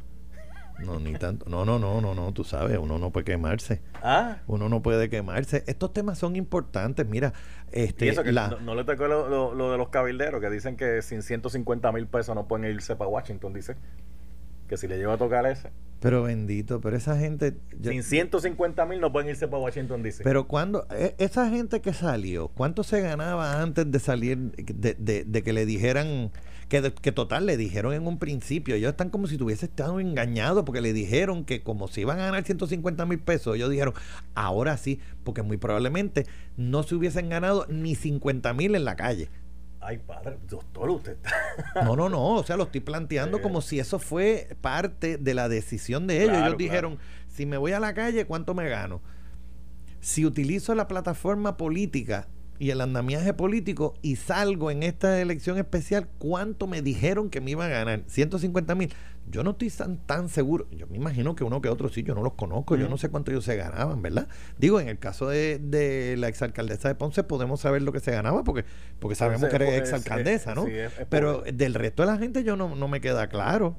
No, 0.79 0.99
ni 0.99 1.13
tanto. 1.13 1.49
No, 1.49 1.65
no, 1.65 1.77
no, 1.77 1.99
no, 2.01 2.15
no, 2.15 2.31
tú 2.33 2.43
sabes, 2.43 2.77
uno 2.77 2.97
no 2.97 3.11
puede 3.11 3.25
quemarse. 3.25 3.81
Ah. 4.01 4.37
Uno 4.47 4.69
no 4.69 4.81
puede 4.81 5.09
quemarse. 5.09 5.63
Estos 5.67 5.93
temas 5.93 6.17
son 6.17 6.35
importantes. 6.35 7.05
Mira, 7.05 7.33
este. 7.71 8.05
¿Y 8.05 8.09
eso 8.09 8.23
que 8.23 8.31
no, 8.31 8.75
le 8.75 8.83
tocó 8.83 9.07
lo, 9.07 9.53
lo, 9.53 9.71
de 9.71 9.77
los 9.77 9.89
cabilderos 9.89 10.41
que 10.41 10.49
dicen 10.49 10.77
que 10.77 11.01
sin 11.01 11.21
150 11.21 11.91
mil 11.91 12.07
pesos 12.07 12.33
no 12.35 12.47
pueden 12.47 12.71
irse 12.73 12.95
para 12.95 13.09
Washington, 13.09 13.53
dice. 13.53 13.75
Que 14.69 14.77
si 14.77 14.87
le 14.87 14.97
lleva 14.97 15.15
a 15.15 15.17
tocar 15.17 15.45
ese. 15.47 15.71
Pero 15.99 16.23
bendito, 16.23 16.79
pero 16.79 16.95
esa 16.95 17.17
gente. 17.17 17.57
Sin 17.83 18.03
150 18.03 18.85
mil 18.85 19.01
no 19.01 19.11
pueden 19.11 19.29
irse 19.29 19.47
para 19.47 19.61
Washington, 19.63 20.03
dice. 20.03 20.23
Pero 20.23 20.47
cuando. 20.47 20.87
E, 20.91 21.15
esa 21.17 21.49
gente 21.49 21.81
que 21.81 21.91
salió, 21.91 22.47
¿cuánto 22.49 22.83
se 22.83 23.01
ganaba 23.01 23.61
antes 23.61 23.91
de 23.91 23.99
salir, 23.99 24.37
de, 24.37 24.93
de, 24.93 25.25
de 25.25 25.43
que 25.43 25.51
le 25.51 25.65
dijeran 25.65 26.31
que, 26.69 27.11
total 27.11 27.47
le 27.47 27.57
dijeron 27.57 27.93
en 27.93 28.05
un 28.05 28.19
principio, 28.19 28.75
ellos 28.75 28.91
están 28.91 29.09
como 29.09 29.25
si 29.25 29.37
tuviese 29.37 29.65
estado 29.65 29.99
engañados 29.99 30.63
porque 30.63 30.81
le 30.81 30.93
dijeron 30.93 31.43
que 31.43 31.63
como 31.63 31.87
si 31.87 32.01
iban 32.01 32.19
a 32.19 32.25
ganar 32.25 32.43
150 32.43 33.05
mil 33.07 33.19
pesos, 33.19 33.55
ellos 33.55 33.71
dijeron, 33.71 33.95
ahora 34.35 34.77
sí, 34.77 34.99
porque 35.23 35.41
muy 35.41 35.57
probablemente 35.57 36.27
no 36.57 36.83
se 36.83 36.93
hubiesen 36.93 37.29
ganado 37.29 37.65
ni 37.69 37.95
50 37.95 38.53
mil 38.53 38.75
en 38.75 38.85
la 38.85 38.95
calle. 38.95 39.29
Ay, 39.81 39.97
padre, 39.97 40.37
doctor, 40.47 40.89
usted 40.89 41.17
No, 41.83 41.95
no, 41.95 42.09
no, 42.09 42.35
o 42.35 42.43
sea, 42.43 42.57
lo 42.57 42.63
estoy 42.63 42.81
planteando 42.81 43.41
como 43.41 43.61
si 43.61 43.79
eso 43.79 43.97
fue 43.97 44.55
parte 44.61 45.17
de 45.17 45.33
la 45.33 45.47
decisión 45.47 46.05
de 46.05 46.23
ellos. 46.23 46.37
ellos 46.37 46.57
dijeron, 46.57 46.99
si 47.27 47.45
me 47.45 47.57
voy 47.57 47.71
a 47.71 47.79
la 47.79 47.93
calle, 47.93 48.25
¿cuánto 48.25 48.53
me 48.53 48.67
gano? 48.67 49.01
Si 50.01 50.25
utilizo 50.25 50.75
la 50.75 50.87
plataforma 50.87 51.57
política 51.57 52.27
y 52.59 52.71
el 52.71 52.81
andamiaje 52.81 53.33
político 53.33 53.95
y 54.01 54.17
salgo 54.17 54.69
en 54.69 54.83
esta 54.83 55.21
elección 55.21 55.57
especial, 55.57 56.09
¿cuánto 56.17 56.67
me 56.67 56.81
dijeron 56.81 57.29
que 57.29 57.39
me 57.39 57.51
iba 57.51 57.65
a 57.65 57.69
ganar? 57.69 58.03
150 58.05 58.75
mil. 58.75 58.93
Yo 59.31 59.43
no 59.43 59.51
estoy 59.51 59.69
tan, 59.69 59.97
tan 59.97 60.27
seguro. 60.27 60.67
Yo 60.71 60.87
me 60.87 60.97
imagino 60.97 61.35
que 61.35 61.43
uno 61.43 61.61
que 61.61 61.69
otro 61.69 61.87
sí, 61.87 62.03
yo 62.03 62.15
no 62.15 62.21
los 62.21 62.33
conozco, 62.33 62.75
yo 62.75 62.89
no 62.89 62.97
sé 62.97 63.09
cuánto 63.09 63.31
ellos 63.31 63.45
se 63.45 63.55
ganaban, 63.55 64.01
¿verdad? 64.01 64.27
Digo, 64.57 64.81
en 64.81 64.89
el 64.89 64.99
caso 64.99 65.29
de, 65.29 65.59
de 65.59 66.17
la 66.17 66.27
exalcaldesa 66.27 66.89
de 66.89 66.95
Ponce 66.95 67.23
podemos 67.23 67.61
saber 67.61 67.81
lo 67.81 67.93
que 67.93 68.01
se 68.01 68.11
ganaba 68.11 68.43
porque, 68.43 68.65
porque 68.99 69.15
sabemos 69.15 69.49
que 69.49 69.55
era 69.55 69.77
exalcaldesa, 69.77 70.53
¿no? 70.53 70.65
Pero 71.09 71.43
del 71.43 71.75
resto 71.75 72.03
de 72.03 72.07
la 72.07 72.17
gente 72.17 72.43
yo 72.43 72.57
no, 72.57 72.75
no 72.75 72.87
me 72.87 72.99
queda 72.99 73.29
claro. 73.29 73.77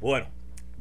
Bueno, 0.00 0.26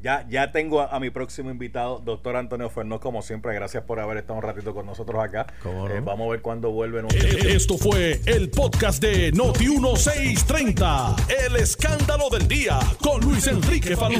ya, 0.02 0.26
ya 0.30 0.52
tengo 0.52 0.82
a, 0.82 1.00
mi 1.00 1.10
próximo 1.10 1.52
invitado, 1.52 2.02
doctor 2.04 2.36
Antonio 2.36 2.70
Fernández, 2.70 3.02
como 3.02 3.22
siempre. 3.22 3.54
Gracias 3.54 3.84
por 3.84 4.00
haber 4.00 4.18
estado 4.18 4.40
un 4.40 4.44
ratito 4.44 4.74
con 4.74 4.86
nosotros 4.86 5.24
acá. 5.24 5.48
Eh, 5.66 6.02
vamos 6.04 6.28
a 6.28 6.32
ver 6.32 6.42
cuándo 6.42 6.72
vuelven. 6.72 7.06
Eh, 7.14 7.54
esto 7.56 7.78
fue 7.78 8.22
el 8.26 8.50
podcast 8.50 9.02
de 9.02 9.34
Noti1630. 9.34 11.16
El 11.46 11.56
escándalo 11.58 12.30
del 12.30 12.48
día 12.48 12.80
con 13.02 13.22
Luis 13.22 13.48
Enrique 13.48 13.96
Falú. 13.96 14.20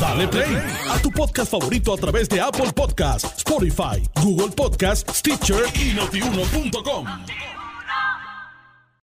Dale 0.00 0.28
play 0.28 0.56
a 0.88 0.98
tu 1.00 1.10
podcast 1.10 1.50
favorito 1.50 1.94
a 1.94 1.96
través 1.96 2.28
de 2.28 2.40
Apple 2.40 2.72
Podcasts, 2.74 3.38
Spotify, 3.38 4.02
Google 4.22 4.54
Podcasts, 4.54 5.18
Stitcher 5.18 5.64
y 5.74 5.94
notiuno.com. 5.94 7.57